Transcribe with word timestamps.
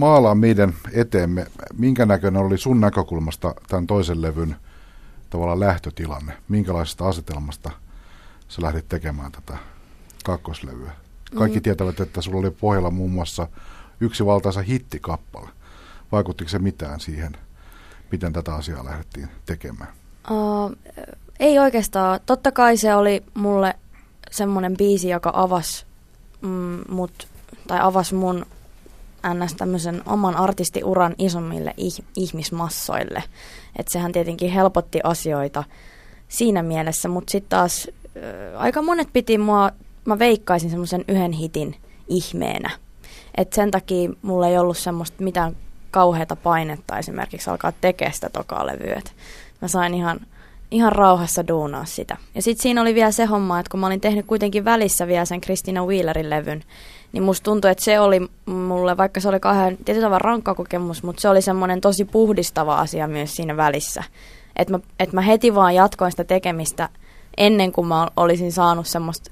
maalaa 0.00 0.34
meidän 0.34 0.74
eteemme, 0.92 1.46
minkä 1.78 2.06
näköinen 2.06 2.42
oli 2.42 2.58
sun 2.58 2.80
näkökulmasta 2.80 3.54
tämän 3.68 3.86
toisen 3.86 4.22
levyn 4.22 4.56
tavallaan 5.30 5.60
lähtötilanne? 5.60 6.32
Minkälaisesta 6.48 7.08
asetelmasta 7.08 7.70
sä 8.48 8.62
lähdit 8.62 8.88
tekemään 8.88 9.32
tätä 9.32 9.58
kakkoslevyä? 10.24 10.92
Kaikki 11.34 11.58
mm. 11.58 11.62
tietävät, 11.62 12.00
että 12.00 12.20
sulla 12.20 12.38
oli 12.38 12.50
pohjalla 12.50 12.90
muun 12.90 13.10
muassa 13.10 13.48
yksi 14.00 14.26
valtaisa 14.26 14.62
hittikappale. 14.62 15.48
Vaikuttiko 16.12 16.50
se 16.50 16.58
mitään 16.58 17.00
siihen, 17.00 17.32
miten 18.12 18.32
tätä 18.32 18.54
asiaa 18.54 18.84
lähdettiin 18.84 19.28
tekemään? 19.46 19.92
Uh, 20.30 20.76
ei 21.40 21.58
oikeastaan. 21.58 22.20
Totta 22.26 22.52
kai 22.52 22.76
se 22.76 22.94
oli 22.94 23.22
mulle 23.34 23.74
semmoinen 24.30 24.76
biisi, 24.76 25.08
joka 25.08 25.30
avasi 25.34 25.86
mm, 26.40 26.78
mut, 26.88 27.28
tai 27.68 27.78
avasi 27.82 28.14
mun 28.14 28.46
ns. 29.34 29.54
tämmöisen 29.54 30.02
oman 30.06 30.36
artistiuran 30.36 31.14
isommille 31.18 31.74
ih- 31.80 32.04
ihmismassoille. 32.16 33.22
Että 33.78 33.92
sehän 33.92 34.12
tietenkin 34.12 34.50
helpotti 34.50 35.00
asioita 35.04 35.64
siinä 36.28 36.62
mielessä, 36.62 37.08
mutta 37.08 37.30
sitten 37.30 37.50
taas 37.50 37.88
äh, 38.16 38.62
aika 38.62 38.82
monet 38.82 39.08
piti 39.12 39.38
mua, 39.38 39.70
mä 40.04 40.18
veikkaisin 40.18 40.70
semmoisen 40.70 41.04
yhden 41.08 41.32
hitin 41.32 41.76
ihmeenä. 42.08 42.70
Et 43.34 43.52
sen 43.52 43.70
takia 43.70 44.10
mulla 44.22 44.48
ei 44.48 44.58
ollut 44.58 44.78
semmoista 44.78 45.22
mitään 45.22 45.56
kauheata 45.90 46.36
painetta 46.36 46.98
esimerkiksi 46.98 47.50
alkaa 47.50 47.72
tekemään 47.80 48.14
sitä 48.14 48.28
tokaa 48.28 48.66
levyä. 48.66 49.00
mä 49.62 49.68
sain 49.68 49.94
ihan, 49.94 50.20
ihan 50.70 50.92
rauhassa 50.92 51.48
duunaa 51.48 51.84
sitä. 51.84 52.16
Ja 52.34 52.42
sitten 52.42 52.62
siinä 52.62 52.80
oli 52.80 52.94
vielä 52.94 53.10
se 53.10 53.24
homma, 53.24 53.60
että 53.60 53.70
kun 53.70 53.80
mä 53.80 53.86
olin 53.86 54.00
tehnyt 54.00 54.26
kuitenkin 54.26 54.64
välissä 54.64 55.06
vielä 55.06 55.24
sen 55.24 55.40
Christina 55.40 55.84
Wheelerin 55.86 56.30
levyn, 56.30 56.62
niin 57.12 57.22
musta 57.22 57.44
tuntui, 57.44 57.70
että 57.70 57.84
se 57.84 58.00
oli 58.00 58.20
mulle, 58.46 58.96
vaikka 58.96 59.20
se 59.20 59.28
oli 59.28 59.40
kahden 59.40 59.76
tietyllä 59.84 60.06
tavalla 60.06 60.18
rankka 60.18 60.54
kokemus, 60.54 61.02
mutta 61.02 61.20
se 61.20 61.28
oli 61.28 61.42
semmoinen 61.42 61.80
tosi 61.80 62.04
puhdistava 62.04 62.78
asia 62.78 63.08
myös 63.08 63.36
siinä 63.36 63.56
välissä. 63.56 64.04
Että 64.56 64.72
mä, 64.72 64.80
et 65.00 65.12
mä 65.12 65.20
heti 65.20 65.54
vaan 65.54 65.74
jatkoin 65.74 66.10
sitä 66.10 66.24
tekemistä 66.24 66.88
ennen 67.36 67.72
kuin 67.72 67.86
mä 67.86 68.08
olisin 68.16 68.52
saanut 68.52 68.86
semmoista 68.86 69.30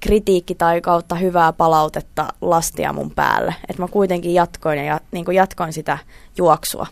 kritiikki 0.00 0.54
tai 0.54 0.80
kautta 0.80 1.14
hyvää 1.14 1.52
palautetta 1.52 2.28
lastia 2.40 2.92
mun 2.92 3.10
päälle. 3.10 3.54
Että 3.68 3.82
mä 3.82 3.88
kuitenkin 3.88 4.34
jatkoin 4.34 4.78
ja 4.78 4.84
jat, 4.84 5.02
niin 5.12 5.24
jatkoin 5.32 5.72
sitä 5.72 5.98
juoksua. 6.38 6.86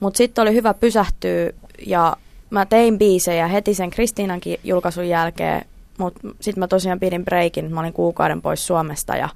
Mutta 0.00 0.18
sitten 0.18 0.42
oli 0.42 0.54
hyvä 0.54 0.74
pysähtyä 0.74 1.50
ja 1.86 2.16
mä 2.50 2.66
tein 2.66 2.98
biisejä 2.98 3.48
heti 3.48 3.74
sen 3.74 3.90
Kristiinankin 3.90 4.60
julkaisun 4.64 5.08
jälkeen, 5.08 5.64
mutta 5.98 6.20
sitten 6.40 6.60
mä 6.60 6.68
tosiaan 6.68 7.00
pidin 7.00 7.24
breikin, 7.24 7.74
mä 7.74 7.80
olin 7.80 7.92
kuukauden 7.92 8.42
pois 8.42 8.66
Suomesta 8.66 9.16
ja 9.16 9.28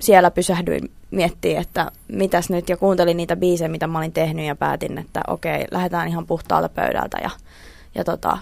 siellä 0.00 0.30
pysähdyin 0.30 0.90
miettimään, 1.10 1.62
että 1.62 1.90
mitäs 2.08 2.50
nyt, 2.50 2.68
ja 2.68 2.76
kuuntelin 2.76 3.16
niitä 3.16 3.36
biisejä, 3.36 3.68
mitä 3.68 3.86
mä 3.86 3.98
olin 3.98 4.12
tehnyt, 4.12 4.46
ja 4.46 4.56
päätin, 4.56 4.98
että 4.98 5.20
okei, 5.28 5.64
lähdetään 5.70 6.08
ihan 6.08 6.26
puhtaalta 6.26 6.68
pöydältä, 6.68 7.18
ja, 7.22 7.30
ja 7.94 8.04
tota, 8.04 8.38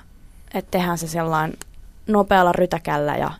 että 0.55 0.71
tehdään 0.71 0.99
se 0.99 1.09
sellainen 1.09 1.59
nopealla 2.07 2.53
rytäkällä, 2.53 3.17
ja 3.17 3.31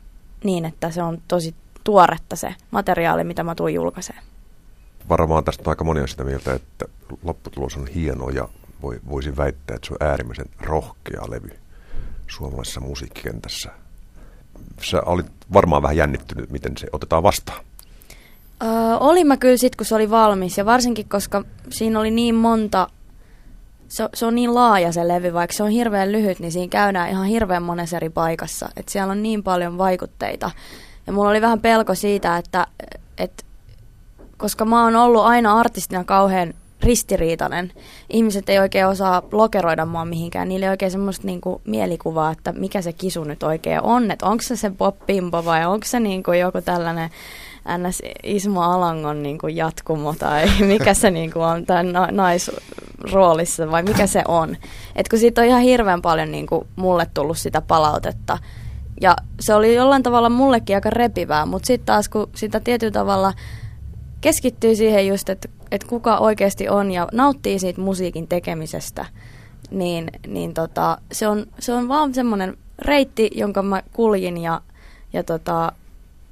niin, 0.45 0.65
että 0.65 0.91
se 0.91 1.03
on 1.03 1.23
tosi 1.29 1.55
tuoretta 1.85 2.37
se 2.37 2.55
materiaali, 2.71 3.25
mitä 3.25 3.43
mä 3.43 3.55
tuun 3.55 3.75
julkaiseen. 3.75 4.23
Varmaan 5.09 5.45
tästä 5.45 5.63
on 5.67 5.69
aika 5.69 5.85
moni 5.85 6.01
on 6.01 6.09
sitä 6.09 6.25
mieltä, 6.25 6.55
että 6.55 6.85
lopputulos 7.23 7.77
on 7.77 7.87
hieno, 7.87 8.29
ja 8.29 8.49
voi, 8.83 9.01
voisin 9.09 9.37
väittää, 9.37 9.77
että 9.77 9.87
se 9.87 9.95
on 9.95 10.09
äärimmäisen 10.09 10.47
rohkea 10.61 11.23
levy 11.29 11.51
suomalaisessa 12.27 12.81
musiikkikentässä. 12.81 13.84
Sä 14.83 15.03
olit 15.07 15.27
varmaan 15.53 15.83
vähän 15.83 15.97
jännittynyt, 15.97 16.51
miten 16.51 16.77
se 16.77 16.87
otetaan 16.93 17.23
vastaan. 17.23 17.65
Öö, 18.63 18.97
olin 19.01 19.27
mä 19.27 19.37
kyllä 19.37 19.57
sitten, 19.57 19.77
kun 19.77 19.87
se 19.87 19.95
oli 19.95 20.11
valmis. 20.11 20.59
Ja 20.59 20.65
varsinkin, 20.65 21.09
koska 21.09 21.45
siinä 21.71 22.01
oli 22.01 22.11
niin 22.11 22.35
monta, 22.35 22.89
se, 23.89 24.09
se 24.15 24.27
on 24.27 24.35
niin 24.35 24.55
laaja 24.55 24.93
se 24.93 25.09
levy, 25.09 25.33
vaikka 25.33 25.57
se 25.57 25.63
on 25.63 25.71
hirveän 25.71 26.13
lyhyt, 26.13 26.41
niin 26.41 26.53
siinä 26.53 26.71
käydään 26.71 27.11
ihan 27.11 27.27
hirveän 27.27 27.63
monessa 27.63 27.97
eri 27.97 28.11
paikassa. 28.11 28.69
Että 28.77 28.93
siellä 28.93 29.11
on 29.11 29.23
niin 29.23 29.43
paljon 29.43 29.79
vaikutteita. 29.79 30.51
Ja 31.07 31.13
mulla 31.13 31.31
oli 31.31 31.41
vähän 31.41 31.61
pelko 31.61 31.95
siitä, 31.95 32.37
että, 32.37 32.67
että 33.19 33.45
koska 34.37 34.65
mä 34.65 34.85
oon 34.85 34.97
ollut 34.97 35.25
aina 35.25 35.59
artistina 35.59 36.05
kauhean 36.05 36.55
ristiriitainen. 36.85 37.73
Ihmiset 38.11 38.49
ei 38.49 38.59
oikein 38.59 38.87
osaa 38.87 39.23
lokeroida 39.33 39.87
mua 39.87 40.05
mihinkään. 40.05 40.49
Niillä 40.49 40.67
ei 40.67 40.71
oikein 40.71 40.91
semmoista 40.91 41.27
niinku 41.27 41.61
mielikuvaa, 41.65 42.31
että 42.31 42.53
mikä 42.53 42.83
se 42.83 42.93
kisu 42.93 43.25
nyt 43.25 43.43
oikein 43.43 43.83
on. 43.83 44.11
Että 44.11 44.27
onko 44.27 44.43
se 44.43 44.57
se 44.57 44.71
pop 44.71 44.97
vai 45.45 45.67
onko 45.67 45.87
se 45.87 46.01
niinku 46.01 46.33
joku 46.33 46.61
tällainen 46.61 47.11
ns. 47.79 48.03
Ismo 48.23 48.63
Alangon 48.63 49.23
niin 49.23 49.39
kuin 49.39 49.57
jatkumo 49.57 50.15
tai 50.19 50.47
mikä 50.67 50.95
se 50.95 51.11
niin 51.11 51.33
kuin 51.33 51.45
on, 51.45 51.67
tai 51.67 51.85
na- 51.85 52.09
naisroolissa 52.11 53.71
vai 53.71 53.83
mikä 53.83 54.07
se 54.07 54.23
on. 54.29 54.57
Et 54.97 55.09
kun 55.09 55.19
siitä 55.19 55.41
on 55.41 55.47
ihan 55.47 55.63
hirveän 55.63 56.03
paljon 56.03 56.33
niin 56.33 56.47
kuin 56.47 56.67
mulle 56.77 57.07
tullut 57.15 57.39
sitä 57.39 57.61
palautetta. 57.61 58.39
Ja 59.01 59.17
se 59.41 59.55
oli 59.55 59.75
jollain 59.75 60.03
tavalla 60.03 60.29
mullekin 60.29 60.77
aika 60.77 60.91
repivää, 60.91 61.47
mutta 61.47 61.67
sitten 61.67 61.87
taas 61.87 62.09
kun 62.09 62.31
sitä 62.35 62.61
tietyllä 62.61 62.93
tavalla 62.93 63.33
keskittyy 64.21 64.77
siihen 64.77 65.07
just, 65.07 65.29
että, 65.29 65.49
että 65.75 65.89
kuka 65.89 66.19
oikeasti 66.19 66.69
on 66.69 66.91
ja 66.91 67.09
nauttii 67.13 67.59
siitä 67.59 67.81
musiikin 67.81 68.29
tekemisestä, 68.29 69.07
niin, 69.71 70.11
niin 70.27 70.55
tota, 70.55 70.99
se, 71.13 71.29
on, 71.29 71.47
se 71.59 71.73
on 71.73 71.89
vaan 71.89 72.15
semmoinen 72.15 72.57
reitti, 72.79 73.31
jonka 73.35 73.63
mä 73.63 73.83
kuljin 73.93 74.39
ja, 74.39 74.61
ja 75.13 75.23
tota, 75.23 75.73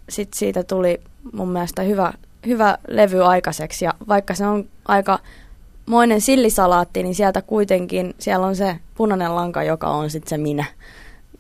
sit 0.09 0.35
siitä 0.35 0.63
tuli 0.65 1.01
mun 1.33 1.49
mielestä 1.49 1.83
hyvä, 1.83 2.13
hyvä 2.47 2.79
levy 2.89 3.25
aikaiseksi. 3.25 3.85
Ja 3.85 3.95
vaikka 4.09 4.35
se 4.35 4.47
on 4.47 4.65
aika 4.89 5.19
moinen 5.87 6.21
sillisalaatti, 6.21 7.03
niin 7.03 7.15
sieltä 7.15 7.43
kuitenkin, 7.43 8.15
siellä 8.19 8.47
on 8.47 8.57
se 8.57 8.77
punainen 8.95 9.35
lanka, 9.35 9.63
joka 9.63 9.89
on 9.89 10.11
sitten 10.11 10.31
se 10.31 10.39
minä. 10.39 10.65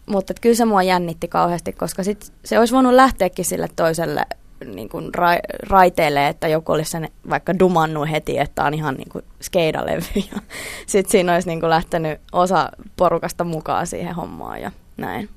Mutta 0.06 0.34
kyllä 0.40 0.54
se 0.56 0.64
mua 0.64 0.82
jännitti 0.82 1.28
kauheasti, 1.28 1.72
koska 1.72 2.02
sit 2.02 2.32
se 2.44 2.58
olisi 2.58 2.74
voinut 2.74 2.92
lähteäkin 2.92 3.44
sille 3.44 3.68
toiselle 3.76 4.26
niin 4.64 4.88
kuin 4.88 5.04
ra- 5.04 5.68
raiteelle, 5.68 6.28
että 6.28 6.48
joku 6.48 6.72
olisi 6.72 6.90
sen 6.90 7.08
vaikka 7.30 7.58
dumannut 7.58 8.10
heti, 8.10 8.38
että 8.38 8.64
on 8.64 8.74
ihan 8.74 8.94
niin 8.94 9.08
kuin 9.08 9.24
skeidalevy. 9.42 10.04
Ja 10.14 10.40
sitten 10.86 11.10
siinä 11.10 11.34
olisi 11.34 11.48
niin 11.48 11.60
kuin 11.60 11.70
lähtenyt 11.70 12.20
osa 12.32 12.70
porukasta 12.96 13.44
mukaan 13.44 13.86
siihen 13.86 14.14
hommaan 14.14 14.60
ja 14.60 14.72
näin. 14.96 15.28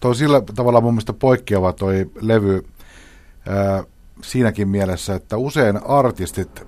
Tuo 0.00 0.14
sillä 0.14 0.42
tavalla 0.54 0.80
mun 0.80 0.94
mielestä 0.94 1.12
poikkeava 1.12 1.72
toi 1.72 2.10
levy 2.20 2.66
ää, 3.48 3.84
siinäkin 4.22 4.68
mielessä, 4.68 5.14
että 5.14 5.36
usein 5.36 5.86
artistit, 5.86 6.66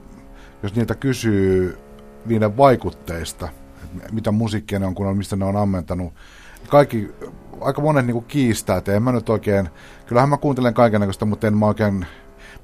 jos 0.62 0.74
niitä 0.74 0.94
kysyy 0.94 1.78
niiden 2.26 2.56
vaikutteista, 2.56 3.48
mitä 4.12 4.30
musiikkia 4.30 4.78
ne 4.78 4.86
on, 4.86 4.94
kun 4.94 5.06
on, 5.06 5.16
mistä 5.16 5.36
ne 5.36 5.44
on 5.44 5.56
ammentanut, 5.56 6.12
kaikki, 6.68 7.10
aika 7.60 7.82
monet 7.82 8.06
niin 8.06 8.24
kiistää, 8.24 8.76
että 8.76 8.94
en 8.94 9.02
mä 9.02 9.12
nyt 9.12 9.28
oikein, 9.28 9.68
kyllähän 10.06 10.28
mä 10.28 10.36
kuuntelen 10.36 10.74
kaikenlaista, 10.74 11.26
mutta 11.26 11.46
en 11.46 11.58
mä 11.58 11.66
oikein 11.66 12.06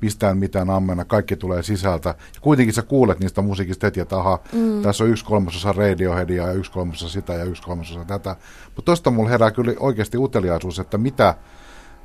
mistään 0.01 0.39
mitään 0.39 0.71
ammena, 0.71 1.05
kaikki 1.05 1.37
tulee 1.37 1.63
sisältä. 1.63 2.09
Ja 2.09 2.41
kuitenkin 2.41 2.75
sä 2.75 2.83
kuulet 2.83 3.21
niistä 3.21 3.43
musiikista 3.43 3.87
heti, 3.87 4.01
että 4.01 4.19
aha, 4.19 4.39
mm. 4.53 4.83
tässä 4.83 5.05
on 5.05 5.11
yksi 5.11 5.25
kolmasosa 5.25 5.73
Radioheadia 5.73 6.47
ja 6.47 6.53
yksi 6.53 6.71
kolmasosa 6.71 7.13
sitä 7.13 7.33
ja 7.33 7.45
yksi 7.45 7.63
kolmasosa 7.63 8.05
tätä. 8.05 8.37
Mutta 8.65 8.83
tosta 8.83 9.11
mulla 9.11 9.29
herää 9.29 9.51
kyllä 9.51 9.73
oikeasti 9.81 10.19
uteliaisuus, 10.19 10.79
että 10.79 10.99
mitä 10.99 11.35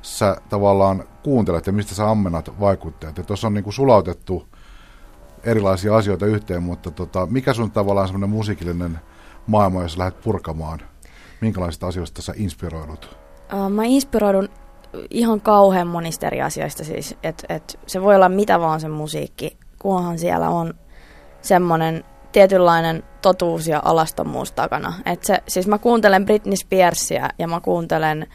sä 0.02 0.36
tavallaan 0.48 1.04
kuuntelet 1.22 1.66
ja 1.66 1.72
mistä 1.72 1.94
sä 1.94 2.10
ammennat 2.10 2.60
vaikutteet. 2.60 3.18
Ja 3.18 3.24
tuossa 3.24 3.46
on 3.46 3.54
niinku 3.54 3.72
sulautettu 3.72 4.48
erilaisia 5.44 5.96
asioita 5.96 6.26
yhteen, 6.26 6.62
mutta 6.62 6.90
tota, 6.90 7.26
mikä 7.26 7.52
sun 7.52 7.70
tavallaan 7.70 8.08
semmoinen 8.08 8.30
musiikillinen 8.30 8.98
maailma, 9.46 9.82
jos 9.82 9.98
lähdet 9.98 10.20
purkamaan? 10.20 10.80
Minkälaisista 11.40 11.86
asioista 11.86 12.22
sä 12.22 12.32
inspiroidut? 12.36 13.16
Uh, 13.52 13.70
mä 13.70 13.84
inspiroidun 13.84 14.48
ihan 15.10 15.40
kauhean 15.40 15.86
monista 15.86 16.26
eri 16.26 16.42
asioista 16.42 16.84
siis, 16.84 17.16
että 17.22 17.54
et 17.54 17.78
se 17.86 18.02
voi 18.02 18.14
olla 18.14 18.28
mitä 18.28 18.60
vaan 18.60 18.80
se 18.80 18.88
musiikki, 18.88 19.56
kunhan 19.78 20.18
siellä 20.18 20.48
on 20.48 20.74
semmoinen 21.42 22.04
tietynlainen 22.32 23.02
totuus 23.22 23.68
ja 23.68 23.82
alastomuus 23.84 24.52
takana. 24.52 24.94
Et 25.06 25.24
se, 25.24 25.42
siis 25.48 25.66
mä 25.66 25.78
kuuntelen 25.78 26.24
Britney 26.24 26.56
Spearsia 26.56 27.28
ja 27.38 27.48
mä 27.48 27.60
kuuntelen 27.60 28.26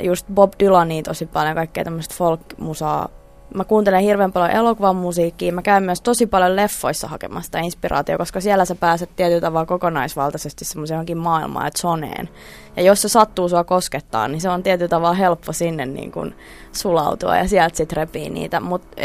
just 0.00 0.26
Bob 0.34 0.52
Dylania 0.58 1.02
tosi 1.02 1.26
paljon, 1.26 1.54
kaikkea 1.54 1.84
tämmöistä 1.84 2.14
folk-musaa. 2.14 3.08
Mä 3.54 3.64
kuuntelen 3.64 4.00
hirveän 4.00 4.32
paljon 4.32 4.50
elokuvan 4.50 4.96
musiikkia. 4.96 5.52
Mä 5.52 5.62
käyn 5.62 5.82
myös 5.82 6.00
tosi 6.00 6.26
paljon 6.26 6.56
leffoissa 6.56 7.08
hakemasta 7.08 7.58
inspiraatio, 7.58 8.18
koska 8.18 8.40
siellä 8.40 8.64
sä 8.64 8.74
pääset 8.74 9.10
tietyllä 9.16 9.40
tavalla 9.40 9.66
kokonaisvaltaisesti 9.66 10.64
semmoiseen 10.64 10.96
johonkin 10.96 11.18
maailmaan 11.18 11.66
ja 11.66 11.70
zoneen. 11.78 12.28
Ja 12.76 12.82
jos 12.82 13.02
se 13.02 13.08
sattuu 13.08 13.48
sua 13.48 13.64
koskettaa, 13.64 14.28
niin 14.28 14.40
se 14.40 14.48
on 14.48 14.62
tietyllä 14.62 14.88
tavalla 14.88 15.14
helppo 15.14 15.52
sinne 15.52 15.86
niin 15.86 16.12
kuin 16.12 16.34
sulautua 16.72 17.36
ja 17.36 17.48
sieltä 17.48 17.76
sitten 17.76 17.96
repii 17.96 18.30
niitä. 18.30 18.60
Mutta 18.60 18.96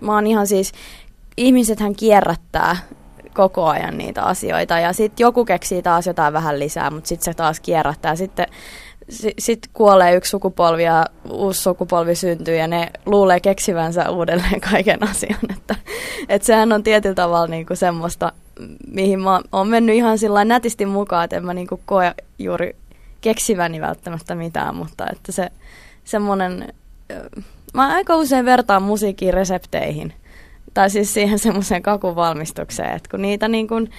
mä 0.00 0.14
oon 0.14 0.26
ihan 0.26 0.46
siis, 0.46 0.72
ihmisethän 1.36 1.94
kierrättää 1.94 2.76
koko 3.34 3.66
ajan 3.66 3.98
niitä 3.98 4.22
asioita 4.22 4.78
ja 4.78 4.92
sitten 4.92 5.24
joku 5.24 5.44
keksii 5.44 5.82
taas 5.82 6.06
jotain 6.06 6.32
vähän 6.32 6.58
lisää, 6.58 6.90
mutta 6.90 7.08
sitten 7.08 7.24
se 7.24 7.34
taas 7.34 7.60
kierrättää. 7.60 8.16
Sitten 8.16 8.46
si- 8.48 8.54
sitten 9.38 9.70
kuolee 9.72 10.14
yksi 10.14 10.30
sukupolvi 10.30 10.84
ja 10.84 11.06
uusi 11.30 11.62
sukupolvi 11.62 12.14
syntyy 12.14 12.56
ja 12.56 12.66
ne 12.66 12.90
luulee 13.06 13.40
keksivänsä 13.40 14.10
uudelleen 14.10 14.60
kaiken 14.70 15.02
asian. 15.02 15.38
Että, 15.56 15.76
että 16.28 16.46
sehän 16.46 16.72
on 16.72 16.82
tietyllä 16.82 17.14
tavalla 17.14 17.46
niinku 17.46 17.76
semmoista, 17.76 18.32
mihin 18.86 19.20
mä 19.20 19.40
oon 19.52 19.68
mennyt 19.68 19.96
ihan 19.96 20.18
sillä 20.18 20.44
nätisti 20.44 20.86
mukaan, 20.86 21.24
että 21.24 21.36
en 21.36 21.44
mä 21.44 21.54
niinku 21.54 21.80
koe 21.86 22.14
juuri 22.38 22.76
keksiväni 23.20 23.80
välttämättä 23.80 24.34
mitään, 24.34 24.76
mutta 24.76 25.06
että 25.12 25.32
se 25.32 25.50
semmoinen, 26.04 26.74
mä 27.74 27.88
aika 27.88 28.16
usein 28.16 28.44
vertaan 28.44 28.82
musiikin 28.82 29.34
resepteihin, 29.34 30.12
tai 30.74 30.90
siis 30.90 31.14
siihen 31.14 31.38
semmoiseen 31.38 31.82
kakun 31.82 32.16
valmistukseen, 32.16 32.96
että 32.96 33.10
kun 33.10 33.22
niitä 33.22 33.48
niin 33.48 33.68
kuin, 33.68 33.90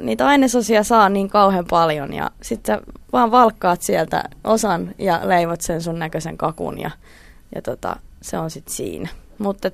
niitä 0.00 0.26
ainesosia 0.26 0.84
saa 0.84 1.08
niin 1.08 1.28
kauhean 1.28 1.66
paljon 1.70 2.12
ja 2.12 2.30
sitten 2.42 2.76
sä 2.76 2.82
vaan 3.12 3.30
valkkaat 3.30 3.82
sieltä 3.82 4.24
osan 4.44 4.94
ja 4.98 5.20
leivot 5.24 5.60
sen 5.60 5.82
sun 5.82 5.98
näköisen 5.98 6.36
kakun 6.38 6.80
ja, 6.80 6.90
ja 7.54 7.62
tota, 7.62 7.96
se 8.22 8.38
on 8.38 8.50
sitten 8.50 8.74
siinä. 8.74 9.08
Mutta 9.38 9.70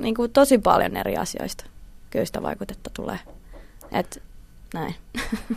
niin 0.00 0.14
tosi 0.32 0.58
paljon 0.58 0.96
eri 0.96 1.16
asioista 1.16 1.64
sitä 2.24 2.42
vaikutetta 2.42 2.90
tulee. 2.94 3.18
Et 3.92 4.22
näin. 4.74 4.94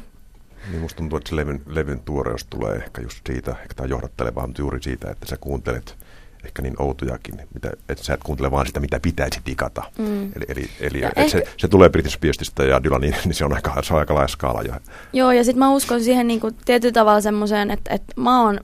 Niin 0.71 0.81
musta 0.81 0.97
tuntuu, 0.97 1.17
että 1.17 1.29
se 1.29 1.35
levyn, 1.35 1.61
levyn 1.65 1.99
tuoreus 1.99 2.45
tulee 2.45 2.75
ehkä 2.75 3.01
just 3.01 3.19
siitä, 3.27 3.51
ehkä 3.51 3.73
tämä 3.75 3.87
johdattelevaa, 3.87 4.47
mutta 4.47 4.61
juuri 4.61 4.83
siitä, 4.83 5.11
että 5.11 5.25
sä 5.25 5.37
kuuntelet 5.37 5.97
ehkä 6.45 6.61
niin 6.61 6.81
outojakin, 6.81 7.35
mitä, 7.53 7.71
että 7.89 8.03
sä 8.03 8.13
et 8.13 8.23
kuuntele 8.23 8.51
vaan 8.51 8.67
sitä, 8.67 8.79
mitä 8.79 8.99
pitäisi 8.99 9.39
digata. 9.45 9.83
Mm. 9.97 10.23
Eli, 10.23 10.45
eli, 10.47 10.69
eli 10.79 11.03
että 11.03 11.21
ehkä... 11.21 11.31
se, 11.31 11.43
se, 11.57 11.67
tulee 11.67 11.89
British 11.89 12.15
Spearsista 12.15 12.63
ja 12.63 12.83
Dylanin, 12.83 13.15
niin 13.25 13.33
se 13.33 13.45
on 13.45 13.53
aika, 13.53 13.81
se 13.83 13.93
on 13.93 13.99
aika 13.99 14.13
laaja 14.13 14.27
skaala. 14.27 14.61
Jo. 14.61 14.73
Joo, 15.13 15.31
ja 15.31 15.43
sitten 15.43 15.59
mä 15.59 15.71
uskon 15.71 16.03
siihen 16.03 16.27
niin 16.27 16.39
kuin 16.39 16.55
tietyllä 16.65 16.93
tavalla 16.93 17.21
semmoiseen, 17.21 17.71
että, 17.71 17.93
että 17.93 18.13
mä 18.15 18.43
oon 18.43 18.59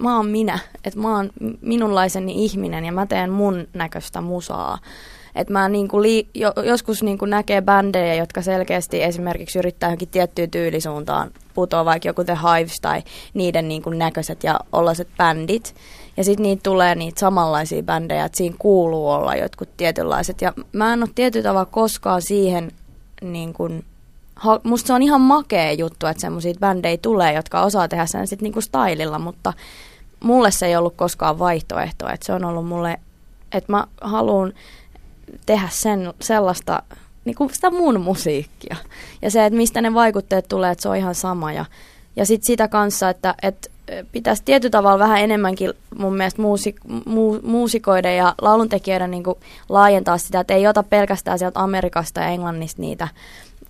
mä 0.00 0.16
oon 0.16 0.26
minä, 0.26 0.58
että 0.84 1.00
mä 1.00 1.16
oon 1.16 1.30
minunlaiseni 1.60 2.44
ihminen 2.44 2.84
ja 2.84 2.92
mä 2.92 3.06
teen 3.06 3.30
mun 3.30 3.68
näköistä 3.72 4.20
musaa. 4.20 4.78
Että 5.34 5.52
mä 5.52 5.68
niinku 5.68 6.02
lii, 6.02 6.28
jo, 6.34 6.52
joskus 6.64 7.02
niinku 7.02 7.24
näkee 7.24 7.62
bändejä, 7.62 8.14
jotka 8.14 8.42
selkeästi 8.42 9.02
esimerkiksi 9.02 9.58
yrittää 9.58 9.86
johonkin 9.86 10.08
tiettyyn 10.08 10.50
tyylisuuntaan 10.50 11.30
putoa, 11.58 11.84
vaikka 11.84 12.08
joku 12.08 12.24
The 12.24 12.38
Hives 12.42 12.80
tai 12.80 13.02
niiden 13.34 13.68
niinku 13.68 13.90
näköiset 13.90 14.44
ja 14.44 14.60
ollaiset 14.72 15.08
bändit. 15.16 15.74
Ja 16.16 16.24
sitten 16.24 16.42
niitä 16.42 16.62
tulee 16.62 16.94
niitä 16.94 17.20
samanlaisia 17.20 17.82
bändejä, 17.82 18.24
että 18.24 18.38
siinä 18.38 18.56
kuuluu 18.58 19.10
olla 19.10 19.34
jotkut 19.34 19.76
tietynlaiset. 19.76 20.42
Ja 20.42 20.52
mä 20.72 20.92
en 20.92 21.02
ole 21.02 21.10
tietyllä 21.14 21.48
tavalla 21.48 21.66
koskaan 21.66 22.22
siihen, 22.22 22.72
niin 23.22 23.52
kun, 23.52 23.84
ha, 24.36 24.60
musta 24.62 24.86
se 24.86 24.92
on 24.92 25.02
ihan 25.02 25.20
makea 25.20 25.72
juttu, 25.72 26.06
että 26.06 26.20
semmoisia 26.20 26.54
bändejä 26.60 26.96
tulee, 26.96 27.32
jotka 27.32 27.62
osaa 27.62 27.88
tehdä 27.88 28.06
sen 28.06 28.26
sitten 28.26 28.44
niinku 28.44 28.60
stylilla, 28.60 29.18
mutta 29.18 29.52
mulle 30.20 30.50
se 30.50 30.66
ei 30.66 30.76
ollut 30.76 30.96
koskaan 30.96 31.38
vaihtoehto. 31.38 32.08
Että 32.08 32.26
se 32.26 32.32
on 32.32 32.44
ollut 32.44 32.66
mulle, 32.66 33.00
että 33.52 33.72
mä 33.72 33.86
haluan 34.00 34.52
tehdä 35.46 35.68
sen, 35.70 36.14
sellaista, 36.20 36.82
niin 37.28 37.36
kuin 37.36 37.54
sitä 37.54 37.70
mun 37.70 38.00
musiikkia. 38.00 38.76
Ja 39.22 39.30
se, 39.30 39.46
että 39.46 39.56
mistä 39.56 39.80
ne 39.80 39.94
vaikutteet 39.94 40.48
tulee, 40.48 40.70
että 40.70 40.82
se 40.82 40.88
on 40.88 40.96
ihan 40.96 41.14
sama. 41.14 41.52
Ja, 41.52 41.64
ja 42.16 42.26
sitten 42.26 42.46
sitä 42.46 42.68
kanssa, 42.68 43.10
että, 43.10 43.34
että 43.42 43.68
pitäisi 44.12 44.42
tietyllä 44.44 44.70
tavalla 44.70 44.98
vähän 44.98 45.20
enemmänkin 45.20 45.72
mun 45.98 46.16
mielestä 46.16 46.42
muusik, 46.42 46.76
mu, 47.06 47.38
muusikoiden 47.42 48.16
ja 48.16 48.34
lauluntekijöiden 48.42 49.10
niin 49.10 49.24
laajentaa 49.68 50.18
sitä, 50.18 50.40
että 50.40 50.54
ei 50.54 50.66
ota 50.66 50.82
pelkästään 50.82 51.38
sieltä 51.38 51.60
Amerikasta 51.60 52.20
ja 52.20 52.26
Englannista 52.28 52.82
niitä 52.82 53.08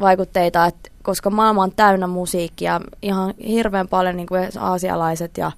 vaikutteita, 0.01 0.67
että, 0.67 0.91
koska 1.03 1.31
maailma 1.31 1.63
on 1.63 1.73
täynnä 1.77 2.07
musiikkia, 2.07 2.81
ihan 3.03 3.35
hirveän 3.47 3.89
paljon 3.89 4.17
niin 4.17 4.27
kuin 4.27 4.49
aasialaiset 4.59 5.39
ja 5.39 5.53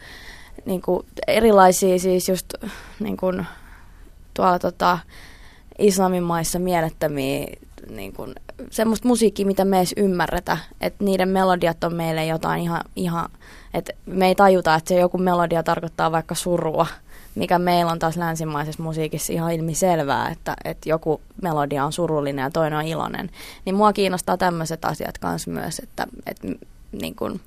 niin 0.65 0.83
kuin 0.83 1.07
erilaisia 1.27 1.99
siis 1.99 2.29
just 2.29 2.55
niin 3.01 3.17
kuin, 3.17 3.47
tuolla 4.35 4.59
tota, 4.59 4.99
islamin 5.79 6.23
maissa 6.23 6.59
mielettömiä 6.59 7.47
niin 7.89 8.13
kuin, 8.13 8.35
semmoista 8.71 9.09
musiikkia, 9.09 9.47
mitä 9.47 9.65
me 9.65 9.79
edes 9.79 9.95
ymmärretä. 9.97 10.59
Että 10.81 11.05
niiden 11.05 11.29
melodiat 11.29 11.85
on 11.85 11.95
meille 11.95 12.27
jotain 12.27 12.63
ihan, 12.63 12.81
ihan 12.97 13.29
että 13.75 13.93
me 14.07 14.27
ei 14.27 14.35
tajuta, 14.35 14.75
että 14.75 14.89
se 14.89 15.01
joku 15.01 15.19
melodia 15.19 15.63
tarkoittaa 15.63 16.13
vaikka 16.13 16.35
surua, 16.35 16.87
mikä 17.35 17.59
meillä 17.59 17.93
on 17.93 17.99
taas 17.99 18.17
länsimaisessa 18.17 18.83
musiikissa 18.83 19.33
ihan 19.33 19.53
ilmiselvää, 19.53 20.29
että, 20.29 20.57
että 20.65 20.89
joku 20.89 21.21
melodia 21.43 21.85
on 21.85 21.93
surullinen 21.93 22.43
ja 22.43 22.51
toinen 22.51 22.79
on 22.79 22.87
iloinen. 22.87 23.31
Niin 23.65 23.75
mua 23.75 23.93
kiinnostaa 23.93 24.37
tämmöiset 24.37 24.85
asiat 24.85 25.19
kanssa 25.19 25.51
myös, 25.51 25.79
että, 25.79 26.07
että 26.27 26.49
niin 26.93 27.15
kuin, 27.15 27.41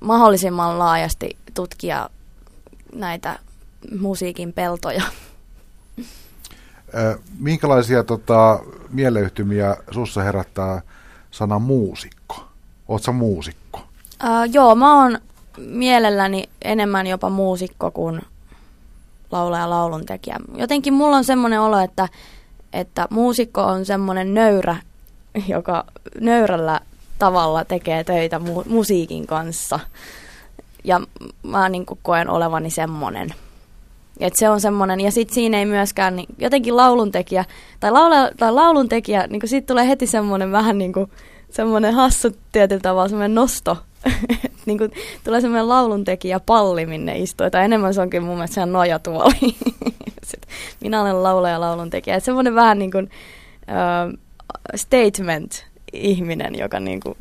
mahdollisimman 0.00 0.78
laajasti 0.78 1.36
tutkia 1.54 2.10
näitä 2.94 3.38
musiikin 4.00 4.52
peltoja. 4.52 5.02
Minkälaisia 7.38 8.04
tota, 8.04 8.60
mieleyhtymiä 8.90 9.76
sussa 9.90 10.22
herättää 10.22 10.82
sana 11.30 11.58
muusikko? 11.58 12.44
Oletko 12.88 13.12
muusikko? 13.12 13.78
Uh, 14.24 14.52
joo, 14.52 14.74
mä 14.74 15.02
oon 15.02 15.18
mielelläni 15.56 16.48
enemmän 16.62 17.06
jopa 17.06 17.30
muusikko 17.30 17.90
kuin 17.90 18.22
laulaja 19.30 19.70
lauluntekijä. 19.70 20.36
Jotenkin 20.54 20.94
mulla 20.94 21.16
on 21.16 21.24
semmoinen 21.24 21.60
olo, 21.60 21.78
että, 21.78 22.08
että 22.72 23.06
muusikko 23.10 23.62
on 23.62 23.84
semmoinen 23.84 24.34
nöyrä, 24.34 24.76
joka 25.48 25.84
nöyrällä 26.20 26.80
tavalla 27.18 27.64
tekee 27.64 28.04
töitä 28.04 28.38
mu- 28.38 28.68
musiikin 28.68 29.26
kanssa. 29.26 29.80
Ja 30.84 31.00
mä 31.42 31.68
niin 31.68 31.86
koen 32.02 32.30
olevani 32.30 32.70
semmoinen. 32.70 33.34
Et 34.20 34.36
se 34.36 34.48
on 34.48 34.60
semmoinen, 34.60 35.00
ja 35.00 35.10
sitten 35.10 35.34
siinä 35.34 35.58
ei 35.58 35.66
myöskään 35.66 36.16
niin, 36.16 36.28
jotenkin 36.38 36.76
lauluntekijä, 36.76 37.44
tai, 37.80 37.90
laula, 37.90 38.30
tai 38.38 38.52
lauluntekijä, 38.52 39.26
niin 39.26 39.48
siitä 39.48 39.66
tulee 39.66 39.88
heti 39.88 40.06
semmoinen 40.06 40.52
vähän 40.52 40.78
niin 40.78 40.92
kuin, 40.92 41.10
semmoinen 41.50 41.94
hassu 41.94 42.36
tietyllä 42.52 42.80
tavalla, 42.80 43.08
semmoinen 43.08 43.34
nosto. 43.34 43.76
niin 44.66 44.78
kuin, 44.78 44.92
tulee 45.24 45.40
semmoinen 45.40 45.68
lauluntekijä 45.68 46.40
palli, 46.40 46.86
minne 46.86 47.18
istuu, 47.18 47.50
tai 47.50 47.64
enemmän 47.64 47.94
se 47.94 48.00
onkin 48.00 48.22
mun 48.22 48.34
mielestä 48.34 48.54
sehän 48.54 48.72
nojatuoli. 48.72 49.34
minä 50.82 51.02
olen 51.02 51.22
laulaja 51.22 51.60
lauluntekijä. 51.60 52.16
Et 52.16 52.24
semmoinen 52.24 52.54
vähän 52.54 52.78
niin 52.78 52.90
kuin, 52.90 53.10
uh, 53.68 54.18
statement-ihminen, 54.76 56.58
joka 56.58 56.80
niin 56.80 57.00
kuin, 57.00 57.16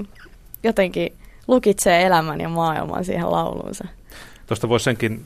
jotenkin 0.63 1.13
lukitsee 1.47 2.05
elämän 2.05 2.41
ja 2.41 2.49
maailman 2.49 3.05
siihen 3.05 3.31
lauluunsa. 3.31 3.88
Tuosta 4.47 4.69
voisi 4.69 4.83
senkin 4.83 5.25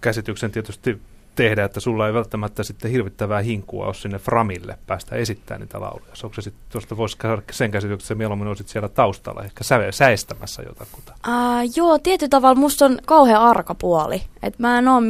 käsityksen 0.00 0.50
tietysti 0.50 1.00
tehdä, 1.38 1.64
että 1.64 1.80
sulla 1.80 2.06
ei 2.06 2.14
välttämättä 2.14 2.62
sitten 2.62 2.90
hirvittävää 2.90 3.40
hinkua 3.40 3.86
ole 3.86 3.94
sinne 3.94 4.18
framille 4.18 4.78
päästä 4.86 5.16
esittämään 5.16 5.60
niitä 5.60 5.80
lauluja. 5.80 6.12
Onko 6.24 6.34
se 6.34 6.42
sitten, 6.42 6.62
tuosta 6.72 6.96
voisi 6.96 7.18
sen 7.50 7.70
käsityksen, 7.70 8.04
että 8.04 8.14
mieluummin 8.14 8.48
olisit 8.48 8.68
siellä 8.68 8.88
taustalla, 8.88 9.44
ehkä 9.44 9.64
sä, 9.64 9.78
säestämässä 9.90 10.62
jotakuta? 10.62 11.12
Uh, 11.26 11.72
joo, 11.76 11.98
tietyllä 11.98 12.30
tavalla 12.30 12.54
musta 12.54 12.84
on 12.84 12.98
kauhean 13.06 13.42
arka 13.42 13.74
puoli. 13.74 14.22
Että 14.42 14.62
mä 14.62 14.78
en 14.78 14.88
oo, 14.88 15.00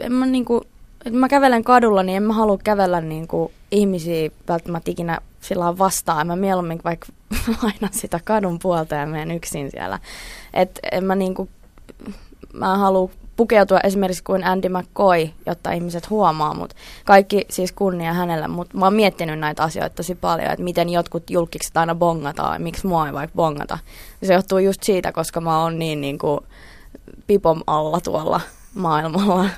et 0.00 0.12
mä 0.12 0.26
niinku, 0.26 0.64
et 1.04 1.12
mä 1.12 1.28
kävelen 1.28 1.64
kadulla, 1.64 2.02
niin 2.02 2.16
en 2.16 2.22
mä 2.22 2.32
halua 2.32 2.58
kävellä 2.64 3.00
niinku 3.00 3.52
ihmisiä 3.70 4.30
välttämättä 4.48 4.90
ikinä 4.90 5.18
sillä 5.40 5.78
vastaan. 5.78 6.26
Mä 6.26 6.36
mieluummin 6.36 6.80
vaikka 6.84 7.06
aina 7.62 7.88
sitä 7.90 8.20
kadun 8.24 8.58
puolta 8.58 8.94
ja 8.94 9.06
menen 9.06 9.36
yksin 9.36 9.70
siellä. 9.70 9.98
Että 10.54 10.80
en 10.92 11.04
mä 11.04 11.14
niinku, 11.14 11.48
mä 12.52 12.78
haluan 12.78 13.10
pukeutua 13.38 13.80
esimerkiksi 13.80 14.24
kuin 14.24 14.44
Andy 14.44 14.68
McCoy, 14.68 15.30
jotta 15.46 15.72
ihmiset 15.72 16.10
huomaa, 16.10 16.54
mutta 16.54 16.76
kaikki 17.04 17.46
siis 17.50 17.72
kunnia 17.72 18.12
hänellä, 18.12 18.48
mutta 18.48 18.78
mä 18.78 18.86
oon 18.86 18.94
miettinyt 18.94 19.38
näitä 19.38 19.62
asioita 19.62 19.94
tosi 19.94 20.14
paljon, 20.14 20.50
että 20.50 20.64
miten 20.64 20.88
jotkut 20.88 21.30
julkikset 21.30 21.76
aina 21.76 21.94
bongataan, 21.94 22.54
ja 22.54 22.60
miksi 22.60 22.86
mua 22.86 23.06
ei 23.06 23.12
vaikka 23.12 23.36
bongata. 23.36 23.78
Se 24.22 24.34
johtuu 24.34 24.58
just 24.58 24.82
siitä, 24.82 25.12
koska 25.12 25.40
mä 25.40 25.62
oon 25.62 25.78
niin, 25.78 26.00
niin 26.00 26.18
kuin 26.18 26.40
pipom 27.26 27.62
alla 27.66 28.00
tuolla 28.00 28.40
maailmalla. 28.74 29.50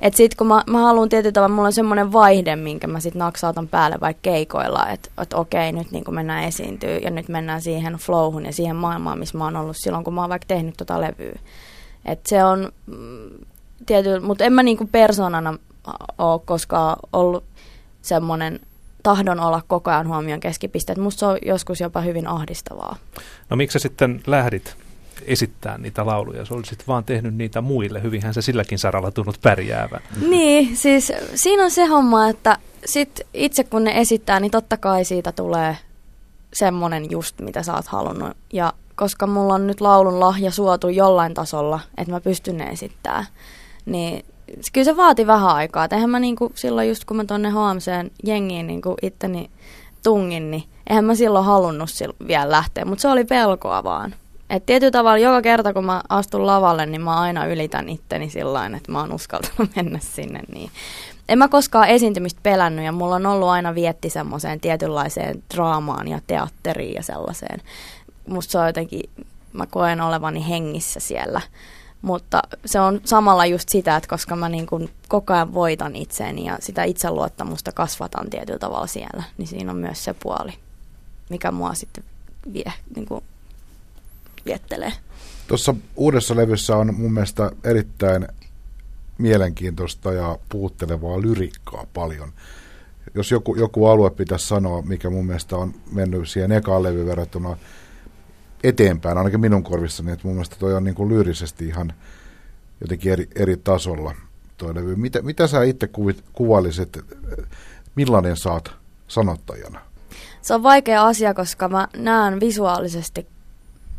Et 0.00 0.14
sit 0.14 0.34
kun 0.34 0.46
mä, 0.46 0.62
mä 0.66 0.78
haluan 0.78 1.08
tietyllä 1.08 1.32
tavalla, 1.32 1.54
mulla 1.54 1.66
on 1.66 1.72
semmoinen 1.72 2.12
vaihde, 2.12 2.56
minkä 2.56 2.86
mä 2.86 3.00
sit 3.00 3.14
naksautan 3.14 3.68
päälle 3.68 3.96
vaikka 4.00 4.20
keikoilla, 4.22 4.88
että 4.88 5.10
et 5.22 5.32
okei, 5.32 5.72
nyt 5.72 5.90
niin 5.90 6.04
mennään 6.10 6.44
esiintyä 6.44 6.98
ja 6.98 7.10
nyt 7.10 7.28
mennään 7.28 7.62
siihen 7.62 7.94
flowhun 7.94 8.44
ja 8.44 8.52
siihen 8.52 8.76
maailmaan, 8.76 9.18
missä 9.18 9.38
mä 9.38 9.44
oon 9.44 9.56
ollut 9.56 9.76
silloin, 9.78 10.04
kun 10.04 10.14
mä 10.14 10.20
oon 10.20 10.30
vaikka 10.30 10.46
tehnyt 10.48 10.74
tota 10.76 11.00
levyä. 11.00 11.38
Et 12.04 12.26
se 12.26 12.44
on 12.44 12.72
mm, 12.86 13.30
tietyllä, 13.86 14.20
mutta 14.20 14.44
en 14.44 14.52
mä 14.52 14.62
niinku 14.62 14.88
persoonana 14.92 15.58
ole 16.18 16.40
koskaan 16.44 16.96
ollut 17.12 17.44
semmoinen 18.02 18.60
tahdon 19.02 19.40
olla 19.40 19.62
koko 19.66 19.90
ajan 19.90 20.08
huomion 20.08 20.40
keskipiste. 20.40 20.94
Musta 20.94 21.20
se 21.20 21.26
on 21.26 21.38
joskus 21.46 21.80
jopa 21.80 22.00
hyvin 22.00 22.26
ahdistavaa. 22.26 22.96
No 23.50 23.56
miksi 23.56 23.72
sä 23.72 23.78
sitten 23.82 24.22
lähdit 24.26 24.76
esittää 25.26 25.78
niitä 25.78 26.06
lauluja? 26.06 26.44
Sä 26.44 26.54
olisit 26.54 26.88
vaan 26.88 27.04
tehnyt 27.04 27.34
niitä 27.34 27.60
muille. 27.60 28.02
Hyvinhän 28.02 28.34
se 28.34 28.42
silläkin 28.42 28.78
saralla 28.78 29.10
tunnut 29.10 29.38
pärjäävän. 29.42 30.00
Niin, 30.28 30.76
siis 30.76 31.12
siinä 31.34 31.64
on 31.64 31.70
se 31.70 31.86
homma, 31.86 32.28
että 32.28 32.58
sit 32.84 33.20
itse 33.34 33.64
kun 33.64 33.84
ne 33.84 34.00
esittää, 34.00 34.40
niin 34.40 34.50
totta 34.50 34.76
kai 34.76 35.04
siitä 35.04 35.32
tulee 35.32 35.76
semmonen 36.52 37.10
just, 37.10 37.40
mitä 37.40 37.62
sä 37.62 37.74
oot 37.74 37.86
halunnut. 37.86 38.36
Ja 38.52 38.72
koska 39.02 39.26
mulla 39.26 39.54
on 39.54 39.66
nyt 39.66 39.80
laulun 39.80 40.20
lahja 40.20 40.50
suotu 40.50 40.88
jollain 40.88 41.34
tasolla, 41.34 41.80
että 41.98 42.12
mä 42.12 42.20
pystyn 42.20 42.56
ne 42.56 42.64
esittämään, 42.64 43.26
niin 43.84 44.24
kyllä 44.72 44.84
se 44.84 44.96
vaati 44.96 45.26
vähän 45.26 45.48
aikaa. 45.48 45.88
Eihän 45.90 46.10
mä 46.10 46.18
niinku, 46.18 46.52
silloin 46.54 46.88
just 46.88 47.04
kun 47.04 47.16
mä 47.16 47.24
tonne 47.24 47.50
HMCn 47.50 48.10
jengiin 48.26 48.66
niinku 48.66 48.94
itteni 49.02 49.50
tungin, 50.02 50.50
niin 50.50 50.64
eihän 50.90 51.04
mä 51.04 51.14
silloin 51.14 51.44
halunnut 51.44 51.90
sil- 51.96 52.26
vielä 52.26 52.50
lähteä, 52.50 52.84
mutta 52.84 53.02
se 53.02 53.08
oli 53.08 53.24
pelkoa 53.24 53.84
vaan. 53.84 54.14
Et 54.50 54.66
tietyllä 54.66 54.90
tavalla 54.90 55.18
joka 55.18 55.42
kerta, 55.42 55.72
kun 55.72 55.84
mä 55.84 56.02
astun 56.08 56.46
lavalle, 56.46 56.86
niin 56.86 57.02
mä 57.02 57.20
aina 57.20 57.46
ylitän 57.46 57.88
itteni 57.88 58.30
sillä 58.30 58.66
että 58.76 58.92
mä 58.92 59.00
oon 59.00 59.12
uskaltanut 59.12 59.70
mennä 59.76 59.98
sinne. 60.02 60.40
Niin. 60.54 60.70
En 61.28 61.38
mä 61.38 61.48
koskaan 61.48 61.88
esiintymistä 61.88 62.40
pelännyt 62.42 62.84
ja 62.84 62.92
mulla 62.92 63.14
on 63.14 63.26
ollut 63.26 63.48
aina 63.48 63.74
vietti 63.74 64.10
semmoiseen 64.10 64.60
tietynlaiseen 64.60 65.42
draamaan 65.54 66.08
ja 66.08 66.20
teatteriin 66.26 66.94
ja 66.94 67.02
sellaiseen. 67.02 67.60
Musta 68.26 68.52
se 68.52 68.58
on 68.58 68.66
jotenkin, 68.66 69.10
mä 69.52 69.66
koen 69.66 70.00
olevani 70.00 70.48
hengissä 70.48 71.00
siellä. 71.00 71.40
Mutta 72.02 72.42
se 72.66 72.80
on 72.80 73.00
samalla 73.04 73.46
just 73.46 73.68
sitä, 73.68 73.96
että 73.96 74.08
koska 74.08 74.36
mä 74.36 74.48
niin 74.48 74.66
kuin 74.66 74.90
koko 75.08 75.32
ajan 75.32 75.54
voitan 75.54 75.96
itseäni 75.96 76.44
ja 76.44 76.58
sitä 76.60 76.84
itseluottamusta 76.84 77.72
kasvatan 77.72 78.30
tietyllä 78.30 78.58
tavalla 78.58 78.86
siellä, 78.86 79.22
niin 79.38 79.46
siinä 79.46 79.70
on 79.70 79.76
myös 79.76 80.04
se 80.04 80.14
puoli, 80.22 80.52
mikä 81.30 81.50
mua 81.50 81.74
sitten 81.74 82.04
vie, 82.52 82.72
niin 82.96 83.06
kuin 83.06 83.24
viettelee. 84.46 84.92
Tuossa 85.48 85.74
uudessa 85.96 86.36
levyssä 86.36 86.76
on 86.76 86.94
mun 86.94 87.12
mielestä 87.12 87.50
erittäin 87.64 88.28
mielenkiintoista 89.18 90.12
ja 90.12 90.38
puuttelevaa 90.48 91.22
lyrikkaa 91.22 91.86
paljon. 91.94 92.32
Jos 93.14 93.30
joku, 93.30 93.54
joku 93.54 93.86
alue 93.86 94.10
pitäisi 94.10 94.46
sanoa, 94.46 94.82
mikä 94.82 95.10
mun 95.10 95.26
mielestä 95.26 95.56
on 95.56 95.74
mennyt 95.92 96.28
siihen 96.28 96.52
ekaan 96.52 96.82
levyyn 96.82 97.06
verrattuna 97.06 97.56
eteenpäin, 98.62 99.18
ainakin 99.18 99.40
minun 99.40 99.62
korvissani, 99.62 100.12
että 100.12 100.26
mun 100.28 100.34
mielestä 100.34 100.56
toi 100.58 100.74
on 100.74 100.84
niin 100.84 100.94
kuin 100.94 101.08
lyyrisesti 101.08 101.66
ihan 101.66 101.92
jotenkin 102.80 103.12
eri, 103.12 103.28
eri 103.34 103.56
tasolla 103.56 104.14
toi 104.56 104.74
levy. 104.74 104.96
Mitä, 104.96 105.22
mitä 105.22 105.46
sä 105.46 105.62
itse 105.62 105.86
kuvit, 105.86 106.24
kuvailisit, 106.32 106.98
millainen 107.94 108.36
saat 108.36 108.72
sanottajana? 109.08 109.80
Se 110.42 110.54
on 110.54 110.62
vaikea 110.62 111.06
asia, 111.06 111.34
koska 111.34 111.68
mä 111.68 111.88
näen 111.96 112.40
visuaalisesti 112.40 113.26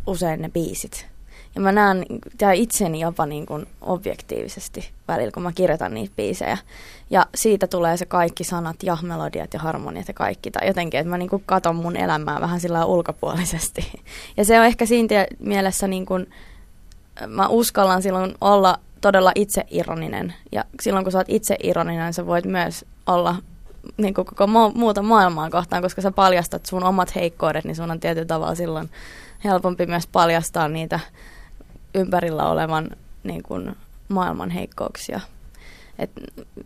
usein 0.07 0.41
ne 0.41 0.49
biisit. 0.49 1.12
Ja 1.55 1.61
mä 1.61 1.71
näen 1.71 2.05
itseni 2.53 2.99
jopa 2.99 3.25
niin 3.25 3.45
kuin 3.45 3.65
objektiivisesti 3.81 4.91
välillä, 5.07 5.31
kun 5.31 5.43
mä 5.43 5.51
kirjoitan 5.51 5.93
niitä 5.93 6.13
biisejä. 6.15 6.57
Ja 7.09 7.25
siitä 7.35 7.67
tulee 7.67 7.97
se 7.97 8.05
kaikki 8.05 8.43
sanat 8.43 8.83
ja 8.83 8.97
melodiat 9.01 9.53
ja 9.53 9.59
harmoniat 9.59 10.07
ja 10.07 10.13
kaikki. 10.13 10.51
Tai 10.51 10.67
jotenkin, 10.67 10.99
että 10.99 11.09
mä 11.09 11.17
niin 11.17 11.29
kuin 11.29 11.43
katon 11.45 11.75
mun 11.75 11.97
elämää 11.97 12.41
vähän 12.41 12.59
sillä 12.59 12.85
ulkopuolisesti. 12.85 13.91
Ja 14.37 14.45
se 14.45 14.59
on 14.59 14.65
ehkä 14.65 14.85
siinä 14.85 15.25
mielessä 15.39 15.87
niin 15.87 16.05
kuin, 16.05 16.29
mä 17.27 17.47
uskallan 17.47 18.01
silloin 18.01 18.35
olla 18.41 18.79
todella 19.01 19.31
itseironinen. 19.35 20.33
Ja 20.51 20.65
silloin 20.81 21.05
kun 21.05 21.11
sä 21.11 21.17
oot 21.17 21.29
itseironinen, 21.29 22.13
sä 22.13 22.25
voit 22.25 22.45
myös 22.45 22.85
olla 23.07 23.35
niin 23.97 24.13
kuin 24.13 24.25
koko 24.25 24.47
muuta 24.75 25.01
maailmaa 25.01 25.49
kohtaan, 25.49 25.81
koska 25.81 26.01
sä 26.01 26.11
paljastat 26.11 26.65
sun 26.65 26.83
omat 26.83 27.15
heikkoudet, 27.15 27.65
niin 27.65 27.75
sun 27.75 27.91
on 27.91 27.99
tietyllä 27.99 28.25
tavalla 28.25 28.55
silloin 28.55 28.89
helpompi 29.43 29.85
myös 29.85 30.07
paljastaa 30.07 30.67
niitä 30.67 30.99
ympärillä 31.95 32.49
olevan 32.49 32.89
niin 33.23 33.43
kuin, 33.43 33.75
maailman 34.09 34.49
heikkouksia. 34.49 35.19
Et, 35.99 36.11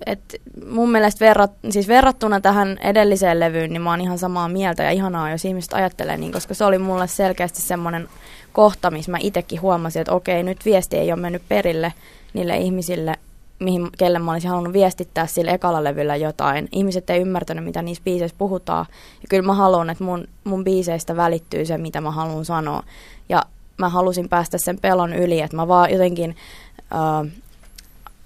et 0.05 0.35
mun 0.69 0.91
mielestä 0.91 1.25
verrat, 1.25 1.51
siis 1.69 1.87
verrattuna 1.87 2.41
tähän 2.41 2.77
edelliseen 2.81 3.39
levyyn, 3.39 3.69
niin 3.69 3.81
mä 3.81 3.89
oon 3.89 4.01
ihan 4.01 4.17
samaa 4.17 4.49
mieltä 4.49 4.83
ja 4.83 4.91
ihanaa, 4.91 5.31
jos 5.31 5.45
ihmiset 5.45 5.73
ajattelee 5.73 6.17
niin, 6.17 6.31
koska 6.31 6.53
se 6.53 6.65
oli 6.65 6.77
mulle 6.77 7.07
selkeästi 7.07 7.61
semmoinen 7.61 8.07
kohta, 8.53 8.91
missä 8.91 9.11
mä 9.11 9.17
itsekin 9.21 9.61
huomasin, 9.61 10.01
että 10.01 10.13
okei, 10.13 10.43
nyt 10.43 10.65
viesti 10.65 10.97
ei 10.97 11.11
ole 11.11 11.21
mennyt 11.21 11.41
perille 11.49 11.93
niille 12.33 12.57
ihmisille, 12.57 13.15
mihin, 13.59 13.89
kelle 13.97 14.19
mä 14.19 14.31
olisin 14.31 14.49
halunnut 14.49 14.73
viestittää 14.73 15.27
sillä 15.27 15.51
ekalla 15.51 15.83
levyllä 15.83 16.15
jotain. 16.15 16.67
Ihmiset 16.71 17.09
ei 17.09 17.21
ymmärtänyt, 17.21 17.65
mitä 17.65 17.81
niissä 17.81 18.03
biiseissä 18.03 18.37
puhutaan. 18.37 18.85
Ja 19.21 19.27
kyllä 19.29 19.45
mä 19.45 19.53
haluan, 19.53 19.89
että 19.89 20.03
mun, 20.03 20.27
mun 20.43 20.63
biiseistä 20.63 21.15
välittyy 21.15 21.65
se, 21.65 21.77
mitä 21.77 22.01
mä 22.01 22.11
haluan 22.11 22.45
sanoa. 22.45 22.83
Ja 23.29 23.43
mä 23.77 23.89
halusin 23.89 24.29
päästä 24.29 24.57
sen 24.57 24.79
pelon 24.79 25.13
yli, 25.13 25.41
että 25.41 25.55
mä 25.55 25.67
vaan 25.67 25.91
jotenkin 25.91 26.35
äh, 26.79 27.31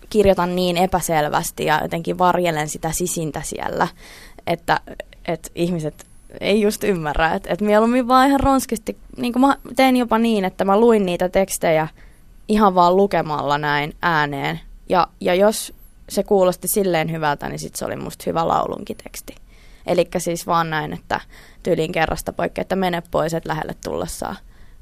kirjoitan 0.10 0.55
niin 0.55 0.77
epäselvästi 0.77 1.65
ja 1.65 1.79
jotenkin 1.81 2.17
varjelen 2.17 2.70
sitä 2.70 2.91
sisintä 2.91 3.41
siellä, 3.43 3.88
että, 4.48 4.79
että 5.27 5.50
ihmiset 5.55 6.05
ei 6.39 6.62
just 6.62 6.84
ymmärrä. 6.84 7.34
Että, 7.34 7.53
että 7.53 7.65
mieluummin 7.65 8.08
vaan 8.08 8.27
ihan 8.27 8.39
ronskisti, 8.39 8.98
niin 9.17 9.34
kuin 9.34 9.41
mä 9.41 9.58
tein 9.75 9.98
jopa 9.98 10.17
niin, 10.17 10.46
että 10.46 10.65
mä 10.65 10.79
luin 10.79 11.05
niitä 11.05 11.29
tekstejä 11.29 11.88
ihan 12.48 12.75
vaan 12.75 12.98
lukemalla 12.98 13.58
näin 13.58 13.96
ääneen. 14.01 14.60
Ja, 14.89 15.08
ja 15.20 15.36
jos 15.36 15.74
se 16.10 16.24
kuulosti 16.24 16.67
silleen 16.67 17.12
hyvältä, 17.12 17.50
niin 17.50 17.60
sit 17.60 17.75
se 17.75 17.86
oli 17.86 17.96
musta 17.96 18.24
hyvä 18.27 18.48
laulunkin 18.48 18.98
teksti. 19.03 19.36
Eli 19.88 20.08
siis 20.17 20.48
vaan 20.48 20.70
näin, 20.70 20.93
että 20.93 21.22
tyylin 21.63 21.91
kerrasta 21.91 22.34
poikkeaa, 22.34 22.62
että 22.62 22.75
mene 22.75 23.03
pois, 23.12 23.34
et 23.34 23.46
lähelle 23.46 23.75
tullessaan 23.86 24.36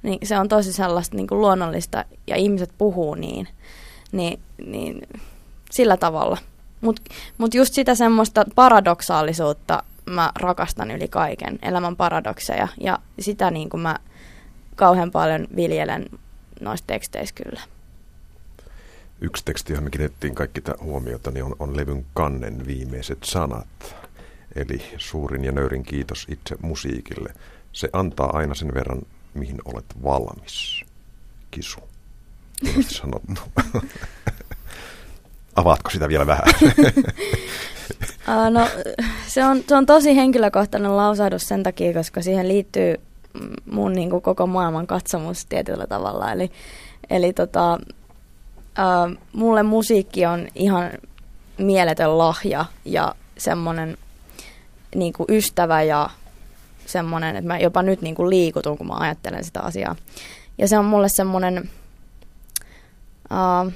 niin 0.04 0.28
se 0.28 0.40
on 0.40 0.50
tosi 0.50 0.74
sellaista 0.74 1.16
niin 1.16 1.28
kuin 1.28 1.42
luonnollista 1.42 2.06
ja 2.28 2.36
ihmiset 2.36 2.70
puhuu 2.78 3.16
niin, 3.16 3.48
niin, 4.12 4.40
niin 4.66 5.02
sillä 5.72 5.98
tavalla. 5.98 6.38
Mutta 6.82 7.02
mut 7.38 7.54
just 7.54 7.74
sitä 7.74 7.96
semmoista 7.96 8.46
paradoksaalisuutta 8.56 9.84
mä 10.06 10.32
rakastan 10.36 10.92
yli 10.92 11.08
kaiken, 11.08 11.60
elämän 11.62 11.96
paradokseja 11.96 12.68
ja 12.82 13.00
sitä 13.20 13.52
niin 13.52 13.70
kuin 13.70 13.82
mä 13.82 13.96
kauhean 14.76 15.12
paljon 15.12 15.48
viljelen 15.56 16.06
noissa 16.62 16.88
teksteissä 16.88 17.36
kyllä. 17.44 17.62
Yksi 19.22 19.46
teksti, 19.46 19.74
johon 19.74 19.84
me 19.84 19.90
kiinnitettiin 19.90 20.36
kaikki 20.36 20.62
huomiota, 20.82 21.32
niin 21.32 21.44
on, 21.44 21.56
on 21.60 21.78
levyn 21.78 22.06
kannen 22.14 22.68
viimeiset 22.68 23.18
sanat. 23.24 23.96
Eli 24.56 24.82
suurin 24.98 25.46
ja 25.46 25.52
nöyrin 25.52 25.84
kiitos 25.84 26.28
itse 26.30 26.56
musiikille. 26.62 27.34
Se 27.74 27.90
antaa 27.94 28.38
aina 28.38 28.56
sen 28.56 28.74
verran 28.74 29.02
mihin 29.34 29.58
olet 29.66 29.86
valmis? 30.04 30.84
Kisu. 31.52 31.80
Sanottu. 32.88 33.42
Avaatko 35.56 35.90
sitä 35.90 36.10
vielä 36.10 36.28
vähän? 36.28 36.44
no, 38.54 38.68
se 39.28 39.46
on, 39.46 39.64
se 39.68 39.76
on 39.76 39.86
tosi 39.86 40.16
henkilökohtainen 40.16 40.98
lausahdus 40.98 41.48
sen 41.48 41.64
takia, 41.64 41.94
koska 41.94 42.22
siihen 42.22 42.48
liittyy 42.48 42.96
mun 43.72 43.94
niin 43.94 44.10
kuin, 44.10 44.22
koko 44.22 44.48
maailman 44.48 44.88
katsomus 44.88 45.46
tietyllä 45.46 45.88
tavalla. 45.88 46.32
Eli, 46.32 46.52
eli 47.10 47.34
tota, 47.34 47.80
uh, 48.60 49.18
mulle 49.34 49.64
musiikki 49.64 50.26
on 50.26 50.48
ihan 50.56 50.92
mieletön 51.58 52.18
lahja 52.18 52.66
ja 52.86 53.16
semmoinen 53.38 53.98
niin 54.96 55.14
ystävä 55.30 55.84
ja 55.84 56.10
semmoinen, 56.90 57.36
että 57.36 57.48
mä 57.48 57.60
jopa 57.60 57.82
nyt 57.82 58.02
niin 58.02 58.16
kuin 58.16 58.30
liikutun, 58.30 58.78
kun 58.78 58.88
mä 58.88 58.94
ajattelen 58.94 59.44
sitä 59.44 59.62
asiaa. 59.62 59.96
Ja 60.58 60.68
se 60.68 60.78
on 60.78 60.86
mulle 60.86 61.10
semmoinen, 61.10 61.70
uh, 63.32 63.72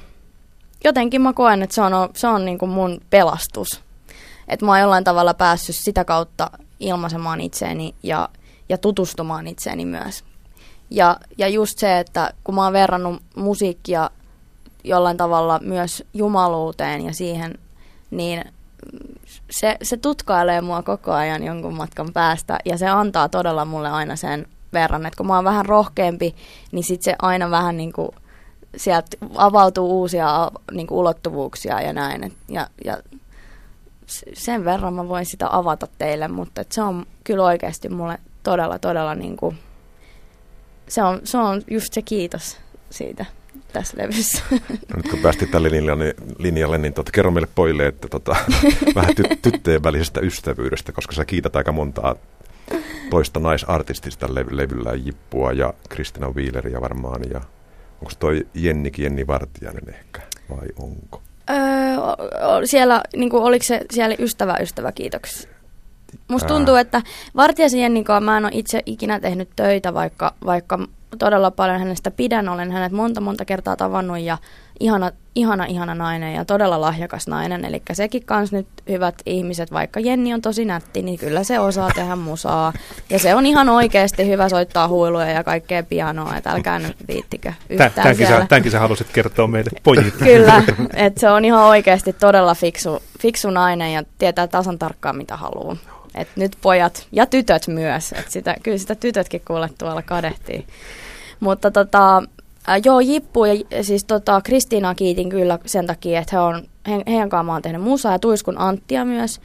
jotenkin 0.83 1.21
mä 1.21 1.33
koen, 1.33 1.61
että 1.61 1.75
se 1.75 1.81
on, 1.81 1.91
se 2.13 2.27
on 2.27 2.45
niin 2.45 2.57
kuin 2.57 2.69
mun 2.69 3.01
pelastus. 3.09 3.81
Että 4.47 4.65
mä 4.65 4.71
oon 4.71 4.79
jollain 4.79 5.03
tavalla 5.03 5.33
päässyt 5.33 5.75
sitä 5.75 6.05
kautta 6.05 6.51
ilmaisemaan 6.79 7.41
itseäni 7.41 7.95
ja, 8.03 8.29
ja 8.69 8.77
tutustumaan 8.77 9.47
itseäni 9.47 9.85
myös. 9.85 10.23
Ja, 10.89 11.17
ja 11.37 11.47
just 11.47 11.79
se, 11.79 11.99
että 11.99 12.33
kun 12.43 12.55
mä 12.55 12.63
oon 12.63 12.73
verrannut 12.73 13.21
musiikkia 13.35 14.09
jollain 14.83 15.17
tavalla 15.17 15.59
myös 15.59 16.03
jumaluuteen 16.13 17.05
ja 17.05 17.13
siihen, 17.13 17.59
niin 18.11 18.43
se, 19.51 19.77
se 19.81 19.97
tutkailee 19.97 20.61
mua 20.61 20.83
koko 20.83 21.11
ajan 21.11 21.43
jonkun 21.43 21.73
matkan 21.73 22.13
päästä 22.13 22.57
ja 22.65 22.77
se 22.77 22.87
antaa 22.87 23.29
todella 23.29 23.65
mulle 23.65 23.89
aina 23.89 24.15
sen 24.15 24.47
verran, 24.73 25.05
että 25.05 25.17
kun 25.17 25.27
mä 25.27 25.35
oon 25.35 25.43
vähän 25.43 25.65
rohkeampi, 25.65 26.35
niin 26.71 26.83
sitten 26.83 27.03
se 27.03 27.15
aina 27.21 27.51
vähän 27.51 27.77
niin 27.77 27.93
kuin 27.93 28.09
sieltä 28.77 29.17
avautuu 29.35 29.99
uusia 29.99 30.51
niin 30.71 30.87
kuin 30.87 30.97
ulottuvuuksia 30.97 31.81
ja 31.81 31.93
näin. 31.93 32.23
Et, 32.23 32.33
ja, 32.49 32.67
ja 32.85 32.97
sen 34.33 34.65
verran 34.65 34.93
mä 34.93 35.07
voin 35.07 35.25
sitä 35.25 35.47
avata 35.51 35.87
teille, 35.97 36.27
mutta 36.27 36.61
et 36.61 36.71
se 36.71 36.81
on 36.81 37.05
kyllä 37.23 37.43
oikeasti 37.43 37.89
mulle 37.89 38.17
todella, 38.43 38.79
todella 38.79 39.15
niin 39.15 39.37
kuin, 39.37 39.57
se 40.87 41.03
on, 41.03 41.21
se 41.23 41.37
on 41.37 41.61
just 41.67 41.93
se 41.93 42.01
kiitos 42.01 42.57
siitä 42.89 43.25
tässä 43.73 43.97
levyssä. 43.97 44.41
No 44.51 44.57
nyt 44.97 45.09
kun 45.09 45.19
päästiin 45.19 45.51
tälle 45.51 45.71
linjalle, 45.71 46.15
linjalle 46.37 46.77
niin 46.77 46.93
tota, 46.93 47.11
kerro 47.11 47.31
meille 47.31 47.49
poille, 47.55 47.87
että 47.87 48.07
tota, 48.07 48.35
vähän 48.95 49.11
ty- 49.19 49.37
tyttöjen 49.41 49.83
välisestä 49.83 50.21
ystävyydestä, 50.21 50.91
koska 50.91 51.15
sä 51.15 51.25
kiität 51.25 51.55
aika 51.55 51.71
montaa 51.71 52.15
toista 53.09 53.39
naisartistista 53.39 54.27
levy- 54.27 54.57
levyllä, 54.57 54.93
Jippua 54.93 55.51
ja 55.51 55.73
Kristina 55.89 56.29
Wheeleria 56.29 56.81
varmaan, 56.81 57.21
ja 57.33 57.41
onko 58.01 58.13
toi 58.19 58.47
Jennikin 58.53 59.03
Jenni 59.03 59.27
Vartijainen 59.27 59.89
ehkä, 59.89 60.21
vai 60.49 60.67
onko? 60.77 61.21
Öö, 61.49 61.57
siellä, 62.65 63.01
niin 63.15 63.29
kuin, 63.29 63.43
oliko 63.43 63.63
se 63.63 63.81
siellä 63.91 64.15
ystävä, 64.19 64.57
ystävä, 64.61 64.91
kiitoksia. 64.91 65.49
Musta 66.27 66.47
tuntuu, 66.47 66.75
että 66.75 67.01
Vartijaisen 67.35 67.79
Jennikaa 67.79 68.21
mä 68.21 68.37
en 68.37 68.45
ole 68.45 68.51
itse 68.55 68.81
ikinä 68.85 69.19
tehnyt 69.19 69.49
töitä, 69.55 69.93
vaikka, 69.93 70.33
vaikka 70.45 70.79
todella 71.17 71.51
paljon 71.51 71.79
hänestä 71.79 72.11
pidän, 72.11 72.49
olen 72.49 72.71
hänet 72.71 72.91
monta 72.91 73.21
monta 73.21 73.45
kertaa 73.45 73.75
tavannut 73.75 74.19
ja 74.19 74.37
ihana, 74.79 75.11
ihana, 75.35 75.65
ihana 75.65 75.95
nainen 75.95 76.33
ja 76.35 76.45
todella 76.45 76.81
lahjakas 76.81 77.27
nainen. 77.27 77.65
Eli 77.65 77.81
sekin 77.93 78.25
kans 78.25 78.51
nyt 78.51 78.67
hyvät 78.89 79.15
ihmiset, 79.25 79.71
vaikka 79.71 79.99
Jenni 79.99 80.33
on 80.33 80.41
tosi 80.41 80.65
nätti, 80.65 81.01
niin 81.01 81.19
kyllä 81.19 81.43
se 81.43 81.59
osaa 81.59 81.89
tehdä 81.95 82.15
musaa. 82.15 82.73
Ja 83.09 83.19
se 83.19 83.35
on 83.35 83.45
ihan 83.45 83.69
oikeasti 83.69 84.27
hyvä 84.27 84.49
soittaa 84.49 84.87
huiluja 84.87 85.31
ja 85.31 85.43
kaikkea 85.43 85.83
pianoa, 85.83 86.37
että 86.37 86.51
älkää 86.51 86.79
nyt 86.79 86.97
viittikö 87.07 87.53
yhtään 87.69 87.91
tämänkin 87.91 88.27
siellä. 88.27 88.43
Sä, 88.43 88.47
tämänkin 88.47 88.71
sä 88.71 88.79
halusit 88.79 89.07
kertoa 89.13 89.47
meille 89.47 89.71
pojit. 89.83 90.13
Kyllä, 90.23 90.63
että 90.93 91.19
se 91.19 91.29
on 91.29 91.45
ihan 91.45 91.63
oikeasti 91.63 92.13
todella 92.13 92.55
fiksu, 92.55 93.03
fiksu 93.19 93.49
nainen 93.49 93.93
ja 93.93 94.03
tietää 94.17 94.47
tasan 94.47 94.79
tarkkaan 94.79 95.17
mitä 95.17 95.37
haluaa. 95.37 95.77
Et 96.15 96.27
nyt 96.35 96.57
pojat 96.61 97.07
ja 97.11 97.25
tytöt 97.25 97.67
myös, 97.67 98.11
et 98.11 98.31
sitä, 98.31 98.55
kyllä 98.63 98.77
sitä 98.77 98.95
tytötkin 98.95 99.41
kuule 99.47 99.69
tuolla 99.77 100.01
kadehtii. 100.01 100.65
Mutta 101.43 101.71
tota, 101.71 102.23
joo, 102.85 102.99
Jippu 102.99 103.45
ja 103.45 103.83
siis 103.83 104.05
tota, 104.05 104.41
Kristiinaa 104.41 104.95
kiitin 104.95 105.29
kyllä 105.29 105.59
sen 105.65 105.87
takia, 105.87 106.19
että 106.19 106.35
he 106.35 106.39
on, 106.39 106.63
he, 106.87 107.03
heidän 107.07 107.29
kanssaan 107.29 107.45
mä 107.45 107.51
oon 107.51 107.61
tehnyt 107.61 107.81
musaa 107.81 108.11
ja 108.11 108.19
Tuiskun 108.19 108.57
Anttia 108.57 109.05
myös. 109.05 109.41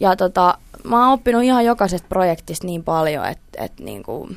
Ja 0.00 0.16
tota, 0.16 0.58
mä 0.84 1.04
oon 1.04 1.12
oppinut 1.12 1.42
ihan 1.42 1.64
jokaisesta 1.64 2.08
projektista 2.08 2.66
niin 2.66 2.84
paljon, 2.84 3.26
että 3.26 3.64
et, 3.64 3.72
niinku, 3.80 4.28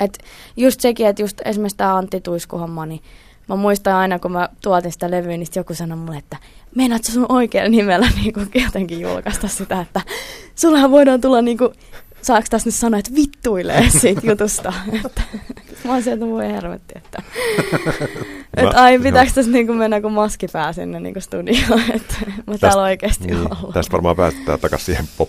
et 0.00 0.18
just 0.56 0.80
sekin, 0.80 1.06
että 1.06 1.22
just 1.22 1.40
esimerkiksi 1.44 1.76
tämä 1.76 1.96
Antti 1.96 2.20
Tuisku-homma, 2.20 2.86
niin 2.86 3.02
mä 3.48 3.56
muistan 3.56 3.94
aina, 3.94 4.18
kun 4.18 4.32
mä 4.32 4.48
tuotin 4.62 4.92
sitä 4.92 5.10
levyä, 5.10 5.36
niin 5.36 5.48
joku 5.56 5.74
sanoi 5.74 5.98
mulle, 5.98 6.18
että 6.18 6.36
meinaatko 6.74 7.12
sun 7.12 7.26
oikealla 7.28 7.70
nimellä 7.70 8.08
niin 8.22 8.32
kuin 8.32 8.50
jotenkin 8.54 9.00
julkaista 9.00 9.48
sitä, 9.48 9.80
että 9.80 10.00
sullahan 10.54 10.90
voidaan 10.90 11.20
tulla 11.20 11.42
niin 11.42 11.58
kuin, 11.58 11.72
saako 12.22 12.46
tässä 12.50 12.68
nyt 12.68 12.74
sanoa, 12.74 12.98
että 12.98 13.14
vittuilee 13.14 13.90
siitä 14.00 14.20
jutusta. 14.24 14.72
mä 15.86 15.92
oon 15.92 16.02
sieltä 16.02 16.26
voi 16.26 16.46
hervetti, 16.46 16.94
että, 16.96 17.22
että 18.56 18.82
ai 18.82 18.98
pitääkö 18.98 19.30
tässä 19.34 19.52
niin 19.52 19.66
kuin 19.66 19.78
mennä 19.78 20.00
kuin 20.00 20.12
maskipää 20.12 20.72
sinne 20.72 21.00
niin 21.00 21.12
kuin 21.12 21.22
studioon, 21.22 21.82
että 21.94 22.14
mä 22.46 22.58
täällä 22.58 22.82
oikeasti 22.82 23.26
niin, 23.26 23.38
ollut. 23.38 23.74
Tästä 23.74 23.92
varmaan 23.92 24.16
päästetään 24.16 24.60
takaisin 24.60 24.86
siihen 24.86 25.08
pop 25.18 25.28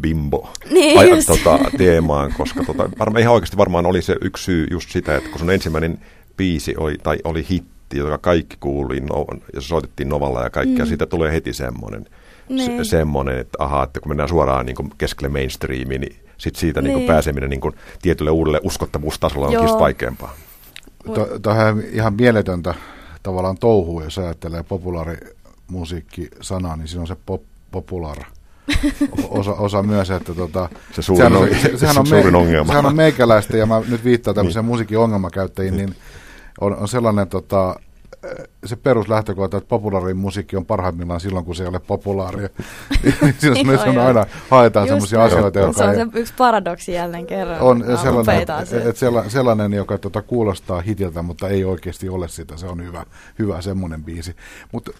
bimbo 0.00 0.48
Niin 0.70 0.98
ai, 0.98 1.08
tota, 1.26 1.58
teemaan, 1.78 2.34
koska 2.36 2.64
tota, 2.64 2.90
varmaan 2.98 3.20
ihan 3.20 3.34
oikeasti 3.34 3.56
varmaan 3.56 3.86
oli 3.86 4.02
se 4.02 4.16
yksi 4.20 4.44
syy 4.44 4.66
just 4.70 4.90
sitä, 4.90 5.16
että 5.16 5.30
kun 5.30 5.38
sun 5.38 5.50
ensimmäinen 5.50 5.98
biisi 6.36 6.76
oli, 6.76 6.98
tai 7.02 7.18
oli 7.24 7.46
hitti, 7.50 7.98
joka 7.98 8.18
kaikki 8.18 8.56
kuuli, 8.60 9.00
no, 9.00 9.26
ja 9.54 9.60
se 9.60 9.66
soitettiin 9.66 10.08
Novalla 10.08 10.42
ja 10.42 10.50
kaikkea, 10.50 10.84
mm. 10.84 10.88
siitä 10.88 11.06
tulee 11.06 11.32
heti 11.32 11.52
semmoinen, 11.52 12.06
Niin. 12.48 12.84
se, 12.84 12.90
semmoinen, 12.90 13.38
että 13.38 13.64
ahaa, 13.64 13.84
että 13.84 14.00
kun 14.00 14.10
mennään 14.10 14.28
suoraan 14.28 14.66
niin 14.66 14.76
kuin 14.76 14.90
keskelle 14.98 15.28
mainstreamiin, 15.28 16.00
niin 16.00 16.16
sit 16.42 16.56
siitä 16.56 16.80
niin. 16.82 16.88
Niin 16.88 16.96
Niin. 16.98 17.06
pääseminen 17.06 17.50
niin 17.50 17.60
kuin 17.60 17.74
tietylle 18.02 18.30
uudelle 18.30 18.60
uskottavuustasolle 18.62 19.46
on 19.46 19.52
just 19.52 19.78
vaikeampaa. 19.78 20.34
To- 21.14 21.28
Tuohon 21.42 21.82
ihan 21.92 22.14
mieletöntä 22.14 22.74
tavallaan 23.22 23.58
touhua, 23.58 24.04
jos 24.04 24.18
ajattelee 24.18 24.62
populaarimusiikki-sanaa, 24.62 26.76
niin 26.76 26.88
siinä 26.88 27.00
on 27.00 27.06
se 27.06 27.16
pop, 27.26 27.42
popular 27.70 28.18
osa, 29.28 29.52
osa 29.52 29.82
myös, 29.82 30.10
että 30.10 30.34
tota, 30.34 30.68
Se 30.92 31.02
suurin 31.02 31.18
sehän 31.26 31.42
on, 31.42 31.48
on- 31.48 31.54
se, 31.62 31.78
sehän 31.78 31.98
on, 31.98 32.06
suurin 32.06 32.34
ongelma. 32.34 32.66
Sehän 32.72 32.86
on 32.86 32.96
meikäläistä, 32.96 33.56
ja 33.56 33.66
mä 33.66 33.82
nyt 33.88 34.04
viittaan 34.04 34.34
tämmöiseen 34.34 34.64
musiikin 34.64 34.98
ongelmakäyttäjiin, 34.98 35.76
niin 35.76 35.94
on, 36.60 36.76
on 36.76 36.88
sellainen 36.88 37.28
tota, 37.28 37.76
se 38.64 38.76
peruslähtökohta, 38.76 39.56
että 39.56 39.68
populaari 39.68 40.14
musiikki 40.14 40.56
on 40.56 40.66
parhaimmillaan 40.66 41.20
silloin, 41.20 41.44
kun 41.44 41.54
se 41.54 41.62
ei 41.62 41.68
ole 41.68 41.78
populaaria. 41.80 42.48
Siinä 43.38 43.56
Joo, 43.56 43.64
mielessä 43.64 43.86
joo. 43.86 44.06
aina 44.06 44.26
haetaan 44.50 44.88
näin. 44.88 45.02
asioita, 45.02 45.60
Se 45.60 45.66
jotka 45.66 45.84
on 45.84 45.90
ei, 45.90 45.96
se 45.96 46.06
yksi 46.14 46.34
paradoksi 46.38 46.92
jälleen 46.92 47.26
kerran. 47.26 47.60
on 47.60 47.84
sellainen, 48.02 48.40
että 48.40 48.98
sella, 48.98 49.28
sellainen, 49.28 49.72
joka 49.72 49.98
tota, 49.98 50.22
kuulostaa 50.22 50.80
hitiltä, 50.80 51.22
mutta 51.22 51.48
ei 51.48 51.64
oikeasti 51.64 52.08
ole 52.08 52.28
sitä. 52.28 52.56
Se 52.56 52.66
on 52.66 52.84
hyvä, 52.84 53.04
hyvä 53.38 53.60
semmoinen 53.60 54.04
biisi. 54.04 54.36
Mutta 54.72 54.90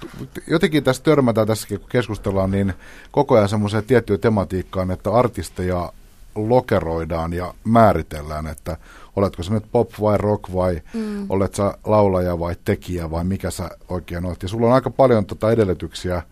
jotenkin 0.46 0.84
tässä 0.84 1.02
törmätään 1.02 1.46
tässäkin, 1.46 1.80
kun 1.80 1.88
keskustellaan, 1.88 2.50
niin 2.50 2.74
koko 3.10 3.34
ajan 3.34 3.48
semmoiseen 3.48 3.84
tiettyyn 3.84 4.20
tematiikkaan, 4.20 4.90
että 4.90 5.12
artisteja 5.12 5.92
lokeroidaan 6.34 7.32
ja 7.32 7.54
määritellään, 7.64 8.46
että 8.46 8.76
oletko 9.16 9.42
sä 9.42 9.52
nyt 9.54 9.64
pop 9.72 9.90
vai 10.00 10.18
rock 10.18 10.54
vai 10.54 10.82
mm. 10.94 11.26
olet 11.28 11.54
sä 11.54 11.78
laulaja 11.84 12.38
vai 12.38 12.56
tekijä 12.64 13.10
vai 13.10 13.24
mikä 13.24 13.50
sä 13.50 13.70
oikein 13.88 14.24
olet. 14.24 14.42
Ja 14.42 14.48
sulla 14.48 14.66
on 14.66 14.72
aika 14.72 14.90
paljon 14.90 15.26
tota 15.26 15.52
edellytyksiä 15.52 16.22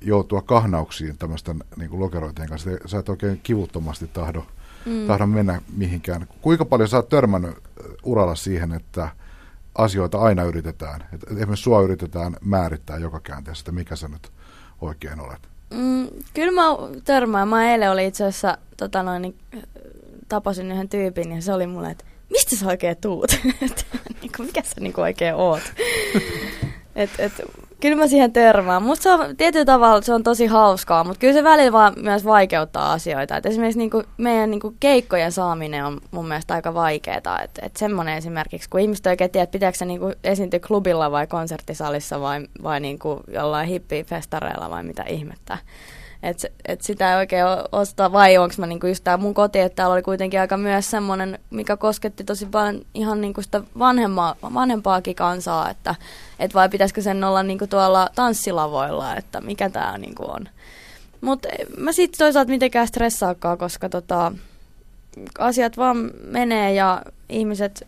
joutua 0.00 0.42
kahnauksiin 0.42 1.18
tämmöisten 1.18 1.58
niin 1.76 2.00
lokerointien 2.00 2.48
kanssa. 2.48 2.70
Sä 2.86 2.98
et 2.98 3.08
oikein 3.08 3.40
kivuttomasti 3.42 4.06
tahdo, 4.06 4.46
mm. 4.86 5.06
tahdo 5.06 5.26
mennä 5.26 5.62
mihinkään. 5.76 6.26
Kuinka 6.40 6.64
paljon 6.64 6.88
sä 6.88 6.96
oot 6.96 7.08
törmännyt 7.08 7.58
uralla 8.02 8.34
siihen, 8.34 8.72
että 8.72 9.08
asioita 9.74 10.18
aina 10.18 10.42
yritetään, 10.42 11.04
että 11.12 11.26
esimerkiksi 11.30 11.62
sua 11.62 11.80
yritetään 11.80 12.36
määrittää 12.40 12.98
joka 12.98 13.20
käänteessä, 13.20 13.62
että 13.62 13.72
mikä 13.72 13.96
sä 13.96 14.08
nyt 14.08 14.32
oikein 14.80 15.20
olet? 15.20 15.48
Mm, 15.70 16.08
kyllä 16.34 16.52
mä 16.52 16.62
törmään. 17.04 17.48
Mä 17.48 17.72
eilen 17.72 17.90
oli 17.90 18.06
itse 18.06 18.24
asiassa, 18.24 18.58
tota 18.76 19.02
noin, 19.02 19.22
niin, 19.22 19.36
tapasin 20.28 20.72
yhden 20.72 20.88
tyypin 20.88 21.32
ja 21.32 21.42
se 21.42 21.52
oli 21.52 21.66
mulle, 21.66 21.90
että 21.90 22.04
mistä 22.30 22.56
sä 22.56 22.66
oikein 22.66 22.96
tuut? 22.96 23.32
Et, 23.66 23.86
niinku, 24.22 24.42
mikä 24.42 24.62
sä 24.62 24.80
niinku 24.80 25.00
oikein 25.00 25.34
oot? 25.34 25.62
et, 26.96 27.10
et, 27.18 27.32
kyllä 27.80 27.96
mä 27.96 28.06
siihen 28.06 28.32
törmään. 28.32 28.82
Musta 28.82 29.02
se 29.02 29.12
on 29.12 29.36
tietyllä 29.36 29.64
tavalla 29.64 30.02
se 30.02 30.14
on 30.14 30.22
tosi 30.22 30.46
hauskaa, 30.46 31.04
mutta 31.04 31.18
kyllä 31.18 31.32
se 31.32 31.44
välillä 31.44 31.72
vaan 31.72 31.92
myös 31.96 32.24
vaikeuttaa 32.24 32.92
asioita. 32.92 33.36
Et 33.36 33.46
esimerkiksi 33.46 33.78
niinku, 33.78 34.02
meidän 34.16 34.50
niinku, 34.50 34.74
keikkojen 34.80 35.32
saaminen 35.32 35.84
on 35.84 36.00
mun 36.10 36.28
mielestä 36.28 36.54
aika 36.54 36.74
vaikeaa. 36.74 37.40
Et, 37.44 37.58
et 37.62 37.76
semmoinen 37.76 38.16
esimerkiksi, 38.16 38.70
kun 38.70 38.80
ihmiset 38.80 39.06
ei 39.06 39.10
oikein 39.10 39.30
tiedä, 39.30 39.42
että 39.42 39.52
pitääkö 39.52 39.78
se 39.78 39.84
niinku, 39.84 40.12
esiintyä 40.24 40.60
klubilla 40.66 41.10
vai 41.10 41.26
konserttisalissa 41.26 42.20
vai, 42.20 42.40
vai 42.62 42.80
niinku, 42.80 43.20
jollain 43.28 43.68
hippifestareilla 43.68 44.70
vai 44.70 44.82
mitä 44.82 45.02
ihmettä. 45.02 45.58
Et, 46.22 46.52
et 46.68 46.80
sitä 46.80 47.12
ei 47.12 47.16
oikein 47.16 47.46
o- 47.46 47.68
osta, 47.72 48.12
vai 48.12 48.38
onko 48.38 48.54
mä 48.58 48.66
niinku 48.66 48.86
just 48.86 49.04
tää 49.04 49.16
mun 49.16 49.34
koti, 49.34 49.60
että 49.60 49.76
täällä 49.76 49.92
oli 49.92 50.02
kuitenkin 50.02 50.40
aika 50.40 50.56
myös 50.56 50.90
semmoinen, 50.90 51.38
mikä 51.50 51.76
kosketti 51.76 52.24
tosi 52.24 52.46
paljon 52.46 52.82
ihan 52.94 53.20
niinku 53.20 53.42
sitä 53.42 53.62
vanhemmaa, 53.78 54.36
vanhempaakin 54.54 55.14
kansaa, 55.14 55.70
että 55.70 55.94
et 56.40 56.54
vai 56.54 56.68
pitäisikö 56.68 57.02
sen 57.02 57.24
olla 57.24 57.42
niinku 57.42 57.66
tuolla 57.66 58.10
tanssilavoilla, 58.14 59.16
että 59.16 59.40
mikä 59.40 59.70
tää 59.70 59.98
niinku 59.98 60.30
on. 60.30 60.48
Mutta 61.20 61.48
mä 61.76 61.92
siitä 61.92 62.18
toisaalta 62.18 62.50
mitenkään 62.50 62.88
stressaakaan, 62.88 63.58
koska 63.58 63.88
tota, 63.88 64.32
asiat 65.38 65.76
vaan 65.76 66.10
menee 66.24 66.74
ja 66.74 67.02
ihmiset 67.28 67.84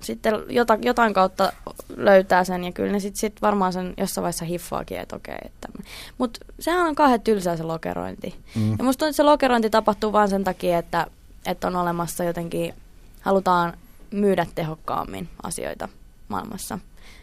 sitten 0.00 0.34
jota, 0.48 0.78
jotain 0.82 1.14
kautta 1.14 1.52
löytää 1.96 2.44
sen 2.44 2.64
ja 2.64 2.72
kyllä 2.72 2.92
ne 2.92 3.00
sitten 3.00 3.20
sit 3.20 3.42
varmaan 3.42 3.72
sen 3.72 3.94
jossain 3.96 4.22
vaiheessa 4.22 4.44
hiffaakin, 4.44 4.98
että 4.98 5.16
okei. 5.16 5.38
Että. 5.44 5.68
Mutta 6.18 6.40
sehän 6.60 6.86
on 6.86 6.94
kauhean 6.94 7.20
tylsää 7.20 7.56
se 7.56 7.62
lokerointi. 7.62 8.34
Mm. 8.54 8.70
Ja 8.78 8.84
musta 8.84 8.98
tuntuu, 8.98 9.08
että 9.08 9.16
se 9.16 9.22
lokerointi 9.22 9.70
tapahtuu 9.70 10.12
vain 10.12 10.28
sen 10.28 10.44
takia, 10.44 10.78
että, 10.78 11.06
että 11.46 11.66
on 11.66 11.76
olemassa 11.76 12.24
jotenkin, 12.24 12.74
halutaan 13.20 13.76
myydä 14.10 14.46
tehokkaammin 14.54 15.28
asioita 15.42 15.88
maailmassa. 16.28 16.78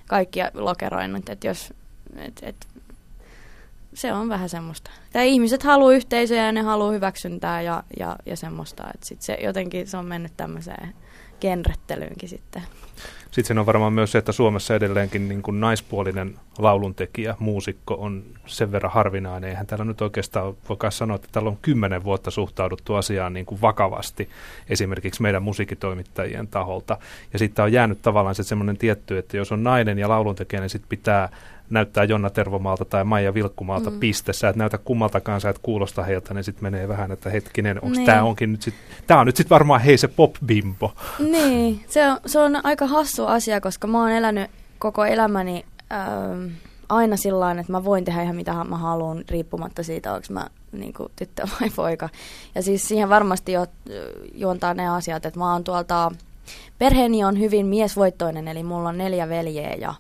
Kaikki 0.07 0.39
lokeroinnit, 0.53 1.29
että 1.29 1.47
jos, 1.47 1.73
et, 2.15 2.39
et, 2.41 2.67
se 3.93 4.13
on 4.13 4.29
vähän 4.29 4.49
semmoista. 4.49 4.91
Tai 5.13 5.29
ihmiset 5.29 5.63
haluaa 5.63 5.93
yhteisöjä 5.93 6.45
ja 6.45 6.51
ne 6.51 6.61
haluaa 6.61 6.91
hyväksyntää 6.91 7.61
ja, 7.61 7.83
ja, 7.99 8.15
ja 8.25 8.37
semmoista, 8.37 8.83
että 8.93 9.05
sit 9.05 9.21
se 9.21 9.37
jotenkin 9.41 9.87
se 9.87 9.97
on 9.97 10.05
mennyt 10.05 10.37
tämmöiseen 10.37 10.93
genrettelyynkin 11.43 12.29
sitten. 12.29 12.61
Sitten 13.31 13.57
on 13.57 13.65
varmaan 13.65 13.93
myös 13.93 14.11
se, 14.11 14.17
että 14.17 14.31
Suomessa 14.31 14.75
edelleenkin 14.75 15.29
niin 15.29 15.41
kuin 15.41 15.59
naispuolinen 15.59 16.35
lauluntekijä, 16.57 17.35
muusikko 17.39 17.93
on 17.93 18.23
sen 18.45 18.71
verran 18.71 18.91
harvinainen. 18.91 19.49
Eihän 19.49 19.67
täällä 19.67 19.85
nyt 19.85 20.01
oikeastaan 20.01 20.55
voi 20.69 20.77
sanoa, 20.89 21.15
että 21.15 21.27
täällä 21.31 21.49
on 21.49 21.57
kymmenen 21.61 22.03
vuotta 22.03 22.31
suhtauduttu 22.31 22.95
asiaan 22.95 23.33
niin 23.33 23.45
kuin 23.45 23.61
vakavasti 23.61 24.29
esimerkiksi 24.69 25.21
meidän 25.21 25.43
musiikitoimittajien 25.43 26.47
taholta. 26.47 26.97
Ja 27.33 27.39
sitten 27.39 27.65
on 27.65 27.73
jäänyt 27.73 28.01
tavallaan 28.01 28.35
se 28.35 28.43
semmoinen 28.43 28.77
tietty, 28.77 29.17
että 29.17 29.37
jos 29.37 29.51
on 29.51 29.63
nainen 29.63 29.99
ja 29.99 30.09
lauluntekijä, 30.09 30.59
niin 30.59 30.69
sitten 30.69 30.89
pitää 30.89 31.29
näyttää 31.73 32.03
Jonna 32.03 32.29
Tervomaalta 32.29 32.85
tai 32.85 33.03
Maija 33.03 33.33
Vilkkumaalta 33.33 33.89
mm. 33.89 33.99
piste. 33.99 34.33
Sä 34.33 34.49
et 34.49 34.55
näytä 34.55 34.77
kummaltakaan, 34.77 35.41
sä 35.41 35.49
et 35.49 35.59
kuulosta 35.61 36.03
heiltä, 36.03 36.33
niin 36.33 36.43
sitten 36.43 36.63
menee 36.63 36.87
vähän, 36.87 37.11
että 37.11 37.29
hetkinen, 37.29 37.83
onko 37.83 37.95
Niin. 37.95 38.05
tämä 38.05 38.23
onkin 38.23 38.51
nyt 38.51 38.61
sit, 38.61 38.73
tämä 39.07 39.19
on 39.19 39.25
nyt 39.25 39.35
sitten 39.35 39.55
varmaan 39.55 39.81
hei 39.81 39.97
se 39.97 40.07
pop-bimbo. 40.07 40.93
Niin, 41.19 41.85
se 41.87 42.07
on, 42.07 42.17
se 42.25 42.39
on 42.39 42.65
aika 42.65 42.87
hassu 42.87 43.25
asia, 43.25 43.61
koska 43.61 43.87
mä 43.87 44.01
oon 44.01 44.11
elänyt 44.11 44.51
koko 44.79 45.05
elämäni 45.05 45.65
ähm, 45.91 46.47
aina 46.89 47.17
sillä 47.17 47.51
että 47.51 47.71
mä 47.71 47.83
voin 47.83 48.05
tehdä 48.05 48.21
ihan 48.23 48.35
mitä 48.35 48.63
mä 48.63 48.77
haluan, 48.77 49.23
riippumatta 49.29 49.83
siitä, 49.83 50.13
onko 50.13 50.27
mä 50.29 50.47
niin 50.71 50.93
kuin, 50.93 51.11
tyttö 51.15 51.43
vai 51.61 51.69
poika. 51.75 52.09
Ja 52.55 52.63
siis 52.63 52.87
siihen 52.87 53.09
varmasti 53.09 53.51
jo, 53.51 53.65
juontaa 54.33 54.73
ne 54.73 54.87
asiat, 54.87 55.25
että 55.25 55.39
mä 55.39 55.53
oon 55.53 55.63
tuolta, 55.63 56.11
perheeni 56.79 57.23
on 57.23 57.39
hyvin 57.39 57.65
miesvoittoinen, 57.65 58.47
eli 58.47 58.63
mulla 58.63 58.89
on 58.89 58.97
neljä 58.97 59.29
veljeä 59.29 59.73
ja, 59.73 59.93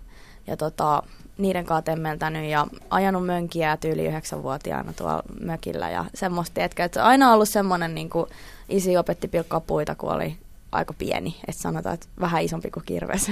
ja 0.47 0.57
tota, 0.57 1.03
niiden 1.37 1.65
kanssa 1.65 1.81
temmeltänyt 1.81 2.49
ja 2.49 2.67
ajanut 2.89 3.25
mönkiä 3.25 3.77
tyyli 3.77 4.05
yhdeksänvuotiaana 4.05 4.93
tuolla 4.93 5.23
mökillä 5.41 5.89
ja 5.89 6.05
semmoista, 6.13 6.63
että 6.63 6.89
se 6.93 6.99
on 6.99 7.05
aina 7.05 7.33
ollut 7.33 7.49
semmoinen, 7.49 7.95
niin 7.95 8.09
kuin 8.09 8.25
isi 8.69 8.97
opetti 8.97 9.27
pilkkaa 9.27 9.59
puita, 9.59 9.95
kun 9.95 10.11
oli 10.11 10.37
aika 10.71 10.93
pieni, 10.93 11.35
että 11.47 11.61
sanotaan, 11.61 11.93
että 11.93 12.07
vähän 12.21 12.43
isompi 12.43 12.71
kuin 12.71 12.85
kirves. 12.85 13.31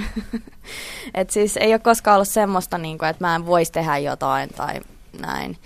et 1.14 1.30
siis 1.30 1.56
ei 1.56 1.72
ole 1.72 1.78
koskaan 1.78 2.14
ollut 2.14 2.28
semmoista, 2.28 2.78
niin 2.78 2.98
kuin, 2.98 3.08
että 3.08 3.24
mä 3.24 3.36
en 3.36 3.46
voisi 3.46 3.72
tehdä 3.72 3.98
jotain 3.98 4.48
tai 4.48 4.80
näin. 5.20 5.56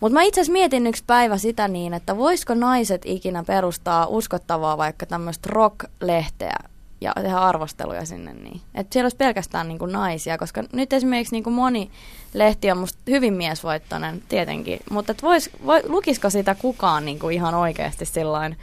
Mutta 0.00 0.14
mä 0.14 0.22
itse 0.22 0.40
asiassa 0.40 0.52
mietin 0.52 0.86
yksi 0.86 1.04
päivä 1.06 1.38
sitä 1.38 1.68
niin, 1.68 1.94
että 1.94 2.16
voisiko 2.16 2.54
naiset 2.54 3.02
ikinä 3.04 3.44
perustaa 3.46 4.06
uskottavaa 4.06 4.78
vaikka 4.78 5.06
tämmöistä 5.06 5.48
rock-lehteä 5.52 6.56
ja 7.02 7.12
tehdä 7.14 7.38
arvosteluja 7.38 8.06
sinne 8.06 8.32
niin. 8.32 8.60
Että 8.74 8.92
siellä 8.92 9.04
olisi 9.04 9.16
pelkästään 9.16 9.68
niin 9.68 9.78
kuin 9.78 9.92
naisia, 9.92 10.38
koska 10.38 10.64
nyt 10.72 10.92
esimerkiksi 10.92 11.34
niin 11.34 11.44
kuin 11.44 11.54
moni 11.54 11.90
lehti 12.34 12.70
on 12.70 12.78
musta 12.78 12.98
hyvin 13.10 13.34
miesvoittoinen 13.34 14.22
tietenkin, 14.28 14.80
mutta 14.90 15.12
et 15.12 15.22
vois, 15.22 15.50
voi, 15.66 15.82
lukisiko 15.86 16.30
sitä 16.30 16.54
kukaan 16.54 17.04
niin 17.04 17.18
kuin 17.18 17.34
ihan 17.34 17.54
oikeasti 17.54 18.06
sillain, 18.06 18.56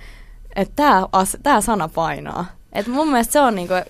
että 0.56 1.08
tämä 1.44 1.62
sana 1.62 1.88
painaa. 1.88 2.46
Et 2.74 2.88
mun 2.88 3.10
mielestä 3.10 3.34
se 3.34 3.40
on 3.40 3.56
niin 3.56 3.68
kuin 3.68 3.84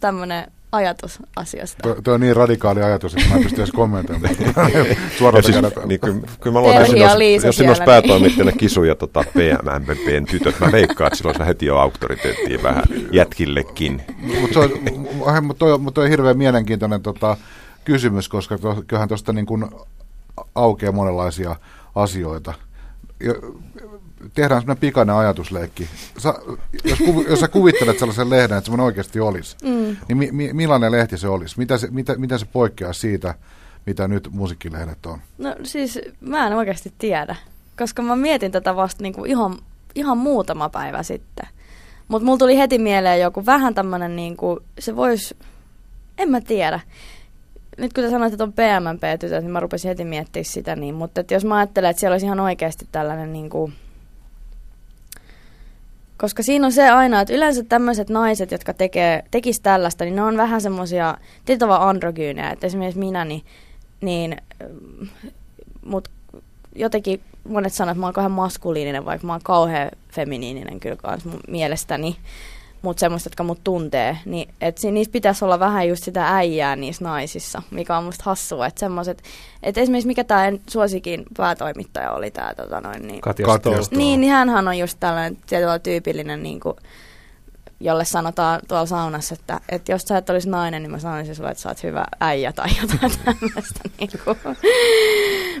tämmöinen 0.00 0.52
ajatus 0.74 1.18
asiasta. 1.36 1.82
Tuo, 1.82 1.96
tuo 2.04 2.14
on 2.14 2.20
niin 2.20 2.36
radikaali 2.36 2.82
ajatus, 2.82 3.14
että 3.14 3.28
mä 3.28 3.36
en 3.36 3.42
pysty 3.42 3.60
edes 3.60 3.72
kommentoimaan. 3.72 4.34
Suoraan 5.18 5.44
siis, 5.44 5.56
niin, 5.84 6.00
kyllä, 6.00 6.20
kyllä 6.40 6.54
mä 6.54 6.60
luulen, 6.60 6.82
että 6.82 6.96
jos, 6.96 7.44
jos 7.44 7.56
siinä 7.56 7.70
olisi 7.70 7.82
päätoimittajana 7.82 8.52
Kisu 8.52 8.84
ja 8.84 8.94
tota, 8.94 9.24
PMMPn 9.32 10.24
tytöt, 10.30 10.60
mä 10.60 10.72
veikkaan, 10.72 11.06
että 11.06 11.16
silloin 11.16 11.46
heti 11.46 11.66
jo 11.66 11.76
auktoriteettiin 11.76 12.62
vähän 12.62 12.84
jätkillekin. 13.12 14.02
Mutta 14.40 14.60
mut 15.42 15.58
toi, 15.58 15.78
mut 15.78 15.94
toi 15.94 16.04
on 16.04 16.10
hirveän 16.10 16.38
mielenkiintoinen 16.38 17.02
tota, 17.02 17.36
kysymys, 17.84 18.28
koska 18.28 18.58
to, 18.58 18.82
kyllähän 18.86 19.08
tuosta 19.08 19.32
niin 19.32 19.46
kuin 19.46 19.64
aukeaa 20.54 20.92
monenlaisia 20.92 21.56
asioita 21.94 22.54
tehdään 24.34 24.60
semmoinen 24.60 24.80
pikainen 24.80 25.16
ajatusleikki. 25.16 25.88
Sa, 26.18 26.34
jos, 26.84 26.98
kuvi, 26.98 27.24
jos 27.28 27.40
sä 27.40 27.48
kuvittelet 27.48 27.98
sellaisen 27.98 28.30
lehden, 28.30 28.58
että 28.58 28.64
semmoinen 28.64 28.84
oikeasti 28.84 29.20
olisi, 29.20 29.56
mm. 29.62 29.96
niin 30.08 30.16
mi, 30.18 30.28
mi, 30.32 30.52
millainen 30.52 30.92
lehti 30.92 31.18
se 31.18 31.28
olisi? 31.28 31.58
Mitä 31.58 31.78
se, 31.78 31.88
mitä, 31.90 32.14
miten 32.16 32.38
se 32.38 32.46
poikkeaa 32.46 32.92
siitä, 32.92 33.34
mitä 33.86 34.08
nyt 34.08 34.28
musiikkilehdet 34.32 35.06
on? 35.06 35.18
No 35.38 35.54
siis 35.62 35.98
mä 36.20 36.46
en 36.46 36.52
oikeasti 36.52 36.92
tiedä, 36.98 37.36
koska 37.78 38.02
mä 38.02 38.16
mietin 38.16 38.52
tätä 38.52 38.76
vasta 38.76 39.02
niinku 39.02 39.24
ihan, 39.24 39.58
ihan 39.94 40.18
muutama 40.18 40.68
päivä 40.68 41.02
sitten. 41.02 41.48
Mutta 42.08 42.24
mulla 42.24 42.38
tuli 42.38 42.58
heti 42.58 42.78
mieleen 42.78 43.20
joku 43.20 43.46
vähän 43.46 43.74
tämmöinen, 43.74 44.16
niinku, 44.16 44.60
se 44.78 44.96
voisi, 44.96 45.36
en 46.18 46.30
mä 46.30 46.40
tiedä 46.40 46.80
nyt 47.78 47.92
kun 47.92 48.04
sä 48.04 48.10
sanoit, 48.10 48.32
että 48.32 48.44
on 48.44 48.52
PMMP-tytöt, 48.52 49.42
niin 49.42 49.52
mä 49.52 49.60
rupesin 49.60 49.88
heti 49.88 50.04
miettimään 50.04 50.44
sitä. 50.44 50.76
Niin, 50.76 50.94
mutta 50.94 51.20
että 51.20 51.34
jos 51.34 51.44
mä 51.44 51.56
ajattelen, 51.56 51.90
että 51.90 52.00
siellä 52.00 52.14
olisi 52.14 52.26
ihan 52.26 52.40
oikeasti 52.40 52.88
tällainen 52.92 53.32
niin 53.32 53.50
kuin, 53.50 53.72
koska 56.24 56.42
siinä 56.42 56.66
on 56.66 56.72
se 56.72 56.90
aina, 56.90 57.20
että 57.20 57.34
yleensä 57.34 57.64
tämmöiset 57.64 58.10
naiset, 58.10 58.50
jotka 58.50 58.74
tekee, 58.74 59.24
tekis 59.30 59.60
tällaista, 59.60 60.04
niin 60.04 60.16
ne 60.16 60.22
on 60.22 60.36
vähän 60.36 60.60
semmoisia 60.60 61.18
tietyllä 61.44 61.88
androgyynejä. 61.88 62.50
Että 62.50 62.66
esimerkiksi 62.66 62.98
minä, 62.98 63.24
niin, 63.24 63.44
niin 64.00 64.36
mut 65.86 66.08
jotenkin 66.74 67.20
monet 67.48 67.72
sanoo, 67.72 67.90
että 67.90 68.00
mä 68.00 68.06
oon 68.06 68.12
kauhean 68.12 68.32
maskuliininen, 68.32 69.04
vaikka 69.04 69.26
mä 69.26 69.32
oon 69.32 69.40
kauhean 69.44 69.90
feminiininen 70.12 70.80
kyllä 70.80 70.96
kans 70.96 71.22
mielestäni 71.48 72.16
mutta 72.84 73.00
semmoista, 73.00 73.26
jotka 73.26 73.44
mut 73.44 73.64
tuntee, 73.64 74.18
niin 74.24 74.54
et 74.60 74.78
niissä 74.92 75.12
pitäisi 75.12 75.44
olla 75.44 75.58
vähän 75.58 75.88
just 75.88 76.04
sitä 76.04 76.36
äijää 76.36 76.76
niissä 76.76 77.04
naisissa, 77.04 77.62
mikä 77.70 77.96
on 77.96 78.04
musta 78.04 78.22
hassua, 78.26 78.66
että 78.66 78.80
semmoiset, 78.80 79.22
että 79.62 79.80
esimerkiksi 79.80 80.06
mikä 80.06 80.24
tämä 80.24 80.52
suosikin 80.70 81.22
päätoimittaja 81.36 82.12
oli 82.12 82.30
tämä 82.30 82.54
tota 82.54 82.80
noin, 82.80 83.06
niin, 83.06 83.20
Katja, 83.20 83.46
Katja 83.46 83.72
niin, 83.90 84.20
niin 84.20 84.32
hänhän 84.32 84.68
on 84.68 84.78
just 84.78 84.96
tällainen 85.00 85.38
tietyllä 85.46 85.78
tyypillinen 85.78 86.42
niin 86.42 86.60
kuin, 86.60 86.76
jolle 87.84 88.04
sanotaan 88.04 88.60
tuolla 88.68 88.86
saunassa, 88.86 89.34
että, 89.34 89.60
että 89.68 89.92
jos 89.92 90.02
sä 90.02 90.18
et 90.18 90.30
olisi 90.30 90.48
nainen, 90.48 90.82
niin 90.82 90.90
mä 90.90 90.98
sanoisin 90.98 91.34
sulle, 91.34 91.50
että 91.50 91.62
sä 91.62 91.68
oot 91.68 91.82
hyvä 91.82 92.04
äijä 92.20 92.52
tai 92.52 92.68
jotain 92.80 93.12
tämmöistä. 93.24 93.80
Niin 93.98 94.10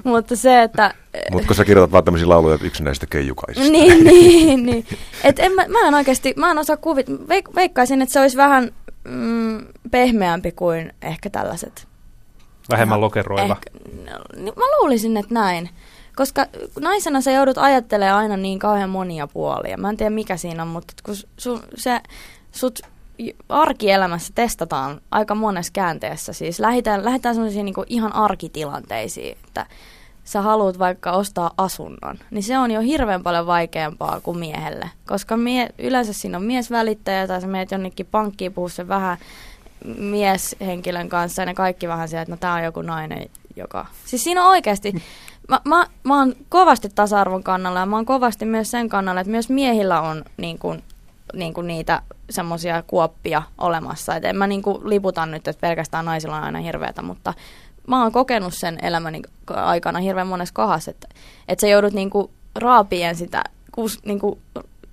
Mutta 0.04 0.36
se, 0.36 0.62
että... 0.62 0.94
Mutta 1.32 1.46
kun 1.46 1.56
sä 1.56 1.64
kirjoitat 1.64 1.92
vaan 1.92 2.04
tämmöisiä 2.04 2.28
lauluja 2.28 2.58
yksinäistä 2.62 3.06
keijukaisista. 3.06 3.72
niin, 3.72 4.04
niin, 4.10 4.66
niin. 4.66 4.86
Et 5.24 5.38
en, 5.38 5.52
mä, 5.52 5.64
mä 5.68 5.88
en 5.88 5.94
oikeasti, 5.94 6.34
mä 6.36 6.50
en 6.50 6.58
osaa 6.58 6.76
kuvit, 6.76 7.06
veik, 7.28 7.54
veikkaisin, 7.54 8.02
että 8.02 8.12
se 8.12 8.20
olisi 8.20 8.36
vähän 8.36 8.70
mm, 9.04 9.66
pehmeämpi 9.90 10.52
kuin 10.52 10.92
ehkä 11.02 11.30
tällaiset. 11.30 11.88
Vähemmän 12.70 13.00
lokeroiva. 13.00 13.52
Ehkä, 13.54 13.70
no, 14.10 14.42
niin 14.42 14.54
mä 14.56 14.64
luulisin, 14.78 15.16
että 15.16 15.34
näin. 15.34 15.70
Koska 16.16 16.46
naisena 16.80 17.20
sä 17.20 17.30
joudut 17.30 17.58
ajattelemaan 17.58 18.18
aina 18.18 18.36
niin 18.36 18.58
kauhean 18.58 18.90
monia 18.90 19.26
puolia. 19.26 19.76
Mä 19.76 19.90
en 19.90 19.96
tiedä 19.96 20.10
mikä 20.10 20.36
siinä 20.36 20.62
on, 20.62 20.68
mutta 20.68 20.94
kun 21.04 21.14
su, 21.36 21.60
se, 21.74 22.00
sut 22.52 22.80
arkielämässä 23.48 24.32
testataan 24.34 25.00
aika 25.10 25.34
monessa 25.34 25.72
käänteessä. 25.72 26.32
Siis 26.32 26.60
lähdetään, 26.60 27.04
lähdetään 27.04 27.34
sellaisiin 27.34 27.64
niin 27.64 27.74
ihan 27.86 28.14
arkitilanteisiin, 28.14 29.36
että 29.46 29.66
sä 30.24 30.42
haluat 30.42 30.78
vaikka 30.78 31.12
ostaa 31.12 31.50
asunnon, 31.58 32.18
niin 32.30 32.42
se 32.42 32.58
on 32.58 32.70
jo 32.70 32.80
hirveän 32.80 33.22
paljon 33.22 33.46
vaikeampaa 33.46 34.20
kuin 34.20 34.38
miehelle. 34.38 34.90
Koska 35.06 35.36
mie, 35.36 35.68
yleensä 35.78 36.12
siinä 36.12 36.38
on 36.38 36.44
miesvälittäjä 36.44 37.26
tai 37.26 37.40
sä 37.40 37.46
meet 37.46 37.70
jonnekin 37.70 38.06
pankkiin 38.06 38.52
puhua 38.52 38.68
sen 38.68 38.88
vähän 38.88 39.18
mieshenkilön 39.98 41.08
kanssa 41.08 41.42
ja 41.42 41.46
ne 41.46 41.54
kaikki 41.54 41.88
vähän 41.88 42.08
sieltä, 42.08 42.22
että 42.22 42.32
no 42.32 42.36
tää 42.36 42.54
on 42.54 42.64
joku 42.64 42.82
nainen, 42.82 43.30
joka... 43.56 43.86
Siis 44.04 44.24
siinä 44.24 44.44
on 44.44 44.50
oikeasti 44.50 44.94
mä, 45.48 45.60
mä, 45.64 45.86
mä 46.04 46.18
oon 46.18 46.34
kovasti 46.48 46.88
tasa-arvon 46.94 47.42
kannalla 47.42 47.80
ja 47.80 47.86
mä 47.86 47.96
oon 47.96 48.06
kovasti 48.06 48.44
myös 48.44 48.70
sen 48.70 48.88
kannalla, 48.88 49.20
että 49.20 49.30
myös 49.30 49.48
miehillä 49.48 50.00
on 50.00 50.24
niin 50.36 50.58
kuin, 50.58 50.82
niin 51.34 51.54
kuin 51.54 51.66
niitä 51.66 52.02
semmoisia 52.30 52.82
kuoppia 52.86 53.42
olemassa. 53.58 54.16
Et 54.16 54.24
en 54.24 54.36
mä 54.36 54.46
niin 54.46 54.62
kuin 54.62 54.88
liputa 54.88 55.26
nyt, 55.26 55.48
että 55.48 55.60
pelkästään 55.60 56.04
naisilla 56.04 56.36
on 56.36 56.44
aina 56.44 56.58
hirveätä, 56.58 57.02
mutta 57.02 57.34
mä 57.86 58.02
oon 58.02 58.12
kokenut 58.12 58.54
sen 58.54 58.78
elämäni 58.82 59.22
aikana 59.50 59.98
hirveän 59.98 60.26
monessa 60.26 60.54
kohdassa, 60.54 60.90
että, 60.90 61.08
että 61.48 61.60
sä 61.60 61.68
joudut 61.68 61.92
niin 61.92 62.10
kuin 62.10 62.30
raapien 62.54 63.16
sitä, 63.16 63.44
niin 64.04 64.18
kuin, 64.20 64.38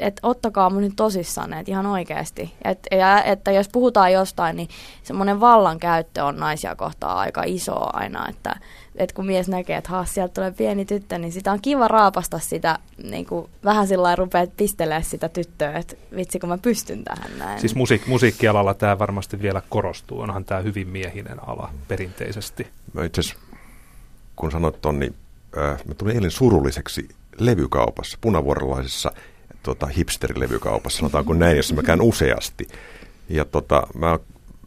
että 0.01 0.27
ottakaa 0.27 0.69
mun 0.69 0.81
nyt 0.81 0.93
tosissaan, 0.95 1.53
että 1.53 1.71
ihan 1.71 1.85
oikeasti. 1.85 2.53
Et, 2.63 2.79
ja, 2.91 3.23
että 3.23 3.51
jos 3.51 3.69
puhutaan 3.69 4.13
jostain, 4.13 4.55
niin 4.55 4.69
semmoinen 5.03 5.39
vallankäyttö 5.39 6.25
on 6.25 6.37
naisia 6.37 6.75
kohtaan 6.75 7.17
aika 7.17 7.43
iso 7.45 7.75
aina, 7.93 8.29
että 8.29 8.55
että 8.95 9.15
kun 9.15 9.25
mies 9.25 9.47
näkee, 9.47 9.77
että 9.77 9.89
haas, 9.89 10.13
sieltä 10.13 10.33
tulee 10.33 10.51
pieni 10.51 10.85
tyttö, 10.85 11.17
niin 11.17 11.31
sitä 11.31 11.51
on 11.51 11.61
kiva 11.61 11.87
raapasta 11.87 12.39
sitä, 12.39 12.79
niin 13.03 13.25
kuin 13.25 13.49
vähän 13.63 13.87
sillä 13.87 14.03
lailla 14.03 14.23
rupeat 14.23 14.57
pistelee 14.57 15.03
sitä 15.03 15.29
tyttöä, 15.29 15.77
että 15.77 15.95
vitsi 16.15 16.39
kun 16.39 16.49
mä 16.49 16.57
pystyn 16.57 17.03
tähän 17.03 17.37
näin. 17.37 17.59
Siis 17.59 17.75
musiik- 17.75 18.07
musiikkialalla 18.07 18.73
tämä 18.73 18.99
varmasti 18.99 19.41
vielä 19.41 19.61
korostuu, 19.69 20.19
onhan 20.21 20.45
tämä 20.45 20.61
hyvin 20.61 20.87
miehinen 20.87 21.49
ala 21.49 21.69
perinteisesti. 21.87 22.67
Mä 22.93 23.05
itse 23.05 23.21
kun 24.35 24.51
sanoit 24.51 24.81
ton, 24.81 24.99
niin 24.99 25.15
äh, 25.57 25.85
mä 25.85 25.93
tulin 25.93 26.15
eilen 26.15 26.31
surulliseksi 26.31 27.09
levykaupassa, 27.37 28.17
punavuorolaisessa 28.21 29.11
tota, 29.63 29.85
hipsterilevykaupassa, 29.85 30.97
sanotaanko 30.97 31.33
näin, 31.33 31.57
jossa 31.57 31.75
mä 31.75 31.83
käyn 31.83 32.01
useasti. 32.01 32.67
Ja 33.29 33.45
tota, 33.45 33.87
mä 33.95 34.19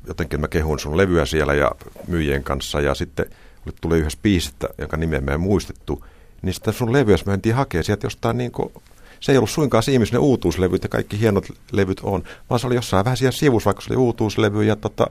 jotenkin 0.06 0.40
mä 0.40 0.48
kehun 0.48 0.78
sun 0.78 0.96
levyä 0.96 1.26
siellä 1.26 1.54
ja 1.54 1.70
myyjien 2.08 2.44
kanssa 2.44 2.80
ja 2.80 2.94
sitten– 2.94 3.26
tuli 3.80 3.98
yhdessä 3.98 4.18
biisistä, 4.22 4.68
jonka 4.78 4.96
nimeä 4.96 5.20
mä 5.20 5.30
en 5.30 5.40
muistettu, 5.40 6.04
niin 6.42 6.54
sitä 6.54 6.72
sun 6.72 6.92
levyä 6.92 7.16
mä 7.26 7.32
mentiin 7.32 7.54
hakea 7.54 7.82
sieltä 7.82 8.06
jostain 8.06 8.38
niin 8.38 8.52
kuin, 8.52 8.72
se 9.20 9.32
ei 9.32 9.38
ollut 9.38 9.50
suinkaan 9.50 9.82
siinä, 9.82 10.04
ne 10.12 10.18
uutuuslevyt 10.18 10.82
ja 10.82 10.88
kaikki 10.88 11.20
hienot 11.20 11.46
levyt 11.72 12.00
on, 12.02 12.22
vaan 12.50 12.60
se 12.60 12.66
oli 12.66 12.74
jossain 12.74 13.04
vähän 13.04 13.16
siellä 13.16 13.32
sivussa, 13.32 13.68
vaikka 13.68 13.82
se 13.82 13.92
oli 13.92 13.96
uutuuslevy 13.96 14.64
ja 14.64 14.76
tota, 14.76 15.06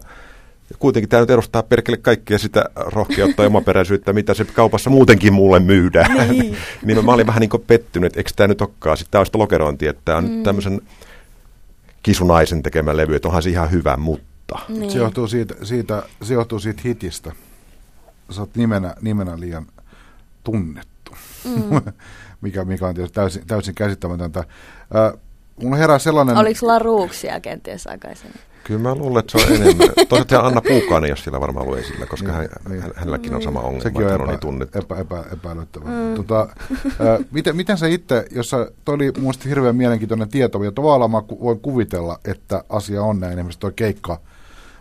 kuitenkin 0.80 1.10
tämä 1.10 1.22
nyt 1.22 1.30
edustaa 1.30 1.64
perkele 1.64 1.98
kaikkea 1.98 2.40
sitä 2.40 2.66
rohkeutta 2.76 3.44
ja 3.44 3.48
omaperäisyyttä, 3.48 4.14
mitä 4.14 4.34
se 4.34 4.46
kaupassa 4.46 4.90
muutenkin 4.90 5.34
mulle 5.34 5.60
myydään. 5.60 6.30
Niin, 6.30 6.58
niin 6.86 7.06
mä 7.06 7.14
olin 7.14 7.28
vähän 7.28 7.42
niin 7.42 7.50
kuin 7.50 7.64
pettynyt, 7.68 8.08
että 8.08 8.20
eikö 8.20 8.32
tämä 8.36 8.48
nyt 8.48 8.62
olekaan. 8.62 8.98
Sitten 8.98 9.12
tämä 9.12 9.20
on 9.20 9.26
sitä 9.26 9.38
lokerointi, 9.38 9.88
että 9.88 10.02
tämä 10.06 10.18
on 10.18 10.30
mm. 10.30 10.44
tämmöisen 10.44 10.82
kisunaisen 12.04 12.64
tekemä 12.64 12.98
levy, 12.98 13.16
että 13.16 13.28
onhan 13.28 13.44
se 13.44 13.50
ihan 13.50 13.72
hyvä, 13.72 13.98
mutta... 13.98 14.60
Niin. 14.70 14.92
Se, 14.92 14.98
johtuu 14.98 15.28
siitä, 15.28 15.56
siitä, 15.64 16.04
se 16.22 16.34
johtuu 16.34 16.60
siitä 16.60 16.82
hitistä 16.86 17.32
sä 18.34 18.42
oot 18.42 18.56
nimenä, 18.56 18.96
nimenä 19.02 19.40
liian 19.40 19.66
tunnettu, 20.44 21.12
mm. 21.46 21.82
mikä, 22.42 22.66
mikä 22.66 22.88
on 22.88 22.96
tietysti 22.96 23.16
täysin, 23.16 23.48
täysin 23.48 23.76
käsittämätöntä. 23.76 24.40
Äh, 24.40 25.20
mulla 25.62 25.76
herää 25.76 26.00
sellainen... 26.00 26.38
Oliko 26.38 26.68
laruuksia 26.68 27.40
kenties 27.40 27.88
aikaisemmin? 27.88 28.40
Kyllä 28.64 28.80
mä 28.80 28.96
luulen, 28.96 29.20
että 29.20 29.40
se 29.40 29.46
on 29.46 29.62
enemmän. 29.62 29.90
Toisaalta 30.10 30.40
Anna 30.40 30.62
Puukainen, 30.62 31.10
jos 31.10 31.24
sillä 31.24 31.40
varmaan 31.40 31.66
ollut 31.66 31.80
esillä, 31.80 32.06
koska 32.06 32.28
niin, 32.28 32.36
hän, 32.38 32.50
niin. 32.70 32.84
hänelläkin 32.96 33.36
on 33.36 33.42
sama 33.42 33.60
ongelma, 33.60 33.84
Sekin 33.84 34.06
on, 34.06 34.14
epä, 34.14 34.24
on 34.24 34.30
niin 34.30 34.40
tunnettu. 34.40 34.80
Epä, 34.80 34.96
epä, 34.96 35.24
epäilyttävä. 35.34 35.86
Mm. 35.86 36.16
Tota, 36.16 36.48
äh, 36.86 37.26
miten, 37.32 37.56
miten 37.56 37.78
sä 37.78 37.88
itse, 37.88 38.26
jos 38.32 38.50
sä, 38.50 38.72
toi 38.86 38.96
oli 38.96 39.12
mun 39.20 39.34
hirveän 39.46 39.76
mielenkiintoinen 39.76 40.30
tieto, 40.30 40.64
ja 40.64 40.72
tavallaan 40.72 41.12
mä 41.12 41.24
voin 41.42 41.60
kuvitella, 41.60 42.20
että 42.26 42.64
asia 42.70 43.04
on 43.04 43.20
näin, 43.20 43.34
esimerkiksi 43.34 43.60
toi 43.60 43.74
keikka, 43.76 44.20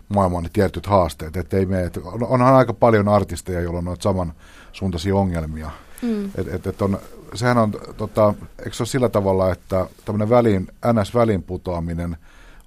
maailman 0.08 0.48
tietyt 0.52 0.86
haasteet. 0.86 1.36
Että 1.36 1.56
ei 1.56 1.66
mene, 1.66 1.82
että 1.82 2.00
onhan 2.04 2.54
aika 2.54 2.72
paljon 2.72 3.08
artisteja, 3.08 3.60
joilla 3.60 3.78
on 3.78 3.84
noita 3.84 4.02
samansuuntaisia 4.02 5.16
ongelmia. 5.16 5.70
Mm. 6.02 6.24
Et, 6.34 6.48
et, 6.48 6.66
et 6.66 6.82
on, 6.82 6.98
sehän 7.34 7.58
on, 7.58 7.72
tota, 7.96 8.34
eikö 8.58 8.72
se 8.72 8.82
ole 8.82 8.88
sillä 8.88 9.08
tavalla, 9.08 9.52
että 9.52 9.86
tämmöinen 10.04 10.30
välin, 10.30 10.66
NS-välin 10.92 11.42
putoaminen 11.42 12.16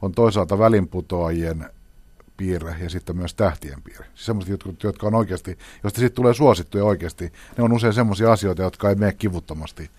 on 0.05 0.11
toisaalta 0.11 0.59
välinputoajien 0.59 1.69
piirre 2.37 2.75
ja 2.79 2.89
sitten 2.89 3.17
myös 3.17 3.33
tähtien 3.33 3.81
piirre. 3.81 4.05
Siis 4.05 4.25
semmoiset, 4.25 4.51
jotka, 4.51 4.69
jotka 4.83 5.07
on 5.07 5.15
oikeasti, 5.15 5.57
josta 5.83 5.99
sitten 5.99 6.15
tulee 6.15 6.33
suosittuja 6.33 6.85
oikeasti, 6.85 7.33
ne 7.57 7.63
on 7.63 7.73
usein 7.73 7.93
semmoisia 7.93 8.31
asioita, 8.31 8.61
jotka 8.61 8.89
ei 8.89 8.95
mene 8.95 9.13
kivuttomasti 9.13 9.89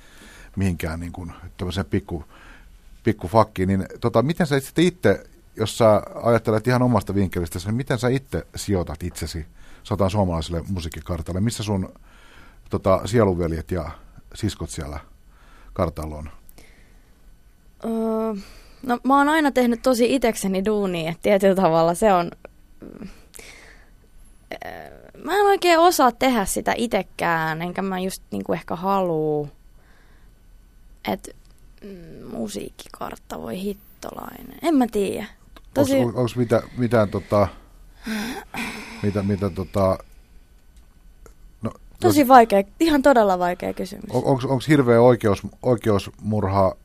mihinkään 0.56 1.00
niin 1.00 1.12
kuin 1.12 1.32
tämmöiseen 1.56 1.86
pikku, 1.86 2.24
pikku 3.04 3.28
fakkiin. 3.28 3.68
Niin, 3.68 3.86
tota, 4.00 4.22
miten 4.22 4.46
sä 4.46 4.60
sitten 4.60 4.84
itse, 4.84 5.26
jos 5.56 5.78
sä 5.78 6.02
ajattelet 6.22 6.66
ihan 6.66 6.82
omasta 6.82 7.14
vinkkelistä, 7.14 7.58
niin 7.64 7.74
miten 7.74 7.98
sä 7.98 8.08
itse 8.08 8.46
sijoitat 8.56 9.02
itsesi 9.02 9.46
sotaan 9.82 10.10
suomalaiselle 10.10 10.62
musiikkikartalle? 10.68 11.40
Missä 11.40 11.62
sun 11.62 11.92
tota, 12.70 13.00
sieluveljet 13.04 13.70
ja 13.70 13.90
siskot 14.34 14.70
siellä 14.70 15.00
kartalla 15.72 16.16
on? 16.16 16.30
Öö, 17.84 18.34
no 18.86 18.98
mä 19.02 19.18
oon 19.18 19.28
aina 19.28 19.50
tehnyt 19.50 19.82
tosi 19.82 20.14
itekseni 20.14 20.64
duunia, 20.64 21.14
tietyllä 21.22 21.54
tavalla 21.54 21.94
se 21.94 22.12
on... 22.12 22.30
Öö, 24.64 25.12
mä 25.24 25.36
en 25.36 25.46
oikein 25.46 25.78
osaa 25.78 26.12
tehdä 26.12 26.44
sitä 26.44 26.74
itekään, 26.76 27.62
enkä 27.62 27.82
mä 27.82 28.00
just 28.00 28.22
niinku 28.30 28.52
ehkä 28.52 28.76
haluu. 28.76 29.48
Että 31.12 31.30
mm, 31.84 32.26
musiikkikartta 32.36 33.42
voi 33.42 33.62
hittolainen. 33.62 34.58
En 34.62 34.74
mä 34.74 34.86
tiedä. 34.86 35.26
Tosi... 35.74 35.96
Onko 35.96 36.26
mitä, 36.36 36.62
mitään 36.78 37.08
tota, 37.08 37.48
mitä, 39.02 39.22
mitä 39.22 39.50
tota, 39.50 39.98
no, 41.62 41.70
Tosi 42.00 42.20
jos, 42.20 42.28
vaikea, 42.28 42.62
ihan 42.80 43.02
todella 43.02 43.38
vaikea 43.38 43.72
kysymys. 43.72 44.10
On, 44.10 44.24
Onko 44.24 44.58
hirveä 44.68 45.00
oikeus, 45.00 45.42
oikeusmurha 45.62 46.76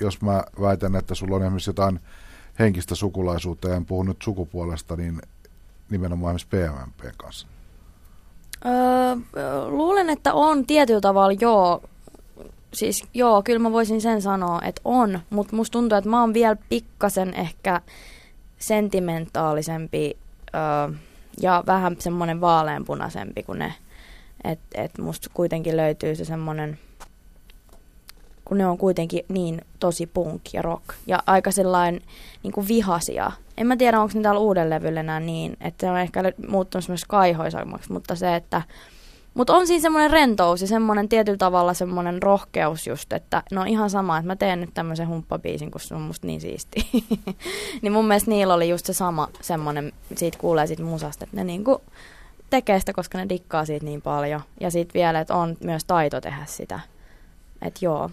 jos 0.00 0.22
mä 0.22 0.44
väitän, 0.60 0.96
että 0.96 1.14
sulla 1.14 1.36
on 1.36 1.42
esimerkiksi 1.42 1.70
jotain 1.70 2.00
henkistä 2.58 2.94
sukulaisuutta, 2.94 3.68
ja 3.68 3.76
en 3.76 3.86
puhu 3.86 4.02
nyt 4.02 4.22
sukupuolesta, 4.22 4.96
niin 4.96 5.22
nimenomaan 5.90 6.36
esimerkiksi 6.36 6.72
PMMPn 6.72 7.14
kanssa? 7.16 7.46
Öö, 8.66 9.16
luulen, 9.68 10.10
että 10.10 10.34
on 10.34 10.66
tietyllä 10.66 11.00
tavalla 11.00 11.38
joo. 11.40 11.82
Siis 12.74 13.04
joo, 13.14 13.42
kyllä 13.42 13.58
mä 13.58 13.72
voisin 13.72 14.00
sen 14.00 14.22
sanoa, 14.22 14.60
että 14.62 14.80
on, 14.84 15.20
mutta 15.30 15.56
musta 15.56 15.72
tuntuu, 15.72 15.98
että 15.98 16.10
mä 16.10 16.20
oon 16.20 16.34
vielä 16.34 16.56
pikkasen 16.68 17.34
ehkä 17.34 17.80
sentimentaalisempi 18.58 20.16
öö, 20.54 20.96
ja 21.40 21.64
vähän 21.66 21.96
semmoinen 21.98 22.40
vaaleanpunaisempi 22.40 23.42
kuin 23.42 23.58
ne. 23.58 23.74
Että 24.44 24.82
et 24.82 24.98
musta 24.98 25.30
kuitenkin 25.34 25.76
löytyy 25.76 26.14
se 26.14 26.24
semmoinen 26.24 26.78
kun 28.44 28.58
ne 28.58 28.66
on 28.66 28.78
kuitenkin 28.78 29.24
niin 29.28 29.60
tosi 29.80 30.06
punk 30.06 30.42
ja 30.52 30.62
rock 30.62 30.84
ja 31.06 31.22
aika 31.26 31.50
sellainen 31.50 32.00
niin 32.42 32.52
kuin 32.52 32.68
vihasia. 32.68 33.32
En 33.56 33.66
mä 33.66 33.76
tiedä, 33.76 34.00
onko 34.00 34.12
ne 34.14 34.22
täällä 34.22 34.40
uuden 34.40 34.70
levyllä 34.70 35.00
enää 35.00 35.20
niin, 35.20 35.56
että 35.60 35.86
se 35.86 35.90
on 35.90 35.98
ehkä 35.98 36.22
muuttunut 36.48 36.88
myös 36.88 37.04
kaihoisammaksi, 37.04 37.92
mutta 37.92 38.14
se, 38.14 38.36
että 38.36 38.62
mutta 39.34 39.54
on 39.54 39.66
siinä 39.66 39.82
semmoinen 39.82 40.10
rentous 40.10 40.60
ja 40.60 40.66
semmoinen 40.66 41.08
tietyllä 41.08 41.38
tavalla 41.38 41.74
semmoinen 41.74 42.22
rohkeus 42.22 42.86
just, 42.86 43.12
että 43.12 43.42
no 43.52 43.64
ihan 43.64 43.90
sama, 43.90 44.18
että 44.18 44.26
mä 44.26 44.36
teen 44.36 44.60
nyt 44.60 44.74
tämmöisen 44.74 45.08
humppabiisin, 45.08 45.70
kun 45.70 45.80
se 45.80 45.94
on 45.94 46.00
musta 46.00 46.26
niin 46.26 46.40
siisti. 46.40 46.88
niin 47.82 47.92
mun 47.92 48.06
mielestä 48.08 48.30
niillä 48.30 48.54
oli 48.54 48.68
just 48.68 48.86
se 48.86 48.92
sama 48.92 49.28
semmoinen, 49.40 49.92
siitä 50.16 50.38
kuulee 50.38 50.66
siitä 50.66 50.82
musasta, 50.82 51.24
että 51.24 51.36
ne 51.36 51.44
niinku 51.44 51.82
tekee 52.50 52.80
sitä, 52.80 52.92
koska 52.92 53.18
ne 53.18 53.28
dikkaa 53.28 53.64
siitä 53.64 53.84
niin 53.84 54.02
paljon. 54.02 54.40
Ja 54.60 54.70
sitten 54.70 55.00
vielä, 55.00 55.20
että 55.20 55.34
on 55.34 55.56
myös 55.64 55.84
taito 55.84 56.20
tehdä 56.20 56.44
sitä. 56.46 56.80
Että 57.62 57.84
joo. 57.84 58.10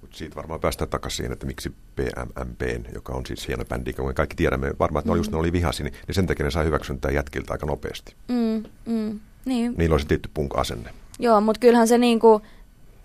Mut 0.00 0.14
siitä 0.14 0.36
varmaan 0.36 0.60
päästään 0.60 0.90
takaisin 0.90 1.16
siihen, 1.16 1.32
että 1.32 1.46
miksi 1.46 1.72
PMMP, 1.96 2.62
joka 2.94 3.12
on 3.12 3.26
siis 3.26 3.48
hieno 3.48 3.64
bändi, 3.64 3.92
kun 3.92 4.06
me 4.06 4.14
kaikki 4.14 4.36
tiedämme 4.36 4.72
varmaan, 4.78 5.00
että 5.00 5.08
ne, 5.08 5.12
oli, 5.12 5.18
just, 5.18 5.30
ne 5.30 5.38
oli 5.38 5.52
vihasi, 5.52 5.82
niin, 5.82 5.94
niin 6.06 6.14
sen 6.14 6.26
takia 6.26 6.44
ne 6.44 6.50
sai 6.50 6.64
hyväksyntää 6.64 7.10
jätkiltä 7.10 7.52
aika 7.52 7.66
nopeasti. 7.66 8.14
Mm, 8.28 8.64
mm, 8.86 9.20
niin. 9.44 9.74
Niillä 9.76 9.94
oli 9.94 10.00
se 10.00 10.08
tietty 10.08 10.30
punk-asenne. 10.34 10.90
Joo, 11.18 11.40
mutta 11.40 11.60
kyllähän 11.60 11.88
se 11.88 11.98
niinku, 11.98 12.42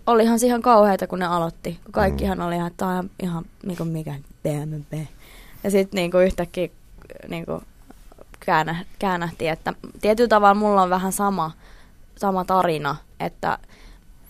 olihan 0.06 0.38
se 0.38 0.46
ihan 0.46 0.62
kauheita, 0.62 1.06
kun 1.06 1.18
ne 1.18 1.26
aloitti. 1.26 1.80
Kaikkihan 1.90 2.38
mm. 2.38 2.44
oli 2.44 2.54
ihan, 2.54 2.66
että 2.66 2.86
on 2.86 3.10
ihan 3.22 3.44
niinku 3.66 3.84
mikä 3.84 4.14
PMMP. 4.42 5.08
Ja 5.64 5.70
sitten 5.70 5.96
niinku 5.96 6.18
yhtäkkiä 6.18 6.68
niinku 7.28 7.62
käännä, 8.40 8.84
käännähti, 8.98 9.48
että 9.48 9.74
tietyllä 10.00 10.28
tavalla 10.28 10.54
mulla 10.54 10.82
on 10.82 10.90
vähän 10.90 11.12
sama, 11.12 11.50
sama 12.16 12.44
tarina, 12.44 12.96
että 13.20 13.58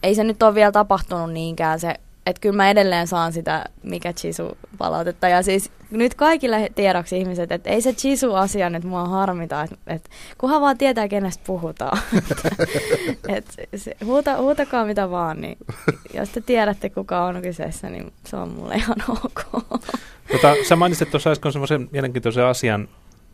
ei 0.04 0.14
se 0.14 0.24
nyt 0.24 0.42
ole 0.42 0.54
vielä 0.54 0.72
tapahtunut 0.72 1.32
niinkään 1.32 1.80
se, 1.80 1.94
että 2.26 2.40
kyllä 2.40 2.56
mä 2.56 2.70
edelleen 2.70 3.06
saan 3.06 3.32
sitä 3.32 3.64
mikä 3.82 4.12
chisu 4.12 4.58
palautetta. 4.78 5.28
Ja 5.28 5.42
siis 5.42 5.70
nyt 5.90 6.14
kaikille 6.14 6.70
tiedoksi 6.74 7.18
ihmiset, 7.18 7.52
että 7.52 7.70
ei 7.70 7.80
se 7.80 7.92
chisu 7.92 8.34
asia 8.34 8.70
nyt 8.70 8.84
mua 8.84 9.04
harmita, 9.04 9.62
että 9.62 9.76
et, 9.86 10.10
kunhan 10.38 10.60
vaan 10.60 10.78
tietää 10.78 11.08
kenestä 11.08 11.42
puhutaan. 11.46 11.98
et, 13.36 13.44
se, 13.76 13.96
huuta, 14.04 14.36
huutakaa 14.36 14.84
mitä 14.84 15.10
vaan, 15.10 15.40
niin 15.40 15.58
jos 16.14 16.28
te 16.28 16.40
tiedätte 16.40 16.90
kuka 16.90 17.24
on 17.24 17.42
kyseessä, 17.42 17.90
niin 17.90 18.12
se 18.26 18.36
on 18.36 18.48
mulle 18.48 18.74
ihan 18.74 18.96
ok. 19.08 19.64
Tota, 20.32 20.54
sä 20.68 20.76
mainitsit 20.76 21.10
tuossa 21.10 21.30
äsken 21.30 21.52
semmoisen 21.52 21.88
mielenkiintoisen 21.92 22.44
asian, 22.44 22.88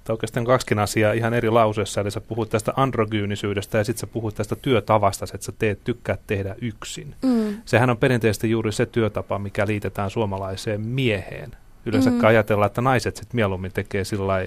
tai 0.04 0.14
oikeastaan 0.14 0.46
kaksikin 0.46 0.78
asiaa 0.78 1.12
ihan 1.12 1.34
eri 1.34 1.50
lauseessa, 1.50 2.00
eli 2.00 2.10
sä 2.10 2.20
puhut 2.20 2.50
tästä 2.50 2.72
androgyynisyydestä 2.76 3.78
ja 3.78 3.84
sitten 3.84 4.00
sä 4.00 4.06
puhut 4.06 4.34
tästä 4.34 4.56
työtavasta, 4.56 5.24
että 5.34 5.44
sä 5.44 5.52
teet, 5.58 5.84
tykkäät 5.84 6.20
tehdä 6.26 6.56
yksin. 6.60 7.14
Mm. 7.22 7.56
Sehän 7.64 7.90
on 7.90 7.96
perinteisesti 7.96 8.50
juuri 8.50 8.72
se 8.72 8.86
työtapa, 8.86 9.38
mikä 9.38 9.66
liitetään 9.66 10.10
suomalaiseen 10.10 10.80
mieheen. 10.80 11.56
Yleensä 11.86 12.10
mm. 12.10 12.24
ajatellaan, 12.24 12.66
että 12.66 12.80
naiset 12.80 13.16
sitten 13.16 13.36
mieluummin 13.36 13.72
tekee 13.72 14.04
sillä 14.04 14.46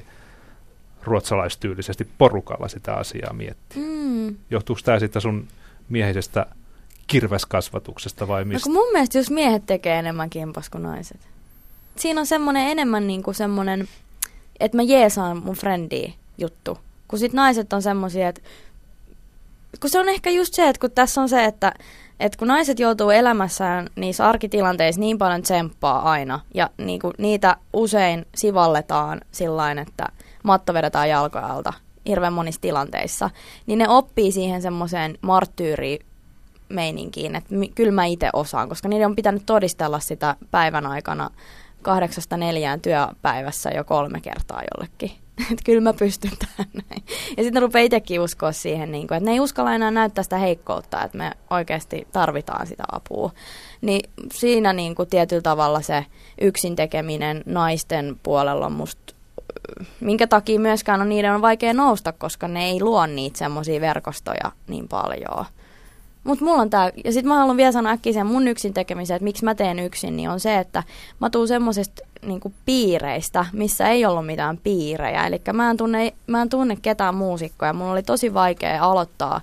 ruotsalaistyylisesti 1.04 2.08
porukalla 2.18 2.68
sitä 2.68 2.94
asiaa 2.94 3.34
miettiä. 3.34 3.82
Mm. 3.84 4.36
Johtuuko 4.50 4.82
tämä 4.86 5.00
sitten 5.00 5.22
sun 5.22 5.48
miehisestä 5.89 6.46
kirveskasvatuksesta 7.08 8.28
vai 8.28 8.46
mistä? 8.46 8.70
No 8.70 8.74
mun 8.74 8.92
mielestä 8.92 9.18
jos 9.18 9.32
miehet 9.32 9.66
tekee 9.66 10.00
enemmän 10.00 10.30
kimpas 10.30 10.70
kuin 10.70 10.84
naiset. 10.84 11.20
Siinä 11.96 12.20
on 12.20 12.26
semmoinen 12.26 12.68
enemmän 12.68 13.08
niin 13.08 13.24
kuin 13.24 13.36
semmoinen 13.36 13.88
että 14.60 14.78
mä 14.78 14.84
jeesaan 14.84 15.38
mun 15.38 15.56
frendiä 15.56 16.12
juttu. 16.38 16.78
Kun 17.08 17.20
sit 17.20 17.34
naiset 17.34 17.74
on 17.74 17.82
semmosia, 17.82 18.30
että 18.30 18.42
kun 19.80 19.89
se 19.89 20.00
on 20.00 20.10
ehkä 20.10 20.30
just 20.30 20.54
se, 20.54 20.70
että 20.70 20.80
kun 20.80 20.92
tässä 20.92 21.22
on 21.22 21.30
se, 21.30 21.46
että, 21.46 21.74
että 22.20 22.38
kun 22.38 22.48
naiset 22.48 22.80
joutuu 22.80 23.10
elämässään 23.10 23.89
niissä 23.96 24.30
arkitilanteissa 24.30 25.02
niin 25.02 25.18
paljon 25.18 25.42
tsemppaa 25.42 26.12
aina, 26.12 26.39
ja 26.54 26.70
niinku, 26.78 27.13
niitä 27.18 27.58
usein 27.74 28.26
sivalletaan 28.36 29.22
sillain, 29.32 29.78
että 29.80 30.06
matto 30.44 30.74
vedetään 30.74 31.10
jalkojalta 31.10 31.74
hirveän 32.08 32.34
monissa 32.34 32.62
tilanteissa, 32.62 33.30
niin 33.66 33.80
ne 33.80 33.89
oppii 33.89 34.32
siihen 34.32 34.62
semmoiseen 34.62 35.18
marttyyri 35.22 36.00
meininkiin, 36.70 37.36
että 37.36 37.56
kyllä 37.76 37.92
mä 37.92 38.06
itse 38.06 38.30
osaan, 38.34 38.70
koska 38.70 38.88
niiden 38.88 39.08
on 39.08 39.16
pitänyt 39.16 39.44
todistella 39.46 40.00
sitä 40.00 40.36
päivän 40.52 40.86
aikana 40.86 41.30
kahdeksasta 41.84 42.38
neljään 42.38 42.82
työpäivässä 42.82 43.69
jo 43.69 43.84
kolme 43.84 44.22
kertaa 44.22 44.62
jollekin. 44.76 45.12
Että 45.52 45.63
kyllä 45.65 45.82
mä 45.82 45.93
pystyn 45.93 46.32
tähän 46.39 46.72
näin. 46.74 47.04
Ja 47.38 47.43
sitten 47.43 47.62
rupeaa 47.62 47.86
itsekin 47.86 48.19
uskoa 48.19 48.52
siihen, 48.52 48.91
niin 48.91 49.08
kuin, 49.08 49.17
että 49.17 49.30
ne 49.30 49.34
ei 49.34 49.39
uskalla 49.39 49.76
enää 49.76 49.91
näyttää 49.91 50.24
sitä 50.24 50.38
heikkoutta, 50.38 51.04
että 51.04 51.17
me 51.17 51.32
oikeasti 51.50 52.08
tarvitaan 52.12 52.67
sitä 52.67 52.84
apua. 52.91 53.32
Niin 53.82 54.10
siinä 54.32 54.74
niin 54.74 54.96
kuin 54.96 55.10
tietyllä 55.10 55.41
tavalla 55.41 55.82
se 55.82 56.06
yksin 56.41 56.76
tekeminen 56.76 57.43
naisten 57.46 58.19
puolella 58.24 58.65
on 58.65 58.72
musta 58.72 59.13
minkä 60.00 60.28
takia 60.28 60.60
myöskään 60.60 61.02
on 61.02 61.10
niiden 61.10 61.36
on 61.36 61.41
vaikea 61.41 61.74
nousta, 61.74 62.12
koska 62.12 62.48
ne 62.48 62.65
ei 62.65 62.82
luo 62.82 63.06
niitä 63.06 63.38
semmoisia 63.38 63.82
verkostoja 63.82 64.52
niin 64.67 64.88
paljon. 64.88 65.46
Mutta 66.24 66.46
mulla 66.46 66.62
on 66.62 66.70
tää, 66.70 66.92
ja 67.06 67.12
sitten 67.12 67.28
mä 67.28 67.38
haluan 67.38 67.58
vielä 67.58 67.72
sanoa 67.72 67.92
äkkiä 67.92 68.14
sen 68.14 68.28
mun 68.28 68.48
yksin 68.48 68.74
tekemisen, 68.74 69.16
että 69.16 69.24
miksi 69.24 69.46
mä 69.46 69.56
teen 69.56 69.80
yksin, 69.80 70.16
niin 70.16 70.30
on 70.30 70.40
se, 70.40 70.58
että 70.58 70.84
mä 71.20 71.30
tuun 71.30 71.48
semmoisesta 71.48 72.04
niinku 72.26 72.54
piireistä, 72.66 73.46
missä 73.54 73.90
ei 73.90 74.06
ollut 74.06 74.26
mitään 74.26 74.58
piirejä. 74.58 75.28
Eli 75.28 75.42
mä 75.54 75.76
mä 76.28 76.42
en 76.42 76.50
tunne 76.50 76.78
ketään 76.82 77.16
muusikkoja. 77.16 77.74
Mulla 77.74 77.92
oli 77.92 78.04
tosi 78.04 78.34
vaikea 78.34 78.84
aloittaa 78.84 79.42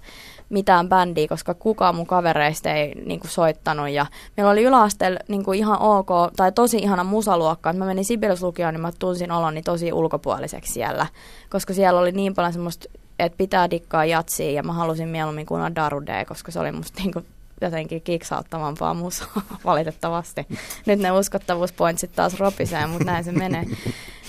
mitään 0.50 0.88
bändiä, 0.88 1.28
koska 1.28 1.54
kukaan 1.54 1.94
mun 1.94 2.06
kavereista 2.06 2.72
ei 2.72 2.94
niinku, 2.94 3.28
soittanut. 3.28 3.88
Ja 3.88 4.06
meillä 4.36 4.50
oli 4.50 4.62
yläasteella 4.62 5.18
niinku, 5.28 5.52
ihan 5.52 5.82
ok, 5.82 6.08
tai 6.36 6.52
tosi 6.52 6.78
ihana 6.78 7.04
musaluokka. 7.04 7.72
Mä 7.72 7.84
menin 7.84 8.04
Sibelius 8.04 8.42
lukioon, 8.42 8.74
niin 8.74 8.80
mä 8.80 8.92
tunsin 8.98 9.32
oloni 9.32 9.62
tosi 9.62 9.92
ulkopuoliseksi 9.92 10.72
siellä. 10.72 11.06
Koska 11.50 11.74
siellä 11.74 12.00
oli 12.00 12.12
niin 12.12 12.34
paljon 12.34 12.52
semmoista 12.52 12.88
että 13.24 13.36
pitää 13.36 13.70
dikkaa 13.70 14.04
jatsia 14.04 14.50
ja 14.50 14.62
mä 14.62 14.72
halusin 14.72 15.08
mieluummin 15.08 15.46
kuunnella 15.46 15.74
Darude, 15.74 16.24
koska 16.24 16.52
se 16.52 16.60
oli 16.60 16.72
musta 16.72 17.02
niinku 17.02 17.22
jotenkin 17.60 18.02
kiksauttavampaa 18.02 18.94
musaa 18.94 19.42
valitettavasti. 19.64 20.46
Nyt 20.86 21.00
ne 21.00 21.12
uskottavuuspointsit 21.12 22.12
taas 22.16 22.40
ropisee, 22.40 22.86
mutta 22.86 23.04
näin 23.04 23.24
se 23.24 23.32
menee. 23.32 23.64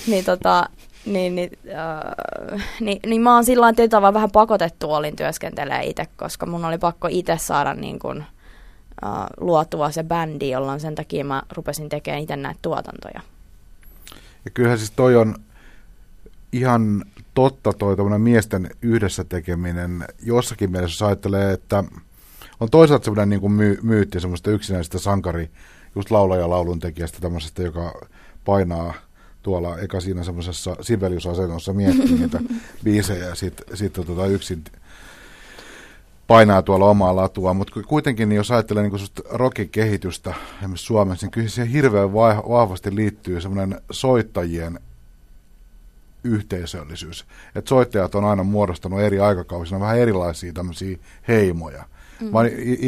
Niin, 0.08 0.25
tota, 0.25 0.69
niin, 1.06 1.36
niin, 1.36 1.49
äh, 2.56 2.65
niin, 2.80 2.99
niin 3.06 3.21
mä 3.21 3.34
oon 3.34 3.45
sillä 3.45 3.73
tavalla 3.89 4.13
vähän 4.13 4.32
pakotettu 4.32 4.93
olin 4.93 5.15
työskentelee 5.15 5.84
itse, 5.84 6.08
koska 6.15 6.45
mun 6.45 6.65
oli 6.65 6.77
pakko 6.77 7.08
itse 7.12 7.38
saada 7.38 7.73
niin 7.73 7.99
kun, 7.99 8.23
äh, 9.06 9.12
luotua 9.39 9.91
se 9.91 10.04
bändi, 10.04 10.49
jolloin 10.49 10.80
sen 10.80 10.95
takia 10.95 11.25
mä 11.25 11.43
rupesin 11.51 11.89
tekemään 11.89 12.21
itse 12.21 12.36
näitä 12.36 12.60
tuotantoja. 12.62 13.21
Ja 14.45 14.51
kyllähän 14.54 14.77
siis 14.77 14.91
toi 14.91 15.15
on 15.15 15.36
ihan 16.51 17.06
totta 17.34 17.74
toi 17.74 17.96
miesten 18.20 18.70
yhdessä 18.82 19.24
tekeminen. 19.24 20.06
Jossakin 20.24 20.72
mielessä 20.72 20.94
jos 20.94 21.02
ajattelee, 21.02 21.54
että 21.54 21.84
on 22.60 22.70
toisaalta 22.70 23.06
semmoinen 23.06 23.30
niin 23.30 23.41
kuin 23.41 23.54
myy- 23.54 23.80
myytti 23.82 24.20
semmoista 24.20 24.52
yksinäisestä 24.52 25.00
sankari, 25.00 25.50
just 25.96 26.12
laulaja 26.12 26.50
laulun 26.50 26.80
tekijästä 26.80 27.20
tämmöisestä, 27.22 27.63
joka 27.63 28.08
painaa 28.46 28.94
tuolla 29.44 29.78
eka 29.78 30.00
siinä 30.00 30.24
semmoisessa 30.24 30.76
siveliusasennossa 30.82 31.74
miettii 31.74 32.17
niitä 32.17 32.39
biisejä 32.84 33.26
ja 33.26 33.36
sitten 33.36 33.78
sit, 33.78 33.94
tota 33.94 34.26
yksin 34.26 34.63
painaa 36.28 36.62
tuolla 36.62 36.86
omaa 36.86 37.15
latua, 37.15 37.54
mutta 37.54 37.82
kuitenkin 37.88 38.30
niin 38.30 38.38
jos 38.38 38.52
ajattelee 38.52 38.84
niin 38.84 39.02
rockin 39.30 39.70
kehitystä 39.70 40.34
Suomessa, 40.76 41.26
niin 41.26 41.32
kyllä 41.32 41.48
siihen 41.48 41.72
hirveän 41.72 42.13
vahvasti 42.13 42.96
liittyy 42.96 43.41
semmoinen 43.41 43.82
soittajien 43.91 44.80
yhteisöllisyys. 46.24 47.26
Että 47.56 47.70
soittajat 47.70 48.16
on 48.16 48.26
aina 48.26 48.44
muodostanut 48.44 49.02
eri 49.02 49.20
aikakausina 49.20 49.80
vähän 49.80 49.98
erilaisia 49.98 50.54
tämmöisiä 50.54 50.98
heimoja. 51.28 51.84
Mm. 52.22 52.28
Mä 52.28 52.40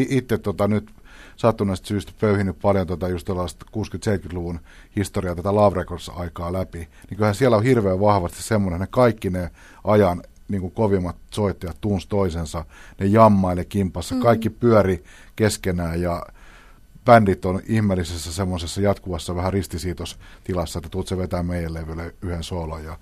itse 0.10 0.38
tota, 0.38 0.68
nyt 0.68 0.92
sattuneesta 1.36 1.88
syystä 1.88 2.12
pöyhinyt 2.20 2.60
paljon 2.62 2.88
tota, 2.88 3.10
just 3.10 3.30
60-70-luvun 3.30 4.60
historiaa, 4.96 5.36
tätä 5.36 5.56
Love 5.56 5.80
Records-aikaa 5.80 6.54
läpi, 6.54 6.78
niin 6.78 7.16
kyllähän 7.16 7.36
siellä 7.36 7.58
on 7.58 7.64
hirveän 7.64 8.00
vahvasti 8.00 8.44
semmoinen, 8.44 8.80
ne 8.80 8.88
kaikki 8.90 9.30
ne 9.30 9.50
ajan 9.84 10.24
niin 10.48 10.62
kuin 10.62 10.74
kovimmat 10.74 11.16
soittajat 11.30 11.78
tunsi 11.82 12.08
toisensa, 12.10 12.66
ne 13.00 13.06
jammaili 13.06 13.66
kimpassa, 13.66 14.16
mm. 14.16 14.22
kaikki 14.22 14.50
pyöri 14.50 15.04
keskenään 15.36 16.02
ja 16.02 16.26
bändit 17.06 17.46
on 17.46 17.62
ihmeellisessä 17.68 18.34
semmoisessa 18.34 18.82
jatkuvassa 18.82 19.36
vähän 19.36 19.54
ristisiitostilassa, 19.54 20.80
että 20.80 20.90
tuut 20.90 21.08
se 21.08 21.18
vetää 21.18 21.44
meidän 21.44 21.74
levylle 21.74 22.14
yhden 22.22 22.44
soolon 22.44 22.84
ja 22.84 22.98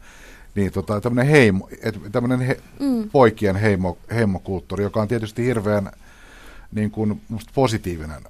niin 0.55 0.71
tota, 0.71 1.01
tämmöinen 1.01 1.31
heimo, 1.31 1.69
tämmöinen 2.11 2.39
he, 2.39 2.57
mm. 2.79 3.09
poikien 3.09 3.55
heimo, 3.55 3.97
heimokulttuuri, 4.13 4.83
joka 4.83 5.01
on 5.01 5.07
tietysti 5.07 5.45
hirveän 5.45 5.91
niin 6.71 6.91
kuin, 6.91 7.21
positiivinen 7.53 8.21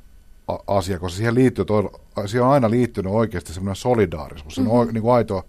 asia, 0.67 0.99
koska 0.99 1.17
siihen, 1.17 1.36
liittyy, 1.36 1.65
toi, 1.65 1.89
siihen 2.25 2.43
on 2.43 2.53
aina 2.53 2.69
liittynyt 2.69 3.13
oikeasti 3.13 3.53
semmoinen 3.53 3.75
solidaarisuus, 3.75 4.57
mm-hmm. 4.57 4.71
on 4.71 4.88
niin 4.88 5.01
kuin 5.01 5.13
aito, 5.13 5.45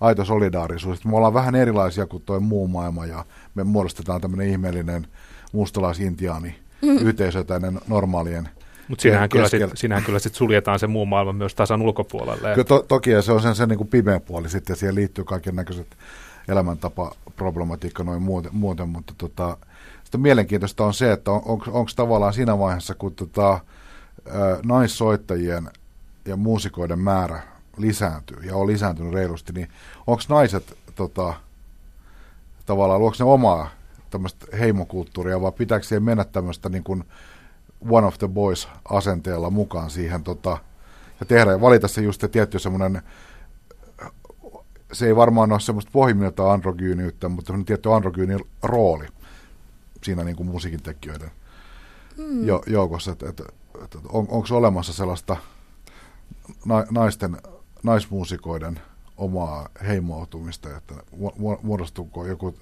aito 0.00 0.24
solidaarisuus. 0.24 1.04
Me 1.04 1.16
ollaan 1.16 1.34
vähän 1.34 1.54
erilaisia 1.54 2.06
kuin 2.06 2.22
tuo 2.26 2.40
muu 2.40 2.68
maailma 2.68 3.06
ja 3.06 3.24
me 3.54 3.64
muodostetaan 3.64 4.20
tämmöinen 4.20 4.48
ihmeellinen 4.48 5.06
mustalaisintiaani 5.52 6.54
mm-hmm. 6.82 7.06
yhteisö 7.06 7.44
tänne 7.44 7.72
normaalien 7.88 8.48
mutta 8.88 9.02
siinähän, 9.02 9.28
kyllä 9.28 9.48
sit, 9.48 9.62
siinähän 9.74 10.04
kyllä 10.04 10.18
sit 10.18 10.34
suljetaan 10.34 10.78
se 10.78 10.86
muu 10.86 11.06
maailma 11.06 11.32
myös 11.32 11.54
tasan 11.54 11.82
ulkopuolelle. 11.82 12.54
Kyllä 12.54 12.64
to, 12.64 12.84
toki 12.88 13.10
ja 13.10 13.22
se 13.22 13.32
on 13.32 13.42
sen, 13.42 13.54
sen 13.54 13.68
niin 13.68 13.78
kuin 13.78 13.88
pimeä 13.88 14.20
puoli 14.20 14.48
sitten, 14.48 14.76
siihen 14.76 14.94
liittyy 14.94 15.24
kaiken 15.24 15.56
näköiset 15.56 15.96
elämäntapa-problematiikka 16.48 18.04
noin 18.04 18.22
muuten, 18.22 18.54
muuten 18.54 18.88
mutta 18.88 19.14
tota, 19.18 19.56
sitten 20.04 20.20
mielenkiintoista 20.20 20.84
on 20.84 20.94
se, 20.94 21.12
että 21.12 21.30
on, 21.30 21.42
onko 21.46 21.90
tavallaan 21.96 22.32
siinä 22.32 22.58
vaiheessa, 22.58 22.94
kun 22.94 23.14
tota, 23.14 23.60
naissoittajien 24.64 25.70
ja 26.24 26.36
muusikoiden 26.36 26.98
määrä 26.98 27.42
lisääntyy 27.76 28.38
ja 28.42 28.56
on 28.56 28.66
lisääntynyt 28.66 29.12
reilusti, 29.12 29.52
niin 29.52 29.68
onko 30.06 30.22
naiset 30.28 30.78
tota, 30.94 31.34
tavallaan, 32.66 33.00
luokse 33.00 33.24
ne 33.24 33.30
omaa 33.30 33.70
tämmöistä 34.10 34.46
heimokulttuuria, 34.58 35.40
vai 35.40 35.52
pitääkö 35.52 35.86
siihen 35.86 36.02
mennä 36.02 36.24
tämmöistä 36.24 36.68
niin 36.68 36.84
kuin 36.84 37.04
one 37.88 38.06
of 38.06 38.18
the 38.18 38.28
boys 38.28 38.68
asenteella 38.88 39.50
mukaan 39.50 39.90
siihen 39.90 40.24
tota, 40.24 40.58
ja 41.20 41.26
tehdä 41.26 41.50
ja 41.50 41.60
valita 41.60 41.88
se 41.88 42.00
just 42.00 42.20
se 42.20 42.28
tietty 42.28 42.58
semmoinen 42.58 43.02
se 44.92 45.06
ei 45.06 45.16
varmaan 45.16 45.52
ole 45.52 45.60
semmoista 45.60 45.90
pohjimmiltaan 45.92 46.52
androgyyniyttä, 46.52 47.28
mutta 47.28 47.46
semmoinen 47.46 47.66
tietty 47.66 47.92
androgyynin 47.92 48.40
rooli 48.62 49.06
siinä 50.02 50.24
niin 50.24 50.36
kuin 50.36 50.48
musiikin 50.48 50.82
tekijöiden 50.82 51.30
mm. 52.16 52.46
jo, 52.46 52.62
joukossa, 52.66 53.12
että, 53.12 53.28
että, 53.28 53.44
että 53.84 53.98
on, 54.08 54.26
onko 54.28 54.46
olemassa 54.50 54.92
sellaista 54.92 55.36
na, 56.64 56.84
naisten, 56.90 57.36
naismuusikoiden 57.82 58.80
omaa 59.16 59.68
heimoutumista, 59.86 60.76
että 60.76 60.94
muodostuuko 61.62 62.26
joku 62.26 62.54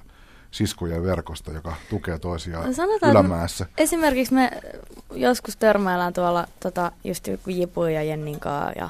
siskojen 0.55 1.03
verkosta, 1.05 1.53
joka 1.53 1.75
tukee 1.91 2.19
toisiaan 2.19 2.67
no 2.67 2.73
Sanotaan, 2.73 3.13
ylämäessä. 3.13 3.67
Esimerkiksi 3.79 4.35
me 4.35 4.51
joskus 5.13 5.57
törmäillään 5.57 6.13
tuolla 6.13 6.47
tota, 6.61 6.93
just 7.05 7.27
joku 7.27 7.51
Jipu 7.51 7.85
ja 7.85 8.03
Jennin 8.03 8.41
kanssa 8.41 8.73
ja 8.79 8.89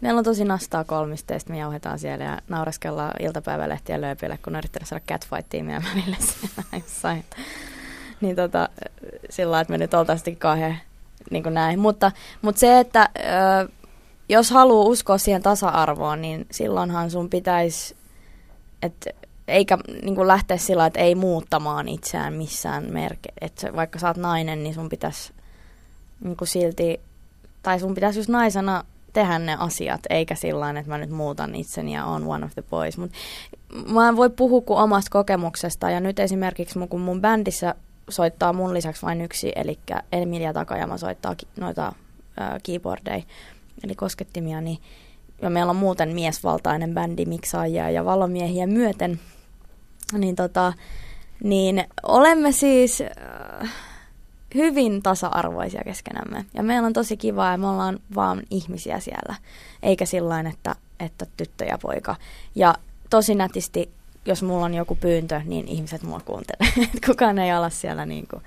meillä 0.00 0.18
on 0.18 0.24
tosi 0.24 0.44
nastaa 0.44 0.84
kolmista 0.84 1.32
ja 1.32 1.40
me 1.48 1.58
jauhetaan 1.58 1.98
siellä 1.98 2.24
ja 2.24 2.38
naureskellaan 2.48 3.12
iltapäivälehtiä 3.20 4.00
lööpille, 4.00 4.38
kun 4.44 4.56
yritetään 4.56 4.86
saada 4.86 5.04
catfightia 5.08 5.64
meidän 5.64 5.84
välille 5.94 6.16
siellä 6.28 6.62
jossain 6.72 7.24
niin 8.22 8.36
tota, 8.36 8.68
sillä 9.30 9.60
että 9.60 9.70
me 9.70 9.78
nyt 9.78 9.94
oltaisiin 9.94 10.36
kauhean 10.36 10.76
niin 11.30 11.42
kuin 11.42 11.54
näin. 11.54 11.78
Mutta, 11.78 12.12
mutta 12.42 12.58
se, 12.58 12.80
että 12.80 13.08
ö, 13.18 13.68
jos 14.28 14.50
haluaa 14.50 14.88
uskoa 14.88 15.18
siihen 15.18 15.42
tasa-arvoon, 15.42 16.22
niin 16.22 16.46
silloinhan 16.50 17.10
sun 17.10 17.30
pitäisi, 17.30 17.96
että 18.82 19.10
eikä 19.48 19.78
niin 20.02 20.14
kuin 20.14 20.28
lähteä 20.28 20.56
sillä 20.56 20.86
että 20.86 21.00
ei 21.00 21.14
muuttamaan 21.14 21.88
itseään 21.88 22.32
missään 22.32 22.92
merke. 22.92 23.28
Että 23.40 23.76
vaikka 23.76 23.98
sä 23.98 24.08
oot 24.08 24.16
nainen, 24.16 24.62
niin 24.62 24.74
sun 24.74 24.88
pitäisi 24.88 25.32
niin 26.24 26.36
kuin 26.36 26.48
silti, 26.48 27.00
tai 27.62 27.80
sun 27.80 27.94
pitäisi 27.94 28.18
just 28.18 28.28
naisena 28.28 28.84
tehdä 29.12 29.38
ne 29.38 29.56
asiat, 29.58 30.00
eikä 30.10 30.34
sillä 30.34 30.70
että 30.70 30.90
mä 30.90 30.98
nyt 30.98 31.10
muutan 31.10 31.54
itseni 31.54 31.94
ja 31.94 32.04
on 32.04 32.26
one 32.26 32.44
of 32.44 32.52
the 32.54 32.62
boys. 32.62 32.98
Mut 32.98 33.12
mä 33.86 34.08
en 34.08 34.16
voi 34.16 34.30
puhua 34.30 34.60
kuin 34.60 34.78
omasta 34.78 35.10
kokemuksesta, 35.10 35.90
ja 35.90 36.00
nyt 36.00 36.18
esimerkiksi 36.18 36.78
kun 36.90 37.00
mun 37.00 37.20
bändissä 37.20 37.74
soittaa 38.10 38.52
mun 38.52 38.74
lisäksi 38.74 39.02
vain 39.02 39.20
yksi, 39.20 39.52
eli 39.56 39.78
Emilia 40.12 40.52
Takajama 40.52 40.98
soittaa 40.98 41.34
ki- 41.34 41.48
noita 41.56 41.86
äh, 41.86 42.60
keyboardeja, 42.62 43.22
eli 43.84 43.94
koskettimia, 43.94 44.60
niin 44.60 44.78
ja 45.42 45.50
meillä 45.50 45.70
on 45.70 45.76
muuten 45.76 46.08
miesvaltainen 46.08 46.94
bändi 46.94 47.24
miksaajia 47.24 47.90
ja 47.90 48.04
valomiehiä 48.04 48.66
myöten, 48.66 49.20
niin, 50.12 50.36
tota, 50.36 50.72
niin 51.44 51.84
olemme 52.02 52.52
siis 52.52 53.00
äh, 53.00 53.72
hyvin 54.54 55.02
tasa-arvoisia 55.02 55.82
keskenämme. 55.84 56.44
Ja 56.54 56.62
meillä 56.62 56.86
on 56.86 56.92
tosi 56.92 57.16
kivaa 57.16 57.52
ja 57.52 57.58
me 57.58 57.68
ollaan 57.68 57.98
vaan 58.14 58.42
ihmisiä 58.50 59.00
siellä, 59.00 59.34
eikä 59.82 60.06
sillä 60.06 60.40
että, 60.40 60.76
että 61.00 61.26
tyttö 61.36 61.64
ja 61.64 61.78
poika. 61.78 62.16
Ja 62.54 62.74
tosi 63.10 63.34
nätisti 63.34 63.90
jos 64.26 64.42
mulla 64.42 64.64
on 64.64 64.74
joku 64.74 64.94
pyyntö, 64.94 65.40
niin 65.44 65.68
ihmiset 65.68 66.02
mua 66.02 66.20
kuuntelee. 66.20 66.88
Kukaan 67.06 67.38
ei 67.38 67.50
ala 67.50 67.70
siellä 67.70 68.06
niin 68.06 68.26
kuin, 68.30 68.42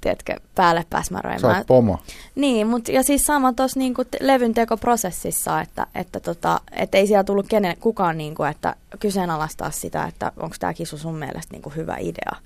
tiedätkö, 0.00 0.36
päälle 0.54 0.86
pääsmäröimään. 0.90 1.60
Sä 1.60 1.64
pomo. 1.66 1.98
Niin, 2.34 2.66
mutta 2.66 2.92
ja 2.92 3.02
siis 3.02 3.26
sama 3.26 3.52
tuossa 3.52 3.78
niin 3.78 3.94
levyn 4.20 4.54
tekoprosessissa, 4.54 5.60
että, 5.60 5.86
että 5.94 6.20
tota, 6.20 6.60
et 6.72 6.94
ei 6.94 7.06
siellä 7.06 7.24
tullut 7.24 7.48
kenen, 7.48 7.76
kukaan, 7.80 8.18
niin 8.18 8.34
kuin, 8.34 8.50
että 8.50 8.76
kyseenalaistaa 9.00 9.70
sitä, 9.70 10.04
että 10.04 10.32
onko 10.36 10.56
tämä 10.60 10.74
kisu 10.74 10.98
sun 10.98 11.14
mielestä 11.14 11.52
niin 11.52 11.62
kuin 11.62 11.76
hyvä 11.76 11.96
idea, 12.00 12.36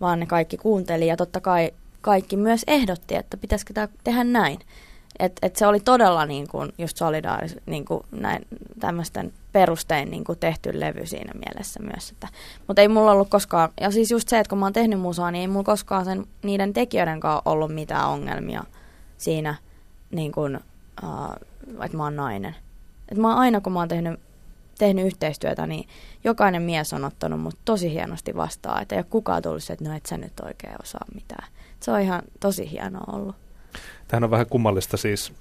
vaan 0.00 0.20
ne 0.20 0.26
kaikki 0.26 0.56
kuunteli 0.56 1.06
ja 1.06 1.16
totta 1.16 1.40
kai 1.40 1.70
kaikki 2.00 2.36
myös 2.36 2.62
ehdotti, 2.66 3.14
että 3.14 3.36
pitäisikö 3.36 3.74
tämä 3.74 3.88
tehdä 4.04 4.24
näin. 4.24 4.58
Et, 5.18 5.38
et 5.42 5.56
se 5.56 5.66
oli 5.66 5.80
todella 5.80 6.26
niin 6.26 6.48
kuin, 6.48 6.72
just 6.78 6.96
solidaaris, 6.96 7.56
niin 7.66 7.84
kuin 7.84 8.02
näin, 8.10 8.46
tämmöisten 8.80 9.32
perustein 9.52 10.10
niin 10.10 10.24
kuin 10.24 10.38
tehty 10.38 10.80
levy 10.80 11.06
siinä 11.06 11.32
mielessä 11.34 11.80
myös. 11.82 12.14
Mutta 12.66 12.82
ei 12.82 12.88
mulla 12.88 13.12
ollut 13.12 13.30
koskaan, 13.30 13.68
ja 13.80 13.90
siis 13.90 14.10
just 14.10 14.28
se, 14.28 14.38
että 14.38 14.48
kun 14.48 14.58
mä 14.58 14.66
oon 14.66 14.72
tehnyt 14.72 15.00
musaa, 15.00 15.30
niin 15.30 15.40
ei 15.40 15.48
mulla 15.48 15.64
koskaan 15.64 16.04
sen, 16.04 16.26
niiden 16.42 16.72
tekijöiden 16.72 17.20
kanssa 17.20 17.42
ollut 17.44 17.74
mitään 17.74 18.08
ongelmia 18.08 18.64
siinä, 19.18 19.54
niin 20.10 20.32
kuin, 20.32 20.56
uh, 21.02 21.84
että 21.84 21.96
mä 21.96 22.04
oon 22.04 22.16
nainen. 22.16 22.56
Et 23.08 23.18
mä 23.18 23.28
oon 23.28 23.38
aina, 23.38 23.60
kun 23.60 23.72
mä 23.72 23.78
oon 23.78 23.88
tehnyt, 23.88 24.20
tehnyt 24.78 25.06
yhteistyötä, 25.06 25.66
niin 25.66 25.88
jokainen 26.24 26.62
mies 26.62 26.92
on 26.92 27.04
ottanut 27.04 27.40
mut 27.40 27.58
tosi 27.64 27.90
hienosti 27.90 28.36
vastaan, 28.36 28.82
että 28.82 28.94
ei 28.94 28.98
ole 28.98 29.06
kukaan 29.10 29.42
tullut 29.42 29.64
se, 29.64 29.72
että 29.72 29.88
no 29.88 29.96
et 29.96 30.06
sä 30.06 30.16
nyt 30.16 30.40
oikein 30.40 30.76
osaa 30.82 31.04
mitään. 31.14 31.48
Se 31.80 31.90
on 31.90 32.00
ihan 32.00 32.22
tosi 32.40 32.70
hienoa 32.70 33.04
ollut. 33.12 33.45
Tähän 34.08 34.24
on 34.24 34.30
vähän 34.30 34.46
kummallista 34.46 34.96
siis 34.96 35.32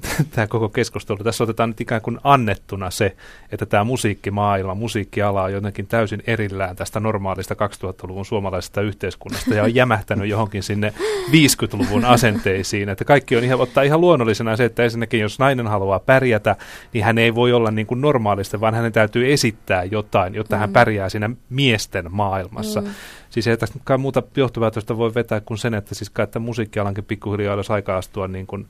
tämä 0.34 0.46
koko 0.46 0.68
keskustelu. 0.68 1.18
Tässä 1.18 1.44
otetaan 1.44 1.70
nyt 1.70 1.80
ikään 1.80 2.00
kuin 2.00 2.18
annettuna 2.24 2.90
se, 2.90 3.16
että 3.52 3.66
tämä 3.66 3.84
musiikkimaailma, 3.84 4.74
musiikkiala 4.74 5.42
on 5.42 5.52
jotenkin 5.52 5.86
täysin 5.86 6.22
erillään 6.26 6.76
tästä 6.76 7.00
normaalista 7.00 7.54
2000-luvun 7.54 8.24
suomalaisesta 8.24 8.80
yhteiskunnasta 8.80 9.54
ja 9.54 9.62
on 9.62 9.74
jämähtänyt 9.82 10.28
johonkin 10.28 10.62
sinne 10.62 10.92
50-luvun 11.30 12.04
asenteisiin. 12.04 12.88
Että 12.88 13.04
kaikki 13.04 13.36
on 13.36 13.44
ihan, 13.44 13.60
ottaa 13.60 13.82
ihan 13.82 14.00
luonnollisena 14.00 14.56
se, 14.56 14.64
että 14.64 14.84
ensinnäkin 14.84 15.20
jos 15.20 15.38
nainen 15.38 15.66
haluaa 15.66 16.00
pärjätä, 16.00 16.56
niin 16.92 17.04
hän 17.04 17.18
ei 17.18 17.34
voi 17.34 17.52
olla 17.52 17.70
niin 17.70 17.86
kuin 17.86 18.00
normaalista, 18.00 18.60
vaan 18.60 18.74
hänen 18.74 18.92
täytyy 18.92 19.32
esittää 19.32 19.84
jotain, 19.84 20.34
jotta 20.34 20.56
mm. 20.56 20.60
hän 20.60 20.72
pärjää 20.72 21.08
siinä 21.08 21.30
miesten 21.50 22.06
maailmassa. 22.10 22.80
Mm. 22.80 22.88
Siis 23.36 23.46
ei 23.46 23.56
tästä 23.56 23.98
muuta 23.98 24.22
johtopäätöstä 24.36 24.96
voi 24.96 25.14
vetää 25.14 25.40
kuin 25.40 25.58
sen, 25.58 25.74
että 25.74 25.94
siis 25.94 26.10
kai 26.10 26.24
että 26.24 26.38
musiikkialankin 26.38 27.04
pikkuhiljaa 27.04 27.54
olisi 27.54 27.72
aika 27.72 27.96
astua 27.96 28.28
niin 28.28 28.46
kuin 28.46 28.68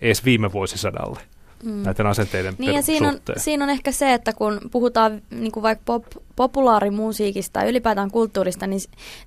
edes 0.00 0.24
viime 0.24 0.52
vuosisadalle. 0.52 1.20
mm. 1.64 1.82
näiden 1.82 2.06
asenteiden 2.06 2.54
niin 2.58 2.74
ja 2.74 2.82
siinä 2.82 3.08
on, 3.08 3.20
siinä 3.36 3.64
on 3.64 3.70
ehkä 3.70 3.92
se, 3.92 4.14
että 4.14 4.32
kun 4.32 4.60
puhutaan 4.70 5.22
niin 5.30 5.52
kuin 5.52 5.62
vaikka 5.62 5.82
pop, 5.84 6.04
populaarimusiikista 6.36 7.60
ja 7.60 7.68
ylipäätään 7.68 8.10
kulttuurista, 8.10 8.66
niin, 8.66 8.80